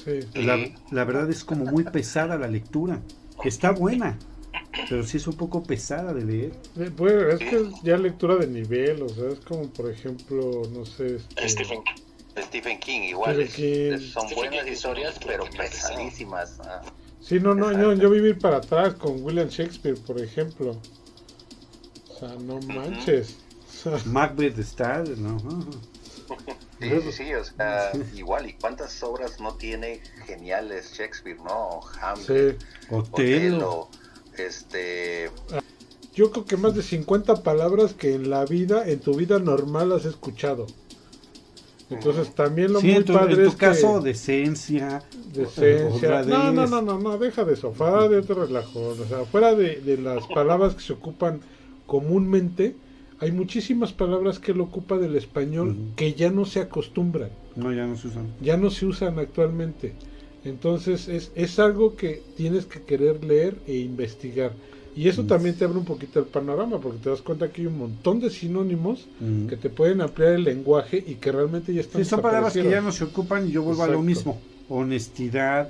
Sí. 0.04 0.20
La, 0.36 0.58
la, 0.92 1.04
verdad 1.04 1.30
es 1.30 1.44
como 1.44 1.66
muy 1.66 1.84
pesada 1.84 2.38
la 2.38 2.48
lectura 2.48 3.02
está 3.48 3.72
buena, 3.72 4.18
pero 4.90 5.04
sí 5.04 5.18
es 5.18 5.28
un 5.28 5.36
poco 5.36 5.64
pesada 5.64 6.14
de 6.14 6.26
leer. 6.26 6.52
Eh, 6.78 6.92
pues, 6.96 7.14
es 7.34 7.40
que 7.40 7.56
es 7.56 7.68
ya 7.84 7.98
lectura 7.98 8.36
de 8.36 8.48
nivel, 8.48 9.02
o 9.02 9.10
sea, 9.10 9.30
es 9.30 9.40
como 9.40 9.70
por 9.70 9.90
ejemplo, 9.90 10.64
no 10.74 10.86
sé. 10.86 11.16
Este, 11.16 11.50
Stephen, 11.50 11.80
Stephen 12.44 12.80
King, 12.80 13.02
igual. 13.02 13.48
son 13.50 14.30
buenas 14.36 14.68
historias, 14.68 15.20
pero 15.26 15.46
pesadísimas. 15.46 16.60
Ah. 16.62 16.82
Sí, 17.22 17.40
no, 17.40 17.54
no, 17.54 17.72
yo, 17.72 17.94
yo 17.94 18.10
vivir 18.10 18.40
para 18.40 18.58
atrás 18.58 18.94
con 18.96 19.24
William 19.24 19.50
Shakespeare, 19.50 19.98
por 20.00 20.22
ejemplo. 20.22 20.80
O 22.10 22.20
sea, 22.20 22.30
no 22.36 22.60
manches. 22.62 23.38
Macbeth 24.06 24.58
está, 24.58 25.04
¿no? 25.18 25.38
Sí, 26.80 26.90
sí, 27.02 27.12
sí, 27.12 27.34
o 27.34 27.44
sea, 27.44 27.92
igual, 28.16 28.50
¿y 28.50 28.54
cuántas 28.54 29.02
obras 29.04 29.40
no 29.40 29.56
tiene 29.56 30.02
geniales 30.26 30.94
Shakespeare, 30.94 31.38
no? 31.38 31.82
Hamlet, 32.02 32.60
sí. 33.16 34.42
este... 34.42 35.32
Yo 36.14 36.32
creo 36.32 36.46
que 36.46 36.58
más 36.58 36.76
de 36.76 36.84
50 36.84 37.44
palabras 37.44 37.94
que 37.94 38.14
en 38.14 38.30
la 38.30 38.46
vida, 38.46 38.88
en 38.88 39.00
tu 39.00 39.14
vida 39.16 39.40
normal 39.40 39.92
has 39.92 40.06
escuchado. 40.06 40.68
Entonces 41.90 42.34
también 42.36 42.72
lo 42.72 42.82
muy 42.82 43.04
padre 43.04 43.44
en 43.44 43.50
tu 43.50 43.58
caso, 43.58 44.00
decencia. 44.00 45.02
Decencia. 45.34 46.24
No, 46.24 46.52
no, 46.52 46.68
no, 46.68 46.82
no, 46.82 47.00
no, 47.00 47.18
deja 47.18 47.44
de 47.46 47.54
eso, 47.54 47.72
fuera 47.74 48.08
de 48.08 48.18
otro 48.18 48.46
relajo. 48.46 48.80
O 48.90 49.06
sea, 49.06 49.26
fuera 49.26 49.56
de, 49.56 49.82
de 49.82 49.98
las 49.98 50.28
palabras 50.28 50.76
que 50.76 50.82
se 50.82 50.94
ocupan 50.94 51.42
comúnmente, 51.88 52.76
hay 53.20 53.32
muchísimas 53.32 53.92
palabras 53.92 54.40
que 54.40 54.52
él 54.52 54.62
ocupa 54.62 54.98
del 54.98 55.16
español 55.16 55.76
que 55.96 56.14
ya 56.14 56.30
no 56.30 56.46
se 56.46 56.62
acostumbran. 56.62 57.30
No, 57.56 57.74
ya 57.74 57.86
no 57.86 57.98
se 57.98 58.08
usan. 58.08 58.28
Ya 58.42 58.56
no 58.56 58.70
se 58.70 58.86
usan 58.86 59.20
actualmente. 59.20 59.94
Entonces 60.46 61.08
es, 61.10 61.32
es 61.36 61.60
algo 61.60 61.96
que 61.96 62.22
tienes 62.38 62.66
que 62.66 62.82
querer 62.82 63.24
leer 63.24 63.58
e 63.68 63.78
investigar. 63.78 64.54
Y 65.00 65.08
eso 65.08 65.24
también 65.24 65.56
te 65.56 65.64
abre 65.64 65.78
un 65.78 65.86
poquito 65.86 66.20
el 66.20 66.26
panorama, 66.26 66.78
porque 66.82 66.98
te 66.98 67.10
das 67.10 67.22
cuenta 67.22 67.50
que 67.50 67.62
hay 67.62 67.68
un 67.68 67.78
montón 67.78 68.20
de 68.20 68.30
sinónimos 68.30 69.08
que 69.48 69.56
te 69.56 69.70
pueden 69.70 70.02
ampliar 70.02 70.34
el 70.34 70.44
lenguaje 70.44 71.02
y 71.08 71.16
que 71.16 71.32
realmente 71.32 71.74
ya 71.74 71.80
están. 71.80 72.04
Sí, 72.04 72.10
son 72.10 72.22
palabras 72.22 72.52
que 72.52 72.70
ya 72.70 72.82
no 72.82 72.92
se 72.92 73.06
ocupan 73.06 73.48
y 73.48 73.52
yo 73.52 73.64
vuelvo 73.64 73.84
a 73.84 73.88
lo 73.88 74.02
mismo. 74.02 74.42
Honestidad, 74.68 75.70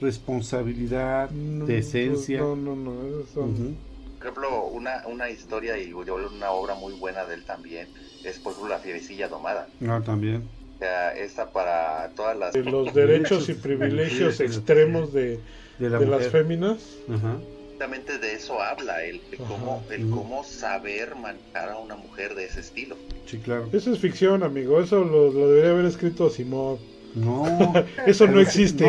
responsabilidad, 0.00 1.30
no, 1.30 1.66
decencia. 1.66 2.40
No, 2.40 2.56
no, 2.56 2.74
no, 2.74 2.92
son 3.32 3.76
por 4.18 4.26
ejemplo, 4.26 4.64
una, 4.64 5.06
una 5.06 5.30
historia 5.30 5.78
y 5.78 5.92
una 5.92 6.50
obra 6.50 6.74
muy 6.74 6.94
buena 6.94 7.24
de 7.26 7.34
él 7.34 7.44
también 7.44 7.86
es, 8.24 8.40
por 8.40 8.54
ejemplo, 8.54 8.74
La 8.74 8.80
Fierecilla 8.80 9.28
Domada. 9.28 9.68
Ah, 9.86 10.02
también. 10.04 10.48
O 10.74 10.78
sea, 10.80 11.14
esta 11.14 11.52
para 11.52 12.10
todas 12.16 12.36
las... 12.36 12.56
los 12.56 12.92
derechos 12.92 13.48
y 13.48 13.54
privilegios 13.54 14.40
extremos 14.40 15.12
de, 15.12 15.38
las 15.78 16.26
féminas. 16.26 16.78
Ajá. 17.08 17.36
Justamente 17.84 18.16
de 18.16 18.32
eso 18.32 18.62
habla 18.62 19.04
él, 19.04 19.20
de 19.30 19.36
cómo, 19.36 19.84
el 19.90 20.08
cómo 20.08 20.42
saber 20.42 21.16
manejar 21.16 21.68
a 21.68 21.76
una 21.76 21.96
mujer 21.96 22.34
de 22.34 22.46
ese 22.46 22.60
estilo. 22.60 22.96
Sí, 23.26 23.36
claro. 23.36 23.68
Eso 23.74 23.92
es 23.92 23.98
ficción, 23.98 24.42
amigo. 24.42 24.80
Eso 24.80 25.04
lo, 25.04 25.30
lo 25.30 25.50
debería 25.50 25.72
haber 25.72 25.84
escrito 25.84 26.30
Simón. 26.30 26.78
No, 27.14 27.44
eso 28.06 28.26
no 28.26 28.40
existe. 28.40 28.86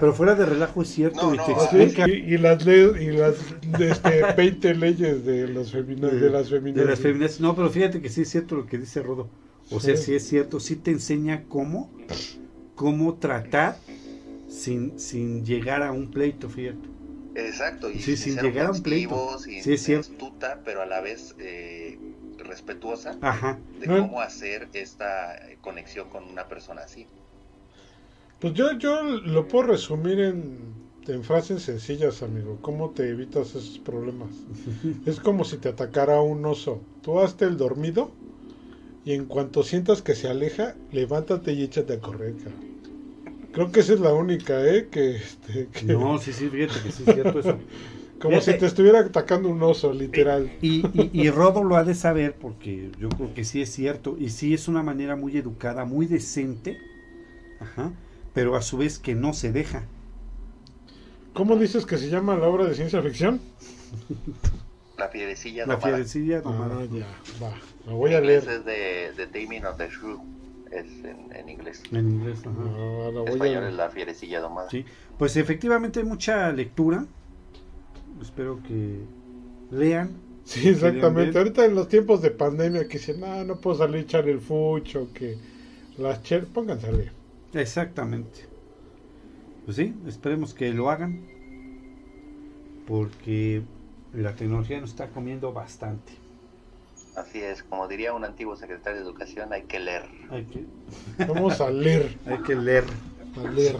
pero, 0.00 0.12
fuera 0.14 0.34
de 0.34 0.46
relajo 0.46 0.82
es 0.82 0.88
cierto. 0.88 1.32
y, 1.32 2.38
las 2.38 2.66
leyes, 2.66 3.00
y 3.00 3.06
las 3.12 3.36
este, 3.80 4.24
20 4.36 4.74
leyes 4.74 5.24
de, 5.24 5.46
los 5.46 5.70
de 5.70 6.30
las 6.30 6.48
feministas. 6.48 7.40
No, 7.40 7.54
pero 7.54 7.70
fíjate 7.70 8.02
que 8.02 8.08
sí 8.08 8.22
es 8.22 8.30
cierto 8.30 8.56
lo 8.56 8.66
que 8.66 8.78
dice 8.78 9.00
Rodo. 9.00 9.28
O 9.70 9.78
sea, 9.78 9.96
sí 9.96 10.12
es 10.12 10.26
cierto, 10.26 10.58
sí 10.58 10.74
te 10.74 10.90
enseña 10.90 11.44
cómo, 11.48 11.88
cómo 12.74 13.14
tratar 13.14 13.76
sin, 14.48 14.98
sin 14.98 15.46
llegar 15.46 15.84
a 15.84 15.92
un 15.92 16.10
pleito, 16.10 16.48
fíjate. 16.48 16.91
Exacto, 17.34 17.90
y 17.90 18.00
sí, 18.00 18.16
sin, 18.16 18.38
llegar 18.38 18.66
a 18.66 18.70
un 18.72 18.82
pleito. 18.82 19.38
Sin 19.38 19.62
sí, 19.62 19.72
es 19.74 19.82
cierto. 19.82 20.12
astuta, 20.12 20.60
pero 20.64 20.82
a 20.82 20.86
la 20.86 21.00
vez 21.00 21.34
eh, 21.38 21.98
respetuosa 22.38 23.16
Ajá. 23.20 23.58
de 23.80 23.86
cómo 23.86 24.20
hacer 24.20 24.68
esta 24.74 25.36
conexión 25.60 26.08
con 26.10 26.24
una 26.24 26.48
persona 26.48 26.82
así. 26.82 27.06
Pues 28.38 28.54
yo, 28.54 28.76
yo 28.78 29.02
lo 29.02 29.46
puedo 29.46 29.68
resumir 29.68 30.20
en, 30.20 30.74
en 31.06 31.24
frases 31.24 31.62
sencillas, 31.62 32.22
amigo. 32.22 32.58
¿Cómo 32.60 32.90
te 32.90 33.08
evitas 33.08 33.50
esos 33.50 33.78
problemas? 33.78 34.30
es 35.06 35.20
como 35.20 35.44
si 35.44 35.58
te 35.58 35.68
atacara 35.68 36.20
un 36.20 36.44
oso. 36.44 36.80
Tú 37.02 37.20
hazte 37.20 37.44
el 37.44 37.56
dormido 37.56 38.10
y 39.04 39.12
en 39.12 39.26
cuanto 39.26 39.62
sientas 39.62 40.02
que 40.02 40.14
se 40.14 40.28
aleja, 40.28 40.74
levántate 40.90 41.52
y 41.52 41.62
échate 41.62 41.94
a 41.94 42.00
correr, 42.00 42.34
Creo 43.52 43.70
que 43.70 43.80
esa 43.80 43.92
es 43.92 44.00
la 44.00 44.14
única, 44.14 44.64
¿eh? 44.64 44.88
Que, 44.90 45.16
este, 45.16 45.68
No, 45.84 46.18
sí, 46.18 46.32
sí, 46.32 46.48
fíjate 46.48 46.80
que 46.82 46.92
sí 46.92 47.04
es 47.06 47.14
cierto 47.14 47.38
eso. 47.38 47.58
Como 48.20 48.40
si 48.40 48.56
te 48.56 48.66
estuviera 48.66 49.00
atacando 49.00 49.48
un 49.48 49.62
oso, 49.62 49.92
literal. 49.92 50.50
Y, 50.62 50.86
y, 50.94 51.10
y, 51.12 51.30
Rodo 51.30 51.64
lo 51.64 51.76
ha 51.76 51.82
de 51.82 51.94
saber 51.94 52.36
porque 52.36 52.90
yo 52.98 53.08
creo 53.08 53.34
que 53.34 53.44
sí 53.44 53.60
es 53.60 53.72
cierto. 53.72 54.16
Y 54.16 54.30
sí 54.30 54.54
es 54.54 54.68
una 54.68 54.82
manera 54.82 55.16
muy 55.16 55.36
educada, 55.36 55.84
muy 55.84 56.06
decente. 56.06 56.78
Ajá. 57.60 57.90
Pero 58.32 58.54
a 58.54 58.62
su 58.62 58.78
vez 58.78 58.98
que 59.00 59.14
no 59.16 59.32
se 59.32 59.52
deja. 59.52 59.82
¿Cómo 61.34 61.56
dices 61.56 61.84
que 61.84 61.98
se 61.98 62.10
llama 62.10 62.36
la 62.36 62.46
obra 62.46 62.66
de 62.66 62.74
ciencia 62.74 63.02
ficción? 63.02 63.40
La 64.96 65.08
fierecilla 65.08 65.66
La 65.66 65.78
fierecilla 65.78 66.40
domada. 66.42 66.78
Ah, 66.80 66.86
ya, 66.90 67.06
va. 67.42 67.52
Me 67.86 67.92
voy 67.92 68.14
a 68.14 68.20
leer. 68.20 68.48
Es 68.48 68.64
de, 68.64 69.12
de 69.16 69.26
Damien 69.26 69.66
of 69.66 69.76
the 69.78 69.88
Shrew. 69.88 70.20
Es 70.72 71.04
en, 71.04 71.30
en, 71.34 71.48
inglés. 71.48 71.82
En 71.92 72.10
inglés, 72.10 72.40
ajá. 72.40 72.56
Ah, 72.58 73.10
la 73.12 73.30
español 73.30 73.64
a... 73.64 73.68
es 73.68 73.74
la 73.74 73.90
fierecilla 73.90 74.40
domada. 74.40 74.70
Sí. 74.70 74.84
Pues 75.18 75.36
efectivamente 75.36 76.00
hay 76.00 76.06
mucha 76.06 76.50
lectura. 76.50 77.04
Espero 78.20 78.62
que 78.62 79.00
lean. 79.70 80.16
Sí, 80.44 80.68
exactamente. 80.68 81.36
Ahorita 81.36 81.64
en 81.64 81.74
los 81.74 81.88
tiempos 81.88 82.22
de 82.22 82.30
pandemia 82.30 82.88
que 82.88 82.98
dicen, 82.98 83.22
ah, 83.24 83.44
no 83.44 83.56
puedo 83.56 83.76
salir 83.76 83.96
a 83.96 84.00
echar 84.00 84.28
el 84.28 84.40
fucho, 84.40 85.08
que 85.12 85.36
las 85.98 86.22
cher... 86.22 86.46
Pónganse 86.46 86.86
a 86.88 86.92
leer. 86.92 87.12
Exactamente. 87.52 88.46
Pues 89.64 89.76
sí, 89.76 89.94
esperemos 90.06 90.54
que 90.54 90.72
lo 90.72 90.90
hagan. 90.90 91.26
Porque 92.86 93.62
la 94.14 94.34
tecnología 94.34 94.80
nos 94.80 94.90
está 94.90 95.08
comiendo 95.08 95.52
bastante. 95.52 96.12
Así 97.16 97.40
es, 97.42 97.62
como 97.62 97.88
diría 97.88 98.14
un 98.14 98.24
antiguo 98.24 98.56
secretario 98.56 99.00
de 99.00 99.04
Educación, 99.06 99.52
hay 99.52 99.62
que 99.62 99.78
leer. 99.80 100.04
Hay 100.30 100.44
que, 100.44 100.64
Vamos 101.26 101.60
a 101.60 101.70
leer, 101.70 102.16
hay 102.26 102.38
que 102.38 102.54
leer. 102.54 102.84
a 103.36 103.50
leer. 103.50 103.76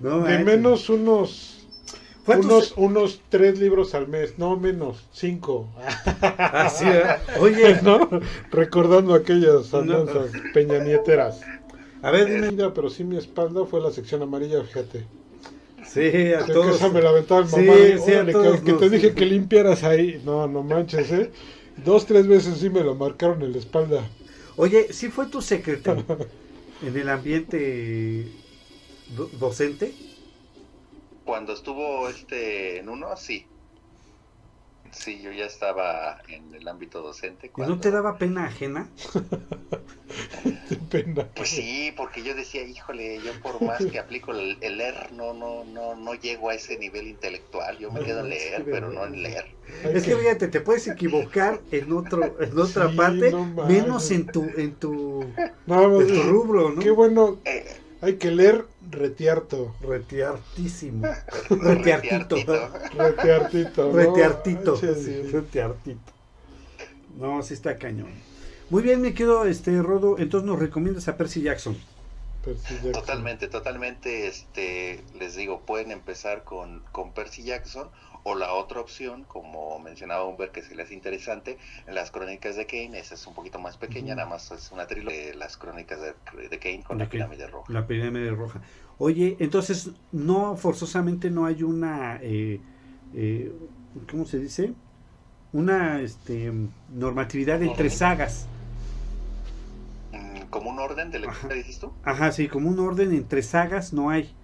No, 0.00 0.20
De 0.24 0.38
menos 0.40 0.88
unos 0.90 1.52
¿Cuántos- 2.24 2.72
unos, 2.72 2.74
unos 2.76 3.20
tres 3.28 3.58
libros 3.60 3.94
al 3.94 4.08
mes, 4.08 4.36
no 4.38 4.56
menos, 4.56 5.06
cinco. 5.12 5.68
Ah, 6.38 6.68
sí, 6.68 6.84
¿verdad? 6.84 7.20
Oye, 7.40 7.80
¿No? 7.82 8.08
Recordando 8.50 9.14
aquellas 9.14 9.72
andanzas 9.72 10.30
peñanieteras. 10.52 11.40
a 12.02 12.10
ver, 12.10 12.50
dime. 12.50 12.70
Pero 12.74 12.90
sí 12.90 13.04
mi 13.04 13.16
espalda 13.16 13.64
fue 13.64 13.80
la 13.80 13.90
sección 13.92 14.22
amarilla, 14.22 14.62
fíjate. 14.64 15.06
Sí, 15.96 16.32
a 16.34 16.44
Creo 16.44 16.60
que 16.60 16.70
todos. 16.70 16.76
esa 16.76 16.90
me 16.90 17.00
la 17.02 17.10
aventaba 17.10 17.40
el 17.40 17.48
Sí, 17.48 17.60
mamá. 17.60 17.78
de, 17.78 17.98
sí, 17.98 18.14
a 18.14 18.28
"Órale, 18.28 18.36
todos 18.38 18.60
que, 18.62 18.62
que 18.62 18.74
te 18.74 18.90
dije 18.90 19.14
que 19.14 19.26
limpiaras 19.26 19.82
ahí. 19.84 20.20
No, 20.22 20.46
no 20.48 20.62
manches, 20.62 21.10
¿eh? 21.12 21.32
Dos, 21.76 22.06
tres 22.06 22.26
veces 22.28 22.58
sí 22.58 22.70
me 22.70 22.82
lo 22.82 22.94
marcaron 22.94 23.42
en 23.42 23.52
la 23.52 23.58
espalda. 23.58 24.16
Oye, 24.56 24.92
¿sí 24.92 25.10
fue 25.10 25.26
tu 25.28 25.40
secretario 25.42 26.04
en 26.80 26.96
el 26.96 27.08
ambiente 27.08 28.44
do- 29.08 29.28
docente? 29.28 30.00
Cuando 31.24 31.52
estuvo 31.52 32.08
este 32.08 32.78
en 32.78 32.88
uno, 32.88 33.14
sí. 33.18 33.50
Sí, 34.92 35.22
yo 35.22 35.30
ya 35.30 35.44
estaba 35.46 36.18
en 36.26 36.52
el 36.52 36.66
ámbito 36.66 37.00
docente. 37.00 37.52
¿Y 37.56 37.62
Cuando... 37.62 37.64
no 37.64 37.80
te 37.80 37.90
daba 37.90 38.18
pena 38.18 38.44
ajena? 38.46 38.92
Qué 40.68 40.76
pena. 40.76 41.26
Pues 41.34 41.50
sí, 41.50 41.92
porque 41.96 42.22
yo 42.22 42.34
decía, 42.34 42.62
híjole, 42.62 43.20
yo 43.24 43.32
por 43.42 43.60
más 43.62 43.84
que 43.84 43.98
aplico 43.98 44.32
el, 44.32 44.56
el 44.60 44.78
leer, 44.78 45.12
no, 45.12 45.32
no, 45.32 45.64
no, 45.64 45.94
no 45.94 46.14
llego 46.14 46.50
a 46.50 46.54
ese 46.54 46.78
nivel 46.78 47.06
intelectual. 47.08 47.78
Yo 47.78 47.90
me 47.90 48.00
quedo 48.00 48.20
en 48.20 48.30
leer, 48.30 48.64
pero 48.64 48.90
no 48.90 49.04
en 49.04 49.22
leer. 49.22 49.46
Es 49.84 50.04
que 50.04 50.16
fíjate, 50.16 50.48
te 50.48 50.60
puedes 50.60 50.86
equivocar 50.88 51.60
en 51.70 51.92
otro, 51.92 52.36
en 52.40 52.58
otra 52.58 52.90
Sí, 52.90 52.96
parte, 52.96 53.30
no 53.30 53.44
menos 53.66 54.10
en 54.10 54.26
tu, 54.26 54.44
en 54.56 54.74
tu, 54.74 55.24
No, 55.66 56.00
en 56.00 56.06
tu 56.08 56.22
rubro, 56.22 56.70
¿no? 56.70 56.80
Qué 56.80 56.90
bueno, 56.90 57.38
Eh, 57.44 57.64
hay 58.00 58.16
que 58.16 58.30
leer 58.30 58.64
retiarto. 58.90 59.74
¿no? 63.86 63.92
Reteartito. 63.92 64.72
Manches. 64.72 65.04
sí, 65.04 65.22
reteartito. 65.22 66.12
No, 67.18 67.42
sí 67.42 67.54
está 67.54 67.76
cañón. 67.76 68.10
Muy 68.68 68.82
bien, 68.82 69.00
me 69.00 69.14
quedo 69.14 69.44
este 69.46 69.80
Rodo. 69.82 70.18
Entonces 70.18 70.46
nos 70.46 70.58
recomiendas 70.58 71.08
a 71.08 71.16
Percy 71.16 71.42
Jackson. 71.42 71.76
Percy 72.44 72.74
Jackson. 72.74 72.92
Totalmente, 72.92 73.48
totalmente, 73.48 74.26
este, 74.26 75.02
les 75.18 75.36
digo, 75.36 75.60
pueden 75.60 75.90
empezar 75.92 76.44
con, 76.44 76.82
con 76.92 77.12
Percy 77.12 77.42
Jackson 77.42 77.88
o 78.28 78.34
la 78.34 78.52
otra 78.54 78.80
opción, 78.80 79.22
como 79.22 79.78
mencionaba 79.78 80.24
Humber, 80.24 80.50
que 80.50 80.60
se 80.60 80.74
les 80.74 80.86
hace 80.86 80.94
interesante, 80.94 81.58
las 81.86 82.10
crónicas 82.10 82.56
de 82.56 82.66
Kane, 82.66 82.98
esa 82.98 83.14
es 83.14 83.24
un 83.24 83.34
poquito 83.34 83.60
más 83.60 83.76
pequeña, 83.76 84.16
nada 84.16 84.28
más 84.28 84.50
es 84.50 84.72
una 84.72 84.88
trilogía 84.88 85.26
de 85.26 85.34
las 85.36 85.56
crónicas 85.56 86.00
de, 86.00 86.48
de 86.48 86.58
Kane 86.58 86.82
con 86.82 86.98
De 86.98 87.04
la 87.04 87.08
Kane. 87.08 87.24
pirámide 87.24 87.46
roja. 87.46 87.72
La 87.72 87.86
pirámide 87.86 88.30
roja. 88.32 88.62
Oye, 88.98 89.36
entonces, 89.38 89.90
no, 90.10 90.56
forzosamente 90.56 91.30
no 91.30 91.46
hay 91.46 91.62
una, 91.62 92.18
eh, 92.20 92.60
eh, 93.14 93.52
¿cómo 94.10 94.24
se 94.26 94.40
dice? 94.40 94.72
Una 95.52 96.00
este, 96.00 96.52
normatividad 96.92 97.62
entre 97.62 97.90
sagas. 97.90 98.48
Como 100.50 100.70
un 100.70 100.78
orden 100.78 101.10
de 101.10 101.18
lectura, 101.20 101.54
dices 101.54 101.78
tú. 101.78 101.92
Ajá, 102.04 102.32
sí, 102.32 102.48
como 102.48 102.68
un 102.68 102.78
orden 102.78 103.12
entre 103.12 103.42
sagas 103.42 103.92
no 103.92 104.10
hay. 104.10 104.34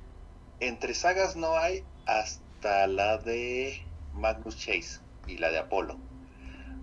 Entre 0.61 0.95
sagas 0.95 1.37
no 1.37 1.57
hay 1.57 1.85
hasta 2.07 2.87
la 2.87 3.19
de 3.19 3.83
Magnus 4.15 4.57
Chase 4.57 5.01
y 5.27 5.39
la 5.39 5.51
de 5.51 5.59
Apolo. 5.59 5.97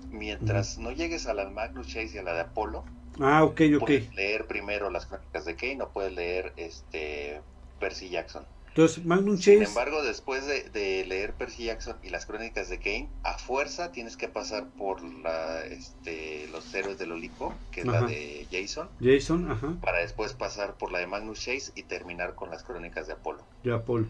Mientras 0.09 0.78
no 0.80 0.91
llegues 0.91 1.28
a 1.28 1.34
la 1.34 1.45
de 1.45 1.51
Magnus 1.51 1.88
Chase 1.88 2.11
y 2.15 2.17
a 2.17 2.24
la 2.24 2.34
de 2.34 2.41
Apolo, 2.41 2.84
Ah, 3.20 3.43
ok, 3.43 3.61
ok. 3.76 3.80
puedes 3.82 4.13
leer 4.15 4.47
primero 4.47 4.89
las 4.89 5.05
crónicas 5.05 5.45
de 5.45 5.55
Kane 5.55 5.82
o 5.84 5.89
puedes 5.89 6.13
leer 6.13 6.53
este 6.57 7.41
Percy 7.80 8.09
Jackson. 8.09 8.45
Entonces, 8.80 9.05
Magnum 9.05 9.38
Sin 9.38 9.59
Chase. 9.59 9.69
embargo, 9.71 10.01
después 10.03 10.45
de, 10.45 10.69
de 10.69 11.05
leer 11.05 11.34
Percy 11.34 11.65
Jackson 11.65 11.97
y 12.01 12.11
las 12.11 12.25
crónicas 12.25 12.69
de 12.69 12.80
Kane, 12.80 13.09
a 13.23 13.38
fuerza 13.38 13.91
tienes 13.91 14.15
que 14.15 14.30
pasar 14.30 14.69
por 14.69 15.03
la, 15.03 15.65
este, 15.65 16.47
los 16.47 16.73
héroes 16.73 16.97
del 16.97 17.11
Olimpo, 17.11 17.53
que 17.71 17.82
es 17.82 17.88
Ajá. 17.89 17.99
la 17.99 18.07
de 18.07 18.47
Jason, 18.49 18.89
Jason, 19.01 19.51
ajá. 19.51 19.75
para 19.82 19.99
después 19.99 20.32
pasar 20.32 20.77
por 20.77 20.93
la 20.93 20.99
de 20.99 21.07
Magnus 21.07 21.41
Chase 21.41 21.73
y 21.75 21.84
terminar 21.84 22.36
con 22.36 22.51
las 22.51 22.63
crónicas 22.63 23.05
de 23.05 23.13
Apolo. 23.13 23.43
Ya, 23.65 23.84
Paul. 23.84 24.09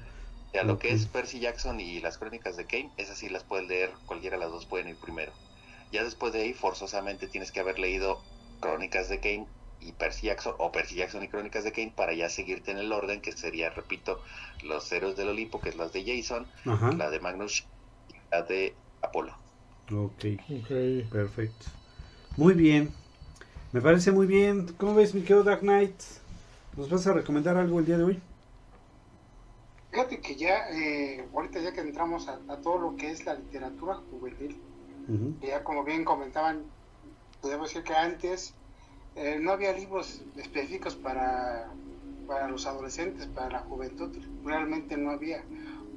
O 0.49 0.51
sea, 0.51 0.63
lo 0.63 0.77
que 0.77 0.91
es 0.91 1.07
Percy 1.07 1.39
Jackson 1.39 1.79
y 1.79 1.99
las 1.99 2.19
crónicas 2.19 2.55
de 2.55 2.65
Kane, 2.65 2.91
esas 2.97 3.17
sí 3.17 3.27
las 3.27 3.43
puedes 3.43 3.67
leer, 3.67 3.89
cualquiera 4.05 4.37
de 4.37 4.43
las 4.43 4.51
dos 4.51 4.67
pueden 4.67 4.87
ir 4.89 4.97
primero. 4.97 5.31
Ya 5.91 6.03
después 6.03 6.31
de 6.31 6.43
ahí, 6.43 6.53
forzosamente 6.53 7.27
tienes 7.27 7.51
que 7.51 7.59
haber 7.59 7.79
leído 7.79 8.21
crónicas 8.59 9.09
de 9.09 9.19
Kane 9.19 9.47
y 9.79 9.93
Percy 9.93 10.27
Jackson, 10.27 10.55
o 10.59 10.71
Percy 10.71 10.95
Jackson 10.95 11.23
y 11.23 11.29
crónicas 11.29 11.63
de 11.63 11.71
Kane, 11.71 11.93
para 11.95 12.13
ya 12.13 12.29
seguirte 12.29 12.71
en 12.71 12.77
el 12.79 12.91
orden, 12.93 13.21
que 13.21 13.31
sería, 13.33 13.69
repito, 13.69 14.21
los 14.61 14.91
héroes 14.91 15.15
del 15.15 15.29
Olimpo, 15.29 15.61
que 15.61 15.69
es 15.69 15.75
las 15.75 15.93
de 15.93 16.03
Jason, 16.05 16.51
Ajá. 16.65 16.93
la 16.97 17.09
de 17.09 17.19
Magnus 17.19 17.69
y 18.07 18.15
la 18.31 18.43
de 18.43 18.81
Apolo. 19.01 19.35
Ok, 19.91 20.23
Ok. 20.49 20.69
perfecto. 21.11 21.65
Muy 22.37 22.53
bien. 22.55 22.91
Me 23.73 23.81
parece 23.81 24.11
muy 24.11 24.27
bien. 24.27 24.67
¿Cómo 24.77 24.95
ves, 24.95 25.15
mi 25.15 25.21
querido 25.21 25.43
Dark 25.43 25.61
Knight? 25.61 25.95
¿Nos 26.77 26.89
vas 26.89 27.07
a 27.07 27.13
recomendar 27.13 27.57
algo 27.57 27.79
el 27.79 27.85
día 27.85 27.97
de 27.97 28.03
hoy? 28.05 28.21
Fíjate 29.91 30.21
que 30.21 30.35
ya, 30.35 30.69
eh, 30.69 31.29
ahorita 31.33 31.59
ya 31.59 31.73
que 31.73 31.81
entramos 31.81 32.27
a, 32.27 32.43
a 32.47 32.59
todo 32.61 32.77
lo 32.79 32.95
que 32.95 33.11
es 33.11 33.25
la 33.25 33.35
literatura 33.35 33.95
juvenil, 34.09 34.63
Ujú. 35.09 35.33
ya 35.41 35.63
como 35.63 35.83
bien 35.85 36.05
comentaban, 36.05 36.73
podemos 37.41 37.69
decir 37.69 37.83
que 37.85 37.95
antes 37.95 38.58
eh, 39.15 39.37
no 39.39 39.51
había 39.51 39.73
libros 39.73 40.21
específicos 40.37 40.95
para, 40.95 41.71
para 42.27 42.47
los 42.47 42.65
adolescentes, 42.65 43.27
para 43.27 43.49
la 43.49 43.59
juventud, 43.59 44.09
realmente 44.43 44.95
no 44.97 45.11
había. 45.11 45.43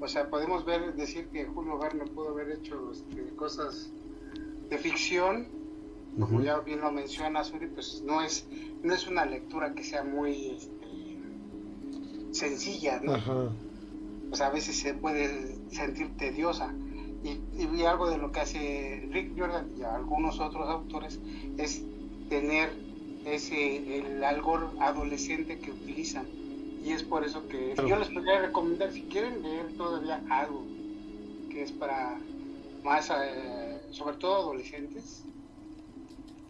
O 0.01 0.09
sea, 0.09 0.29
podemos 0.29 0.65
ver, 0.65 0.95
decir 0.95 1.29
que 1.29 1.45
Julio 1.45 1.79
Verne 1.79 2.07
pudo 2.07 2.31
haber 2.31 2.51
hecho 2.51 2.91
este, 2.91 3.35
cosas 3.37 3.91
de 4.69 4.79
ficción, 4.79 5.47
como 6.19 6.43
ya 6.43 6.59
bien 6.59 6.81
lo 6.81 6.91
menciona 6.91 7.45
Suri, 7.45 7.69
pues 7.69 8.03
no 8.05 8.21
es, 8.21 8.47
no 8.83 8.93
es 8.93 9.07
una 9.07 9.25
lectura 9.25 9.75
que 9.75 9.85
sea 9.85 10.03
muy 10.03 10.57
este, 10.57 11.19
sencilla, 12.33 13.01
¿no? 13.01 13.15
Ajá. 13.15 13.51
o 14.31 14.35
sea, 14.35 14.49
a 14.49 14.51
veces 14.51 14.77
se 14.77 14.95
puede 14.95 15.57
sentir 15.71 16.17
tediosa. 16.17 16.75
y, 17.23 17.85
algo 17.85 18.11
de 18.11 18.19
lo 18.19 18.33
que 18.33 18.41
hace 18.41 19.09
Rick 19.13 19.39
Jordan 19.39 19.71
y 19.79 19.83
algunos 19.83 20.41
otros 20.41 20.69
autores 20.69 21.21
es 21.59 21.83
tener 22.29 22.71
ese 23.25 23.99
el 23.99 24.25
algor 24.25 24.71
adolescente 24.81 25.59
que 25.59 25.71
utilizan. 25.71 26.27
Y 26.85 26.93
es 26.93 27.03
por 27.03 27.25
eso 27.25 27.47
que 27.49 27.75
yo 27.87 27.97
les 27.97 28.09
podría 28.09 28.41
recomendar 28.41 28.93
si 28.93 29.03
quieren 29.03 29.43
leer 29.43 29.73
todavía 29.77 30.21
algo 30.29 30.65
que 31.51 31.63
es 31.63 31.73
para 31.73 32.19
más 32.83 33.11
eh, 33.11 33.81
sobre 33.91 34.17
todo 34.17 34.37
adolescentes 34.37 35.23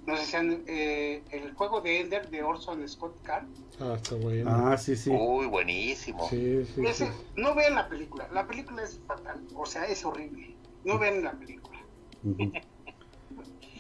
no 0.07 0.17
sé 0.17 0.25
si 0.25 0.37
han, 0.37 0.65
eh, 0.67 1.23
el 1.31 1.53
juego 1.55 1.81
de 1.81 2.01
Ender 2.01 2.29
de 2.29 2.43
Orson 2.43 2.87
Scott 2.89 3.23
Card. 3.23 3.47
Ah 3.79 3.95
está 3.95 4.17
bueno. 4.17 4.51
Ah 4.51 4.77
sí 4.77 4.97
sí. 4.97 5.11
Uy 5.11 5.47
buenísimo. 5.47 6.29
Sí, 6.29 6.65
sí, 6.65 7.05
no 7.37 7.55
vean 7.55 7.77
la 7.77 7.89
película 7.89 8.29
la 8.33 8.47
película 8.47 8.83
es 8.83 8.99
fatal 9.07 9.41
o 9.55 9.65
sea 9.65 9.85
es 9.87 10.05
horrible. 10.05 10.57
No 10.85 10.99
vean 10.99 11.23
la 11.23 11.33
película. 11.33 11.79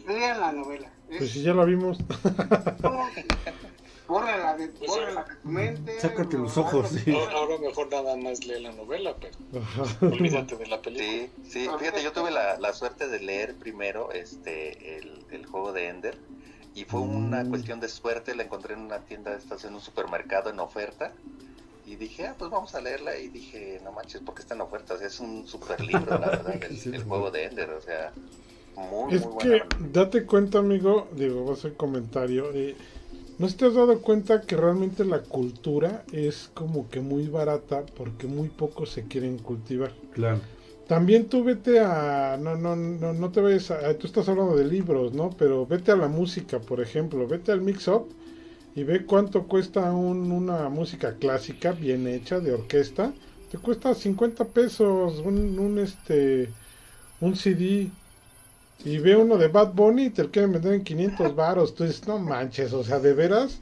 Lean 0.07 0.40
la 0.40 0.53
novela 0.53 0.93
pues 1.19 1.31
si 1.31 1.43
ya 1.43 1.55
la 1.55 1.65
vimos 1.65 1.99
Bórrala 4.13 4.57
de, 4.59 4.69
bórrala 4.87 5.25
de 5.25 5.37
tu 5.37 5.49
mente. 5.49 6.01
Sácate 6.01 6.37
los 6.37 6.59
ojos. 6.59 6.91
Sí. 6.91 7.17
Ahora 7.33 7.57
mejor 7.59 7.91
nada 7.91 8.15
más 8.17 8.45
lee 8.45 8.61
la 8.61 8.73
novela, 8.73 9.15
pero 9.19 9.35
olvídate 10.03 10.57
de 10.57 10.67
la 10.67 10.83
película. 10.83 11.09
Sí, 11.09 11.31
sí. 11.49 11.69
Fíjate, 11.79 12.03
yo 12.03 12.13
tuve 12.13 12.31
la, 12.31 12.59
la 12.59 12.75
suerte 12.75 13.09
de 13.09 13.21
leer 13.21 13.55
primero 13.55 14.13
este 14.13 14.99
el, 14.99 15.25
el 15.31 15.47
juego 15.47 15.73
de 15.73 15.89
Ender 15.89 16.19
y 16.75 16.85
fue 16.85 17.01
una 17.01 17.45
mm. 17.45 17.49
cuestión 17.51 17.81
de 17.81 17.89
suerte. 17.89 18.35
La 18.35 18.43
encontré 18.43 18.75
en 18.75 18.81
una 18.81 19.01
tienda, 19.01 19.35
estás 19.35 19.65
en 19.65 19.75
un 19.75 19.81
supermercado 19.81 20.51
en 20.51 20.61
oferta. 20.61 21.13
Y 21.87 21.97
dije, 21.97 22.27
ah, 22.27 22.35
pues 22.39 22.51
vamos 22.51 22.75
a 22.75 22.81
leerla. 22.81 23.17
Y 23.17 23.29
dije, 23.29 23.81
no 23.83 23.93
manches, 23.93 24.23
porque 24.25 24.43
está 24.43 24.55
en 24.55 24.61
oferta. 24.61 24.95
O 24.95 24.99
sea, 24.99 25.07
es 25.07 25.21
un 25.21 25.47
super 25.47 25.81
libro, 25.81 26.19
la 26.19 26.27
verdad, 26.31 26.55
el, 26.63 26.95
el 26.95 27.05
juego 27.05 27.31
de 27.31 27.45
Ender. 27.45 27.71
O 27.71 27.81
sea, 27.81 28.13
muy, 28.77 29.14
es 29.14 29.27
que, 29.39 29.62
date 29.93 30.25
cuenta, 30.25 30.59
amigo, 30.59 31.09
digo, 31.16 31.45
va 31.45 31.55
a 31.55 31.57
ser 31.57 31.75
comentario. 31.75 32.51
Eh, 32.55 32.75
¿No 33.39 33.49
te 33.49 33.66
has 33.66 33.75
dado 33.75 34.01
cuenta 34.01 34.43
que 34.43 34.57
realmente 34.57 35.05
la 35.05 35.23
cultura 35.23 36.05
es 36.12 36.51
como 36.55 36.89
que 36.89 37.01
muy 37.01 37.27
barata 37.27 37.85
porque 37.97 38.27
muy 38.27 38.49
pocos 38.49 38.91
se 38.91 39.05
quieren 39.05 39.39
cultivar? 39.39 39.93
Claro. 40.12 40.41
También 40.87 41.29
tú 41.29 41.43
vete 41.43 41.81
a... 41.81 42.37
No, 42.41 42.57
no, 42.57 42.77
no, 42.77 43.12
no 43.12 43.33
te 43.33 43.41
vayas 43.41 43.70
a... 43.70 43.95
Tú 43.95 44.07
estás 44.07 44.29
hablando 44.29 44.57
de 44.57 44.64
libros, 44.64 45.12
¿no? 45.14 45.31
Pero 45.31 45.66
vete 45.66 45.93
a 45.93 45.97
la 45.97 46.09
música, 46.09 46.61
por 46.61 46.81
ejemplo. 46.81 47.27
Vete 47.27 47.53
al 47.53 47.62
mix-up 47.62 48.09
y 48.75 48.85
ve 48.85 49.07
cuánto 49.07 49.47
cuesta 49.49 49.93
una 49.93 50.68
música 50.68 51.16
clásica 51.16 51.73
bien 51.73 52.07
hecha 52.07 52.41
de 52.41 52.53
orquesta. 52.53 53.12
Te 53.51 53.59
cuesta 53.59 53.95
50 53.95 54.45
pesos 54.47 55.18
un, 55.25 55.59
un, 55.59 55.79
este, 55.79 56.53
un 57.20 57.37
CD 57.37 57.91
y 58.85 58.99
ve 58.99 59.16
uno 59.16 59.37
de 59.37 59.49
Bad 59.49 59.74
Bunny 59.74 60.05
y 60.05 60.11
te 60.11 60.24
lo 60.24 60.30
quieren 60.30 60.53
vender 60.53 60.74
en 60.74 60.85
500 60.85 61.35
varos. 61.35 61.74
Tú 61.74 61.85
dices, 61.85 62.07
no 62.07 62.18
manches, 62.18 62.72
o 62.72 62.83
sea, 62.83 62.99
¿de 62.99 63.12
veras? 63.12 63.61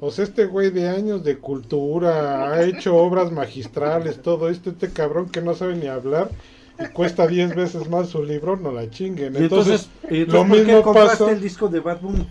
O 0.00 0.10
sea, 0.10 0.24
este 0.24 0.46
güey 0.46 0.70
de 0.70 0.88
años 0.88 1.22
de 1.24 1.38
cultura, 1.38 2.50
ha 2.50 2.62
hecho 2.64 2.96
obras 2.96 3.30
magistrales, 3.30 4.22
todo 4.22 4.48
esto, 4.48 4.70
este 4.70 4.90
cabrón 4.90 5.28
que 5.28 5.42
no 5.42 5.54
sabe 5.54 5.76
ni 5.76 5.88
hablar 5.88 6.30
y 6.78 6.88
cuesta 6.92 7.26
10 7.26 7.54
veces 7.54 7.88
más 7.90 8.08
su 8.08 8.22
libro, 8.22 8.56
no 8.56 8.72
la 8.72 8.88
chinguen. 8.88 9.36
Entonces, 9.36 9.88
lo 10.08 10.44
mismo 10.44 10.82
pasa. 10.92 11.30
el 11.30 11.40
disco 11.40 11.68
de 11.68 11.80
Bad 11.80 12.00
Bunny? 12.00 12.26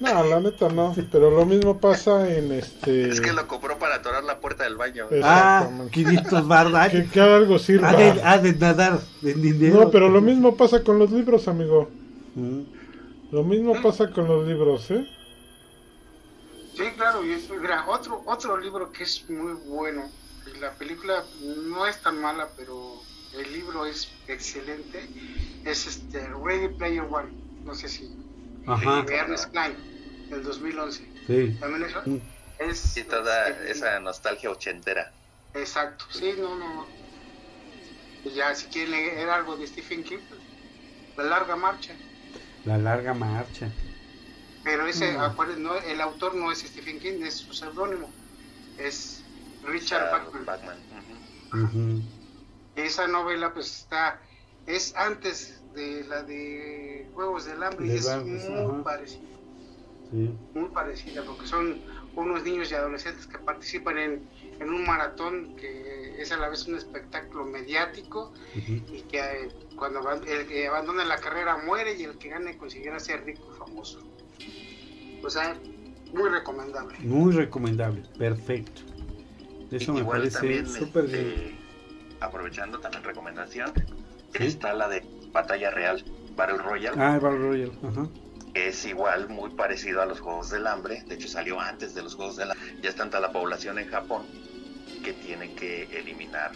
No, 0.00 0.24
la 0.24 0.40
neta 0.40 0.70
no, 0.70 0.94
pero 1.12 1.30
lo 1.30 1.44
mismo 1.44 1.78
pasa 1.78 2.34
en 2.34 2.52
este... 2.52 3.10
Es 3.10 3.20
que 3.20 3.34
lo 3.34 3.46
compró 3.46 3.78
para 3.78 3.96
atorar 3.96 4.24
la 4.24 4.40
puerta 4.40 4.64
del 4.64 4.76
baño. 4.76 5.06
Ah, 5.22 5.68
500 5.92 6.48
bardas. 6.48 6.80
Que, 6.90 7.06
que 7.06 7.20
algo 7.20 7.58
sirva. 7.58 7.90
Ha 7.90 8.38
de, 8.38 8.54
nadar 8.54 8.98
en 9.22 9.42
dinero. 9.42 9.80
No, 9.80 9.90
pero 9.90 10.08
lo 10.08 10.22
mismo 10.22 10.56
pasa 10.56 10.82
con 10.82 10.98
los 10.98 11.10
libros, 11.10 11.48
amigo. 11.48 11.90
Mm. 12.34 12.62
Lo 13.30 13.44
mismo 13.44 13.80
pasa 13.82 14.10
con 14.10 14.26
los 14.26 14.48
libros, 14.48 14.90
¿eh? 14.90 15.06
Sí, 16.74 16.84
claro, 16.96 17.22
y 17.24 17.32
es, 17.32 17.50
mira, 17.50 17.84
otro, 17.86 18.22
otro 18.24 18.56
libro 18.56 18.90
que 18.90 19.02
es 19.02 19.28
muy 19.28 19.52
bueno, 19.66 20.04
la 20.60 20.70
película 20.72 21.22
no 21.68 21.86
es 21.86 22.00
tan 22.00 22.18
mala, 22.22 22.48
pero 22.56 22.94
el 23.36 23.52
libro 23.52 23.84
es 23.84 24.10
excelente, 24.28 25.06
es 25.66 25.86
este 25.86 26.26
Ready 26.42 26.68
Player 26.74 27.02
One, 27.02 27.28
no 27.66 27.74
sé 27.74 27.88
si... 27.88 28.10
Ajá. 28.66 29.02
De 29.02 29.14
Ernest 29.14 29.50
Klein 29.50 29.89
del 30.30 30.42
2011. 30.42 31.04
Sí. 31.26 31.56
También 31.60 31.84
eso 31.84 32.02
mm. 32.06 32.18
es... 32.58 32.96
Y 32.96 33.04
toda 33.04 33.48
esa 33.48 34.00
nostalgia 34.00 34.50
ochentera. 34.50 35.12
Exacto, 35.54 36.04
sí, 36.10 36.34
no, 36.38 36.54
no. 36.56 36.86
Y 38.24 38.30
ya, 38.30 38.54
si 38.54 38.66
quieren 38.66 38.92
leer 38.92 39.28
algo 39.28 39.56
de 39.56 39.66
Stephen 39.66 40.04
King, 40.04 40.18
pues, 40.28 40.40
La 41.16 41.24
Larga 41.24 41.56
Marcha. 41.56 41.94
La 42.64 42.78
Larga 42.78 43.14
Marcha. 43.14 43.70
Pero 44.62 44.86
ese, 44.86 45.16
acuérdense, 45.16 45.62
no, 45.62 45.74
el 45.74 46.00
autor 46.00 46.34
no 46.34 46.52
es 46.52 46.58
Stephen 46.58 47.00
King, 47.00 47.22
es 47.22 47.34
su 47.34 47.52
seudónimo. 47.54 48.10
Es 48.78 49.22
Richard 49.64 50.10
Bachman. 50.44 52.04
Esa 52.76 53.08
novela, 53.08 53.52
pues 53.52 53.80
está, 53.80 54.20
es 54.66 54.94
antes 54.96 55.60
de 55.74 56.04
la 56.04 56.22
de 56.22 57.08
Juegos 57.14 57.46
del 57.46 57.62
Hambre 57.62 57.86
y 57.86 57.90
es 57.92 58.08
muy 58.16 58.82
muy 60.12 60.68
parecida, 60.72 61.22
porque 61.24 61.46
son 61.46 61.80
unos 62.16 62.42
niños 62.42 62.70
y 62.70 62.74
adolescentes 62.74 63.26
que 63.26 63.38
participan 63.38 63.98
en, 63.98 64.20
un 64.60 64.84
maratón 64.84 65.56
que 65.56 66.20
es 66.20 66.32
a 66.32 66.36
la 66.36 66.48
vez 66.48 66.66
un 66.66 66.76
espectáculo 66.76 67.44
mediático 67.46 68.32
y 68.54 69.02
que 69.02 69.18
eh, 69.18 69.48
cuando 69.76 70.00
el 70.26 70.46
que 70.46 70.66
abandona 70.66 71.04
la 71.04 71.16
carrera 71.16 71.56
muere 71.64 71.96
y 71.96 72.02
el 72.02 72.18
que 72.18 72.28
gane 72.28 72.58
conseguirá 72.58 72.98
ser 72.98 73.24
rico 73.24 73.42
y 73.54 73.58
famoso. 73.58 74.00
O 75.22 75.30
sea, 75.30 75.56
muy 76.12 76.28
recomendable. 76.28 76.98
Muy 77.00 77.32
recomendable, 77.32 78.02
perfecto. 78.18 78.82
Eso 79.70 79.94
me 79.94 80.04
parece 80.04 80.66
súper 80.66 81.04
este, 81.04 81.56
Aprovechando 82.20 82.80
también 82.80 83.04
recomendación, 83.04 83.72
está 84.34 84.74
la 84.74 84.88
de 84.88 85.02
Batalla 85.32 85.70
Real, 85.70 86.04
Battle 86.36 86.58
Royale. 86.58 87.00
Ah, 87.00 87.18
Battle 87.18 87.38
Royale, 87.38 87.72
ajá 87.82 88.08
es 88.54 88.84
igual, 88.84 89.28
muy 89.28 89.50
parecido 89.50 90.02
a 90.02 90.06
los 90.06 90.20
Juegos 90.20 90.50
del 90.50 90.66
Hambre, 90.66 91.02
de 91.06 91.14
hecho 91.14 91.28
salió 91.28 91.60
antes 91.60 91.94
de 91.94 92.02
los 92.02 92.14
Juegos 92.14 92.36
del 92.36 92.50
Hambre, 92.50 92.76
ya 92.82 92.90
es 92.90 92.96
tanta 92.96 93.20
la 93.20 93.32
población 93.32 93.78
en 93.78 93.88
Japón 93.88 94.22
que 95.04 95.12
tienen 95.12 95.54
que 95.54 95.84
eliminar 95.96 96.52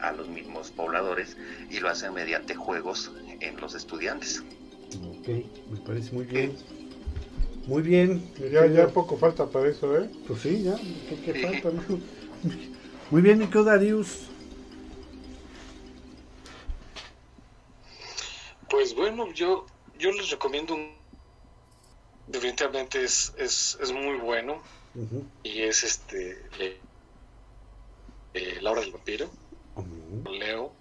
a 0.00 0.12
los 0.12 0.28
mismos 0.28 0.70
pobladores 0.70 1.36
y 1.70 1.78
lo 1.78 1.88
hacen 1.88 2.12
mediante 2.12 2.54
juegos 2.54 3.12
en 3.40 3.60
los 3.60 3.74
estudiantes. 3.74 4.42
Ok, 5.18 5.28
me 5.70 5.80
parece 5.86 6.12
muy 6.12 6.24
bien. 6.24 6.56
Muy 7.66 7.82
bien. 7.82 8.22
Ya, 8.52 8.66
ya 8.66 8.88
poco 8.88 9.16
falta 9.16 9.46
para 9.46 9.68
eso, 9.68 9.96
¿eh? 9.98 10.08
Pues 10.26 10.42
sí, 10.42 10.62
ya, 10.62 10.76
¿qué, 11.24 11.34
falta? 11.40 11.70
Muy 13.10 13.22
bien, 13.22 13.38
Nico 13.38 13.64
Darius. 13.64 14.26
Pues 18.68 18.94
bueno, 18.94 19.32
yo 19.32 19.66
yo 19.98 20.12
les 20.12 20.30
recomiendo 20.30 20.74
un 20.74 20.95
definitivamente 22.26 23.02
es, 23.04 23.32
es, 23.38 23.78
es 23.80 23.92
muy 23.92 24.18
bueno. 24.18 24.62
Y 25.42 25.60
es 25.60 25.84
este 25.84 26.40
eh, 28.32 28.58
La 28.62 28.70
hora 28.70 28.80
del 28.80 28.92
vampiro. 28.92 29.28
Leo 30.30 30.72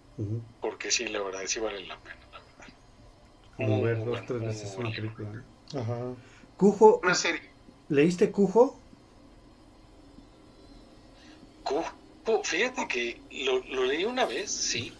porque 0.61 0.91
sí 0.91 1.07
la 1.07 1.21
verdad 1.21 1.41
sí 1.45 1.59
vale 1.59 1.85
la 1.85 1.97
pena 1.99 2.15
la 2.31 3.67
verdad. 3.67 3.83
Ver 3.83 4.05
dos 4.05 4.25
tres 4.25 4.41
veces 4.41 4.75
una 4.77 4.89
película 4.91 5.43
Ajá. 5.73 6.13
Cujo 6.55 7.01
una 7.03 7.15
serie. 7.15 7.41
¿leíste 7.89 8.31
Cujo? 8.31 8.79
Cujo 11.63 12.43
fíjate 12.43 12.87
que 12.87 13.21
lo, 13.45 13.59
lo 13.59 13.83
leí 13.83 14.05
una 14.05 14.25
vez 14.25 14.51
sí 14.51 14.93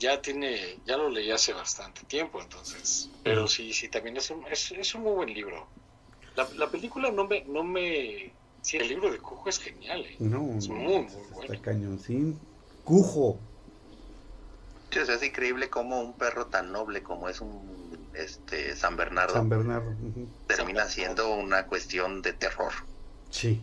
ya 0.00 0.20
tiene, 0.20 0.78
ya 0.86 0.96
lo 0.96 1.10
leí 1.10 1.30
hace 1.30 1.52
bastante 1.52 2.02
tiempo, 2.04 2.40
entonces, 2.40 3.10
pero 3.22 3.46
sí, 3.46 3.72
sí, 3.74 3.88
también 3.88 4.16
es 4.16 4.30
un, 4.30 4.44
es, 4.50 4.72
es 4.72 4.94
un 4.94 5.02
muy 5.02 5.12
buen 5.12 5.32
libro. 5.32 5.68
La, 6.34 6.48
la, 6.56 6.70
película 6.70 7.10
no 7.10 7.26
me, 7.26 7.44
no 7.44 7.62
me, 7.62 8.32
sí, 8.62 8.78
el 8.78 8.88
libro 8.88 9.12
de 9.12 9.18
Cujo 9.18 9.48
es 9.48 9.58
genial, 9.58 10.00
¿eh? 10.06 10.16
no, 10.18 10.56
es 10.56 10.68
muy, 10.68 11.02
muy 11.02 11.06
bueno. 11.32 11.52
Está 11.52 11.60
cañoncín. 11.60 12.38
Cujo. 12.82 13.38
Es 14.90 15.22
increíble 15.22 15.70
como 15.70 16.00
un 16.00 16.14
perro 16.14 16.46
tan 16.46 16.72
noble 16.72 17.02
como 17.02 17.28
es 17.28 17.40
un, 17.40 18.08
este, 18.14 18.74
San 18.74 18.96
Bernardo. 18.96 19.34
San 19.34 19.48
Bernardo. 19.48 19.94
Termina 20.48 20.86
siendo 20.86 21.32
una 21.34 21.66
cuestión 21.66 22.22
de 22.22 22.32
terror. 22.32 22.72
Sí. 23.28 23.62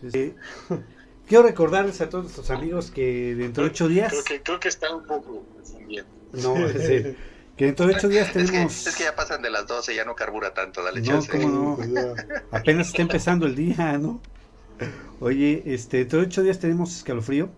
sí, 0.00 0.10
sí. 0.12 0.34
Quiero 1.28 1.42
recordarles 1.44 2.00
a 2.00 2.08
todos 2.08 2.24
nuestros 2.24 2.50
amigos 2.50 2.90
que 2.90 3.34
dentro 3.34 3.64
de 3.64 3.70
ocho 3.70 3.86
días. 3.86 4.10
Creo 4.10 4.24
que, 4.24 4.42
creo 4.42 4.60
que 4.60 4.68
está 4.68 4.94
un 4.94 5.06
poco 5.06 5.44
bien. 5.86 6.06
No, 6.32 6.56
es 6.66 7.16
que 7.56 7.64
dentro 7.66 7.86
de 7.86 7.94
ocho 7.94 8.08
días 8.08 8.32
tenemos. 8.32 8.86
Es 8.86 8.96
que, 8.96 9.04
ya 9.04 9.14
pasan 9.14 9.42
de 9.42 9.50
las 9.50 9.66
12, 9.66 9.94
ya 9.94 10.04
no 10.04 10.14
carbura 10.14 10.54
tanto, 10.54 10.82
dale 10.82 11.00
no, 11.00 11.06
chance. 11.06 11.30
¿cómo 11.30 11.76
no? 11.76 12.14
Apenas 12.50 12.88
está 12.88 13.02
empezando 13.02 13.46
el 13.46 13.54
día, 13.54 13.98
¿no? 13.98 14.22
Oye, 15.20 15.62
este, 15.66 15.98
dentro 15.98 16.20
de 16.20 16.26
ocho 16.26 16.42
días 16.42 16.60
tenemos 16.60 16.96
escalofrío. 16.96 17.50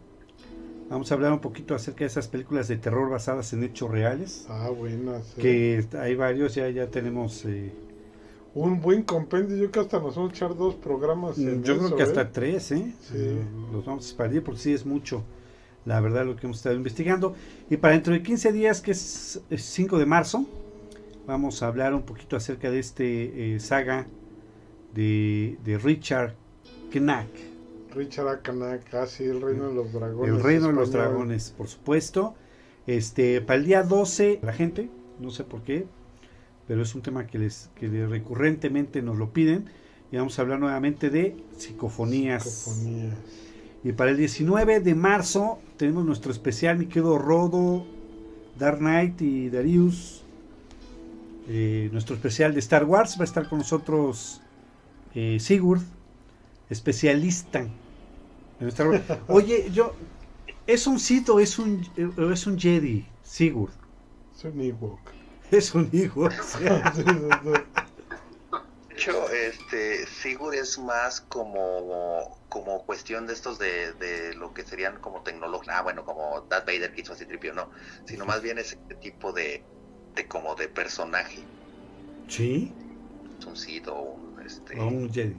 Vamos 0.89 1.13
a 1.13 1.15
hablar 1.15 1.33
un 1.33 1.41
poquito 1.41 1.77
acerca 1.77 2.01
de 2.01 2.07
esas 2.07 2.27
películas 2.27 2.67
de 2.67 2.77
terror 2.77 3.09
basadas 3.09 3.53
en 3.53 3.63
hechos 3.63 3.89
reales. 3.89 4.47
Ah, 4.49 4.71
buenas. 4.71 5.35
Que 5.41 5.87
hay 5.97 6.17
varios, 6.17 6.57
ya, 6.57 6.69
ya 6.71 6.89
tenemos... 6.89 7.45
Eh, 7.45 7.73
un 8.55 8.81
buen 8.81 9.03
compendio, 9.03 9.57
yo 9.57 9.71
creo 9.71 9.73
que 9.73 9.81
hasta 9.81 10.01
nos 10.01 10.17
vamos 10.17 10.33
a 10.33 10.35
echar 10.35 10.57
dos 10.57 10.75
programas. 10.75 11.37
yo 11.37 11.79
creo 11.79 11.97
que 11.97 12.03
hasta 12.03 12.23
¿eh? 12.23 12.31
tres, 12.33 12.73
¿eh? 12.73 12.95
Sí. 13.01 13.39
Los 13.73 13.85
vamos 13.85 14.05
a 14.05 14.09
expandir 14.09 14.43
porque 14.43 14.61
sí 14.61 14.73
es 14.73 14.85
mucho, 14.85 15.23
la 15.85 16.01
verdad, 16.01 16.27
lo 16.27 16.37
que 16.37 16.47
hemos 16.47 16.59
estado 16.59 16.75
investigando. 16.75 17.35
Y 17.69 17.77
para 17.77 17.95
dentro 17.95 18.13
de 18.13 18.23
15 18.23 18.53
días, 18.53 18.81
que 18.81 18.91
es, 18.91 19.41
5 19.51 19.99
de 19.99 20.07
marzo, 20.07 20.47
vamos 21.27 21.63
a 21.63 21.69
hablar 21.69 21.95
un 21.95 22.03
poquito 22.03 22.37
acerca 22.37 22.71
de 22.71 22.81
este 22.81 23.55
eh, 23.55 23.61
saga 23.61 24.07
de, 24.95 25.57
de 25.65 25.79
Richard 25.79 26.35
Knack 26.91 27.51
Richard 27.95 28.29
Akanak, 28.29 28.95
así 28.95 29.25
ah, 29.25 29.31
el 29.31 29.41
reino 29.41 29.69
de 29.69 29.75
los 29.75 29.93
dragones. 29.93 30.35
El 30.35 30.43
reino 30.43 30.69
de 30.69 30.73
los 30.73 30.93
dragones, 30.93 31.55
por 31.57 31.69
supuesto. 31.69 32.35
Este, 32.87 33.41
para 33.41 33.59
el 33.59 33.67
día 33.67 33.83
12, 33.83 34.41
la 34.43 34.53
gente, 34.53 34.91
no 35.19 35.31
sé 35.31 35.45
por 35.45 35.63
qué, 35.63 35.87
pero 36.71 36.83
es 36.83 36.95
un 36.95 37.03
tema 37.03 37.27
que 37.27 37.37
les 37.37 37.69
que 37.75 37.89
recurrentemente 38.07 39.03
nos 39.03 39.19
lo 39.19 39.33
piden. 39.33 39.65
Y 40.13 40.17
vamos 40.19 40.39
a 40.39 40.43
hablar 40.43 40.61
nuevamente 40.61 41.11
de 41.11 41.37
psicofonías. 41.59 42.45
psicofonías. 42.45 43.17
Y 43.83 43.91
para 43.91 44.13
el 44.13 44.17
19 44.17 44.79
de 44.79 44.95
marzo 44.95 45.59
tenemos 45.77 46.05
nuestro 46.05 46.31
especial, 46.31 46.79
mi 46.79 46.87
querido 46.87 47.19
Rodo, 47.19 47.85
Dark 48.57 48.79
Knight 48.79 49.21
y 49.21 49.51
Darius. 49.51 50.23
Eh, 51.49 51.89
nuestro 51.91 52.15
especial 52.15 52.55
de 52.55 52.61
Star 52.61 52.85
Wars 52.85 53.17
va 53.19 53.23
a 53.23 53.25
estar 53.25 53.49
con 53.49 53.59
nosotros 53.59 54.41
eh, 55.17 55.39
Sigurd, 55.41 55.83
especialista 56.69 57.67
Oye, 59.27 59.73
yo. 59.73 59.93
¿Es 60.69 60.87
un 60.87 61.01
Sith 61.01 61.31
o 61.31 61.41
es 61.41 61.59
un, 61.59 61.85
es 61.97 62.47
un 62.47 62.57
Jedi, 62.57 63.05
Sigurd? 63.25 63.73
Es 64.37 64.45
un 64.45 64.61
Ewok. 64.61 65.20
Es 65.51 65.75
un 65.75 65.91
Ewok. 65.93 66.33
de 68.89 68.95
hecho, 68.95 69.31
este, 69.31 70.07
Sigurd 70.07 70.55
es 70.55 70.79
más 70.79 71.21
como, 71.23 72.39
como 72.49 72.85
cuestión 72.87 73.27
de 73.27 73.33
estos 73.33 73.59
de, 73.59 73.93
de 73.95 74.35
lo 74.35 74.55
que 74.55 74.63
serían 74.63 75.01
como 75.01 75.23
tecnología. 75.23 75.79
Ah, 75.79 75.83
bueno, 75.83 76.05
como 76.05 76.47
Darth 76.49 76.67
Vader 76.67 76.93
que 76.93 77.01
hizo 77.01 77.15
así 77.15 77.27
tripio, 77.27 77.53
no. 77.53 77.71
Sino 78.05 78.27
más 78.27 78.43
bien 78.43 78.59
ese 78.59 78.77
tipo 79.01 79.33
de, 79.33 79.65
de 80.15 80.27
como 80.27 80.55
de 80.55 80.69
personaje. 80.69 81.41
¿Sí? 82.29 82.73
Es 83.39 83.47
un 83.47 83.57
Sith 83.57 83.89
o 83.89 84.01
un, 84.03 84.43
este, 84.47 84.79
un 84.79 85.13
Jedi. 85.13 85.35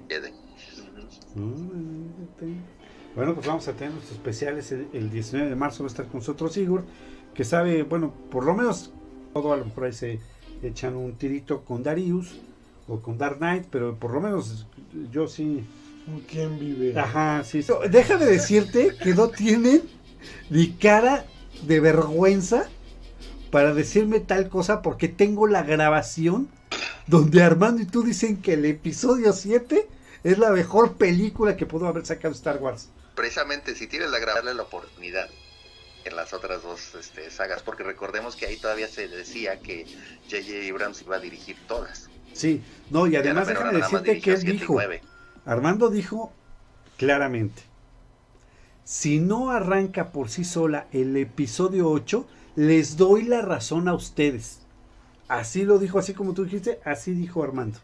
Bueno, 3.16 3.34
pues 3.34 3.46
vamos 3.46 3.68
a 3.68 3.74
tener 3.74 3.94
nuestros 3.94 4.18
especiales 4.18 4.72
el, 4.72 5.10
19 5.10 5.50
de 5.50 5.56
marzo. 5.56 5.84
Va 5.84 5.88
a 5.88 5.92
estar 5.92 6.08
con 6.08 6.20
nosotros 6.20 6.56
Igor, 6.58 6.86
que 7.34 7.44
sabe, 7.44 7.84
bueno, 7.84 8.14
por 8.30 8.46
lo 8.46 8.54
menos 8.54 8.92
todo 9.34 9.54
a 9.54 9.58
lo 9.58 9.66
mejor 9.66 9.86
ahí 9.86 9.94
se 9.94 10.20
echan 10.64 10.96
un 10.96 11.14
tirito 11.14 11.64
con 11.64 11.84
Darius 11.84 12.40
o 12.88 13.00
con 13.00 13.18
Dark 13.18 13.38
Knight, 13.38 13.66
pero 13.72 13.96
por 13.96 14.12
lo 14.12 14.22
menos 14.22 14.66
yo 15.12 15.28
sí. 15.28 15.64
¿Quién 16.30 16.60
vive? 16.60 17.00
Ajá, 17.00 17.44
sí. 17.44 17.64
Déjame 17.90 18.26
decirte 18.26 18.96
que 19.02 19.14
no 19.14 19.30
tienen 19.30 19.84
ni 20.50 20.72
cara 20.72 21.26
de 21.64 21.80
vergüenza 21.80 22.68
para 23.52 23.74
decirme 23.74 24.20
tal 24.20 24.50
cosa 24.50 24.82
porque 24.82 25.08
tengo 25.08 25.46
la 25.48 25.64
grabación 25.64 26.50
donde 27.08 27.44
Armando 27.44 27.82
y 27.82 27.86
tú 27.86 28.04
dicen 28.04 28.42
que 28.42 28.54
el 28.54 28.66
episodio 28.66 29.34
7 29.34 29.88
es 30.24 30.38
la 30.38 30.52
mejor 30.52 30.94
película 30.94 31.56
que 31.56 31.66
pudo 31.66 31.88
haber 31.88 32.06
sacado 32.06 32.34
Star 32.34 32.58
Wars. 32.58 32.90
Precisamente, 33.16 33.76
si 33.76 33.88
tienes 33.88 34.10
la 34.10 34.20
darle 34.20 34.54
la 34.54 34.64
oportunidad 34.64 35.30
en 36.06 36.16
las 36.16 36.34
otras 36.34 36.64
dos 36.64 36.96
este, 36.96 37.30
sagas, 37.30 37.62
porque 37.64 37.84
recordemos 37.84 38.36
que 38.36 38.46
ahí 38.46 38.58
todavía 38.58 38.88
se 38.88 39.08
decía 39.08 39.60
que 39.60 39.86
J.J. 40.30 40.70
Abrams 40.72 41.02
iba 41.02 41.16
a 41.16 41.20
dirigir 41.20 41.58
todas. 41.68 42.10
Sí, 42.34 42.62
no, 42.90 43.08
y 43.08 43.16
además 43.16 43.48
déjame 43.48 43.74
decirte 43.74 44.20
que 44.20 44.34
él 44.34 44.44
dijo, 44.44 44.80
Armando 45.46 45.90
dijo 45.90 46.32
claramente, 46.98 47.64
si 48.84 49.20
no 49.20 49.52
arranca 49.52 50.12
por 50.12 50.30
sí 50.30 50.44
sola 50.44 50.88
el 50.92 51.16
episodio 51.18 51.90
8, 51.90 52.28
les 52.56 52.98
doy 52.98 53.24
la 53.24 53.42
razón 53.42 53.88
a 53.88 53.94
ustedes. 53.94 54.60
Así 55.28 55.64
lo 55.64 55.80
dijo, 55.80 56.00
así 56.00 56.14
como 56.14 56.34
tú 56.34 56.44
dijiste, 56.44 56.80
así 56.84 57.14
dijo 57.14 57.44
Armando. 57.44 57.80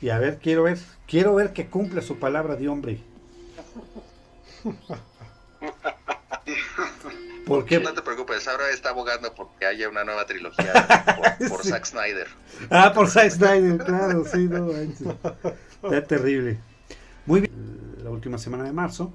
Y 0.00 0.10
a 0.10 0.18
ver, 0.18 0.38
quiero 0.38 0.64
ver, 0.64 0.78
quiero 1.06 1.34
ver 1.34 1.52
que 1.52 1.68
cumpla 1.68 2.02
su 2.02 2.18
palabra 2.18 2.56
de 2.56 2.68
hombre. 2.68 3.00
¿Por 7.46 7.64
qué? 7.64 7.78
No 7.80 7.92
te 7.92 8.02
preocupes, 8.02 8.46
ahora 8.48 8.70
está 8.70 8.90
abogando 8.90 9.34
porque 9.34 9.66
haya 9.66 9.88
una 9.88 10.04
nueva 10.04 10.24
trilogía 10.26 10.72
por, 11.48 11.64
Zack 11.64 11.84
Snyder. 11.84 12.28
Ah, 12.70 12.92
por 12.94 13.08
Zack 13.08 13.30
Snyder, 13.30 13.78
claro, 13.78 14.24
sí, 14.24 14.46
no, 14.46 14.70
está 14.70 16.06
terrible. 16.06 16.58
Muy 17.26 17.40
bien, 17.40 17.52
la 18.02 18.10
última 18.10 18.38
semana 18.38 18.64
de 18.64 18.72
marzo, 18.72 19.12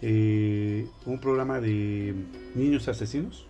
eh, 0.00 0.86
un 1.06 1.20
programa 1.20 1.60
de 1.60 2.14
niños 2.54 2.88
asesinos. 2.88 3.46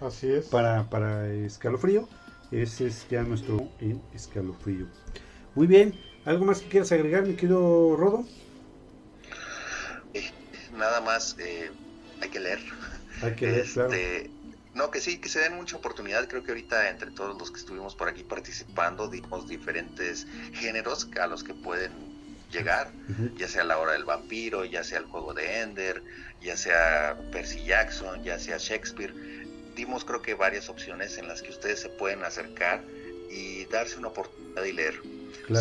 Así 0.00 0.30
es. 0.30 0.46
Para, 0.46 0.88
para 0.90 1.26
Escalofrío. 1.32 2.08
Ese 2.50 2.86
es 2.86 3.06
ya 3.08 3.22
nuestro 3.22 3.68
en 3.80 4.00
Escalofrío. 4.14 4.86
Muy 5.54 5.66
bien, 5.66 5.98
¿algo 6.24 6.44
más 6.44 6.60
que 6.60 6.68
quieras 6.68 6.92
agregar, 6.92 7.24
mi 7.24 7.34
querido 7.34 7.96
Rodo? 7.96 8.24
Eh, 10.12 10.30
nada 10.76 11.00
más, 11.00 11.36
eh, 11.38 11.70
hay 12.20 12.28
que 12.28 12.40
leer. 12.40 12.60
Hay 13.22 13.34
que 13.34 13.46
leer, 13.46 13.66
claro. 13.66 13.92
Este, 13.92 14.30
no, 14.74 14.90
que 14.90 15.00
sí, 15.00 15.18
que 15.18 15.28
se 15.28 15.38
den 15.40 15.54
mucha 15.54 15.76
oportunidad. 15.76 16.28
Creo 16.28 16.42
que 16.42 16.50
ahorita 16.50 16.90
entre 16.90 17.10
todos 17.12 17.38
los 17.38 17.50
que 17.50 17.58
estuvimos 17.58 17.94
por 17.94 18.08
aquí 18.08 18.24
participando, 18.24 19.08
dimos 19.08 19.48
diferentes 19.48 20.26
géneros 20.52 21.08
a 21.20 21.26
los 21.28 21.44
que 21.44 21.54
pueden 21.54 21.92
llegar, 22.50 22.92
ya 23.36 23.48
sea 23.48 23.64
la 23.64 23.78
hora 23.78 23.92
del 23.92 24.04
vampiro, 24.04 24.64
ya 24.64 24.84
sea 24.84 24.98
el 24.98 25.04
juego 25.06 25.34
de 25.34 25.60
Ender, 25.60 26.02
ya 26.40 26.56
sea 26.56 27.16
Percy 27.32 27.64
Jackson, 27.64 28.22
ya 28.22 28.38
sea 28.38 28.58
Shakespeare. 28.58 29.12
Dimos 29.74 30.04
creo 30.04 30.22
que 30.22 30.34
varias 30.34 30.68
opciones 30.68 31.18
en 31.18 31.26
las 31.26 31.42
que 31.42 31.50
ustedes 31.50 31.80
se 31.80 31.88
pueden 31.88 32.22
acercar 32.22 32.82
y 33.30 33.64
darse 33.66 33.98
una 33.98 34.08
oportunidad 34.08 34.64
y 34.64 34.72
leer. 34.72 35.00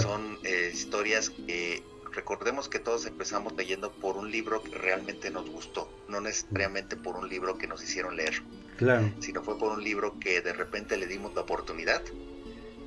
Son 0.01 0.37
eh, 0.43 0.71
historias 0.73 1.29
que 1.29 1.83
recordemos 2.13 2.69
que 2.69 2.79
todos 2.79 3.05
empezamos 3.05 3.53
leyendo 3.55 3.91
por 3.91 4.17
un 4.17 4.31
libro 4.31 4.63
que 4.63 4.75
realmente 4.75 5.29
nos 5.29 5.49
gustó, 5.49 5.89
no 6.07 6.21
necesariamente 6.21 6.95
por 6.95 7.15
un 7.17 7.27
libro 7.27 7.57
que 7.57 7.67
nos 7.67 7.83
hicieron 7.83 8.15
leer, 8.15 8.41
claro. 8.77 9.11
sino 9.19 9.43
fue 9.43 9.57
por 9.57 9.71
un 9.71 9.83
libro 9.83 10.19
que 10.19 10.41
de 10.41 10.53
repente 10.53 10.97
le 10.97 11.07
dimos 11.07 11.33
la 11.35 11.41
oportunidad 11.41 12.01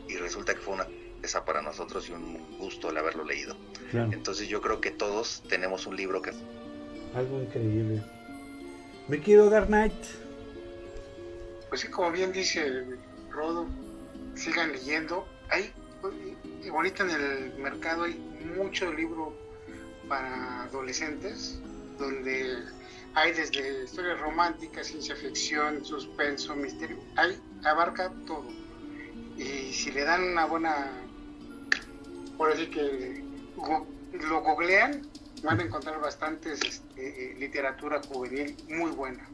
y 0.08 0.16
resulta 0.16 0.54
que 0.54 0.60
fue 0.60 0.74
una 0.74 0.86
esa 1.22 1.44
para 1.44 1.62
nosotros 1.62 2.08
y 2.08 2.12
un 2.12 2.58
gusto 2.58 2.90
el 2.90 2.96
haberlo 2.96 3.24
leído. 3.24 3.56
Entonces 3.92 4.48
yo 4.48 4.60
creo 4.60 4.80
que 4.80 4.90
todos 4.90 5.42
tenemos 5.48 5.86
un 5.86 5.96
libro 5.96 6.22
que... 6.22 6.30
Algo 7.14 7.40
increíble. 7.40 8.02
Me 9.08 9.20
quiero 9.20 9.48
dar 9.48 9.68
Night. 9.70 9.94
Pues 11.68 11.80
sí, 11.80 11.88
como 11.88 12.12
bien 12.12 12.32
dice 12.32 12.84
Rodo, 13.30 13.66
sigan 14.34 14.72
leyendo. 14.72 15.26
Hay 15.48 15.72
ahorita 16.68 17.04
en 17.04 17.10
el 17.10 17.54
mercado 17.58 18.04
hay 18.04 18.14
mucho 18.56 18.92
libro 18.92 19.36
para 20.08 20.64
adolescentes, 20.64 21.58
donde 21.98 22.58
hay 23.14 23.32
desde 23.32 23.84
historias 23.84 24.20
románticas, 24.20 24.86
ciencia 24.88 25.16
ficción, 25.16 25.84
suspenso, 25.84 26.54
misterio, 26.54 26.98
hay, 27.16 27.40
abarca 27.64 28.12
todo. 28.26 28.46
Y 29.36 29.72
si 29.72 29.90
le 29.90 30.04
dan 30.04 30.22
una 30.22 30.46
buena, 30.46 30.92
por 32.36 32.50
decir 32.50 32.70
que 32.70 33.24
lo 34.12 34.42
googlean, 34.42 35.02
van 35.42 35.60
a 35.60 35.62
encontrar 35.64 36.00
bastantes 36.00 36.60
este, 36.62 37.34
literatura 37.38 38.00
juvenil 38.02 38.56
muy 38.68 38.90
buena. 38.92 39.28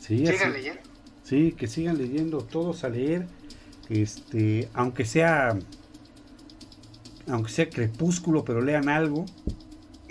Sí, 0.00 0.26
sigan 0.26 0.52
leyendo. 0.52 0.80
Sí, 1.24 1.52
que 1.52 1.66
sigan 1.66 1.98
leyendo, 1.98 2.38
todos 2.38 2.84
a 2.84 2.88
leer 2.88 3.26
este, 3.88 4.68
aunque 4.74 5.04
sea 5.04 5.58
aunque 7.28 7.50
sea 7.50 7.68
crepúsculo, 7.68 8.44
pero 8.44 8.60
lean 8.60 8.88
algo. 8.88 9.26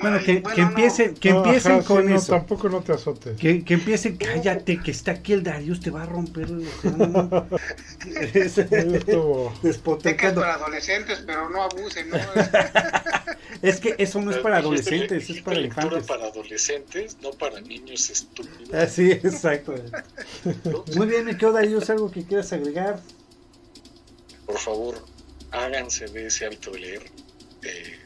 Bueno, 0.01 0.17
que, 0.17 0.41
que 0.41 0.61
empiecen, 0.61 1.13
que 1.13 1.29
empiecen 1.29 1.83
con 1.83 2.11
eso. 2.11 2.33
tampoco 2.33 2.67
no 2.69 2.81
te 2.81 2.93
azotes. 2.93 3.39
Que, 3.39 3.63
que 3.63 3.75
empiecen, 3.75 4.17
cállate, 4.17 4.81
que 4.81 4.89
está 4.89 5.11
aquí 5.11 5.33
el 5.33 5.43
Darius, 5.43 5.79
te 5.79 5.91
va 5.91 6.01
a 6.01 6.05
romper 6.07 6.45
el 6.45 6.67
Es 8.33 8.57
para 10.35 10.55
adolescentes, 10.55 11.23
pero 11.23 11.51
no 11.51 11.61
abusen, 11.61 12.09
¿no? 12.09 12.17
es 13.61 13.79
que 13.79 13.93
eso 13.99 14.19
no 14.21 14.31
es 14.31 14.37
para 14.37 14.57
adolescentes, 14.57 15.29
es 15.29 15.41
para 15.43 15.59
infantes. 15.59 16.07
para 16.07 16.25
adolescentes, 16.25 17.17
no 17.21 17.29
para 17.31 17.61
niños 17.61 18.09
estúpidos. 18.09 18.73
Así, 18.73 19.11
exacto. 19.11 19.75
Muy 20.95 21.05
bien, 21.05 21.25
me 21.25 21.37
quedo 21.37 21.51
Darius, 21.51 21.91
algo 21.91 22.09
que 22.09 22.23
quieras 22.23 22.51
agregar 22.53 22.99
por 24.51 24.59
favor, 24.59 24.95
háganse 25.51 26.07
de 26.07 26.27
ese 26.27 26.45
hábito 26.45 26.71
de 26.71 26.79
leer. 26.79 27.03
Eh, 27.63 27.99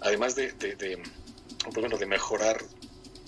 además 0.00 0.34
de, 0.34 0.52
de, 0.52 0.76
de, 0.76 2.06
mejorar 2.06 2.62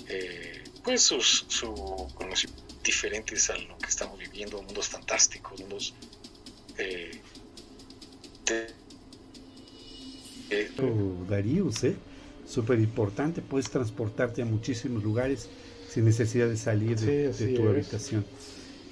eh, 0.09 0.62
pues 0.84 1.02
sus, 1.02 1.47
su 1.48 1.72
conocimientos 2.14 2.64
diferentes 2.84 3.51
a 3.51 3.56
lo 3.56 3.76
que 3.78 3.88
estamos 3.88 4.18
viviendo, 4.18 4.62
mundos 4.62 4.88
fantásticos, 4.88 5.60
mundos 5.60 5.94
eh, 6.78 7.20
de, 8.47 8.66
Darius, 11.28 11.84
¿eh? 11.84 11.97
Súper 12.47 12.78
importante, 12.78 13.43
puedes 13.43 13.68
transportarte 13.68 14.43
a 14.43 14.44
muchísimos 14.44 15.02
lugares 15.02 15.48
sin 15.90 16.05
necesidad 16.05 16.47
de 16.48 16.56
salir 16.56 16.97
de, 17.01 17.30
tu 17.56 17.68
habitación. 17.68 18.24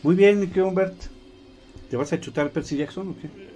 Muy 0.02 0.16
bien, 0.16 0.50
¿qué 0.50 0.60
Humbert? 0.60 0.94
¿Te 1.88 1.96
vas 1.96 2.12
a 2.12 2.20
chutar 2.20 2.50
Percy 2.50 2.78
Jackson 2.78 3.10
o 3.10 3.16
qué? 3.20 3.53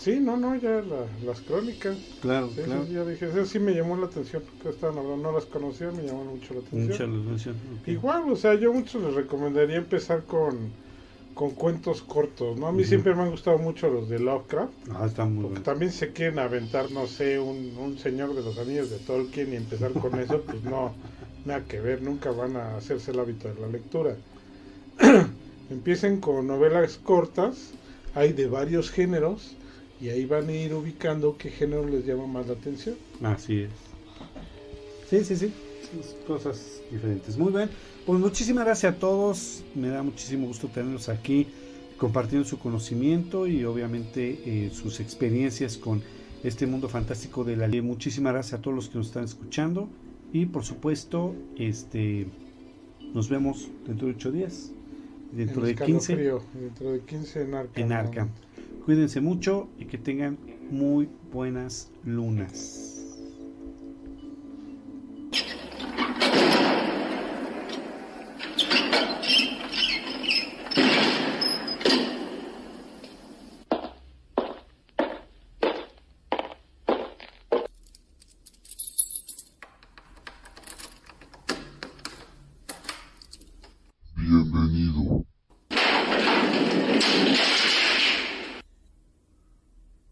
Sí, 0.00 0.18
no, 0.18 0.38
no, 0.38 0.56
ya 0.56 0.82
las 1.26 1.40
crónicas. 1.42 1.98
Claro, 2.22 2.48
claro. 2.48 2.86
ya 2.86 3.04
dije, 3.04 3.26
eso 3.26 3.44
sí 3.44 3.58
me 3.58 3.72
llamó 3.72 3.98
la 3.98 4.06
atención, 4.06 4.42
porque 4.50 4.74
estaban 4.74 4.96
hablando, 4.96 5.30
no 5.30 5.32
las 5.32 5.44
conocía, 5.44 5.90
me 5.90 6.04
llamó 6.04 6.24
mucho 6.24 6.54
la 6.54 6.60
atención. 6.60 7.10
Mucha 7.10 7.50
atención. 7.50 7.56
Igual, 7.86 8.22
o 8.32 8.36
sea, 8.36 8.54
yo 8.54 8.72
mucho 8.72 8.98
les 8.98 9.12
recomendaría 9.12 9.76
empezar 9.76 10.22
con, 10.22 10.70
con 11.34 11.50
cuentos 11.50 12.00
cortos, 12.00 12.56
¿no? 12.56 12.68
A 12.68 12.72
mí 12.72 12.84
siempre 12.84 13.14
me 13.14 13.24
han 13.24 13.30
gustado 13.30 13.58
mucho 13.58 13.90
los 13.90 14.08
de 14.08 14.20
Lovecraft. 14.20 14.72
Ah, 14.90 15.04
está 15.04 15.26
muy 15.26 15.44
Porque 15.44 15.60
también 15.60 15.92
se 15.92 16.12
quieren 16.12 16.38
aventar, 16.38 16.90
no 16.92 17.06
sé, 17.06 17.38
un, 17.38 17.76
un 17.76 17.98
Señor 17.98 18.34
de 18.34 18.42
los 18.42 18.56
Anillos 18.56 18.88
de 18.88 19.00
Tolkien 19.00 19.52
y 19.52 19.56
empezar 19.56 19.92
con 19.92 20.18
eso, 20.18 20.40
pues 20.46 20.62
no, 20.62 20.94
nada 21.44 21.64
que 21.68 21.78
ver, 21.78 22.00
nunca 22.00 22.30
van 22.30 22.56
a 22.56 22.78
hacerse 22.78 23.10
el 23.10 23.20
hábito 23.20 23.52
de 23.52 23.60
la 23.60 23.68
lectura. 23.68 24.16
Empiecen 25.70 26.20
con 26.20 26.46
novelas 26.46 26.96
cortas, 26.96 27.72
hay 28.14 28.32
de 28.32 28.46
varios 28.46 28.90
géneros 28.90 29.56
y 30.00 30.08
ahí 30.08 30.24
van 30.24 30.48
a 30.48 30.52
ir 30.52 30.74
ubicando 30.74 31.36
qué 31.36 31.50
género 31.50 31.86
les 31.86 32.06
llama 32.06 32.26
más 32.26 32.46
la 32.46 32.54
atención. 32.54 32.96
Así 33.22 33.62
es. 33.62 33.70
Sí, 35.08 35.24
sí, 35.24 35.36
sí. 35.36 35.52
Cosas 36.26 36.80
diferentes. 36.90 37.36
Muy 37.36 37.52
bien. 37.52 37.68
Pues 38.06 38.18
muchísimas 38.18 38.64
gracias 38.64 38.94
a 38.94 38.98
todos. 38.98 39.62
Me 39.74 39.88
da 39.88 40.02
muchísimo 40.02 40.46
gusto 40.46 40.68
tenerlos 40.68 41.08
aquí 41.08 41.46
compartiendo 42.00 42.48
su 42.48 42.58
conocimiento 42.58 43.46
y 43.46 43.64
obviamente 43.64 44.40
eh, 44.46 44.70
sus 44.72 45.00
experiencias 45.00 45.76
con 45.76 46.02
este 46.42 46.66
mundo 46.66 46.88
fantástico 46.88 47.44
de 47.44 47.56
la 47.56 47.66
ley. 47.66 47.82
Muchísimas 47.82 48.32
gracias 48.32 48.58
a 48.58 48.62
todos 48.62 48.74
los 48.74 48.88
que 48.88 48.96
nos 48.96 49.08
están 49.08 49.24
escuchando 49.24 49.88
y 50.32 50.46
por 50.46 50.64
supuesto 50.64 51.34
este 51.58 52.26
nos 53.12 53.28
vemos 53.28 53.68
dentro 53.86 54.06
de 54.06 54.14
ocho 54.14 54.32
días. 54.32 54.72
Dentro 55.32 55.62
de 55.62 55.74
15. 55.76 56.16
dentro 56.16 56.92
de 56.92 57.00
15 57.00 57.42
en 57.42 57.54
Arkham. 57.54 57.84
En 57.84 57.92
Arkham. 57.92 58.28
Cuídense 58.84 59.20
mucho 59.20 59.68
y 59.78 59.84
que 59.84 59.98
tengan 59.98 60.38
muy 60.70 61.08
buenas 61.32 61.92
lunas. 62.04 62.99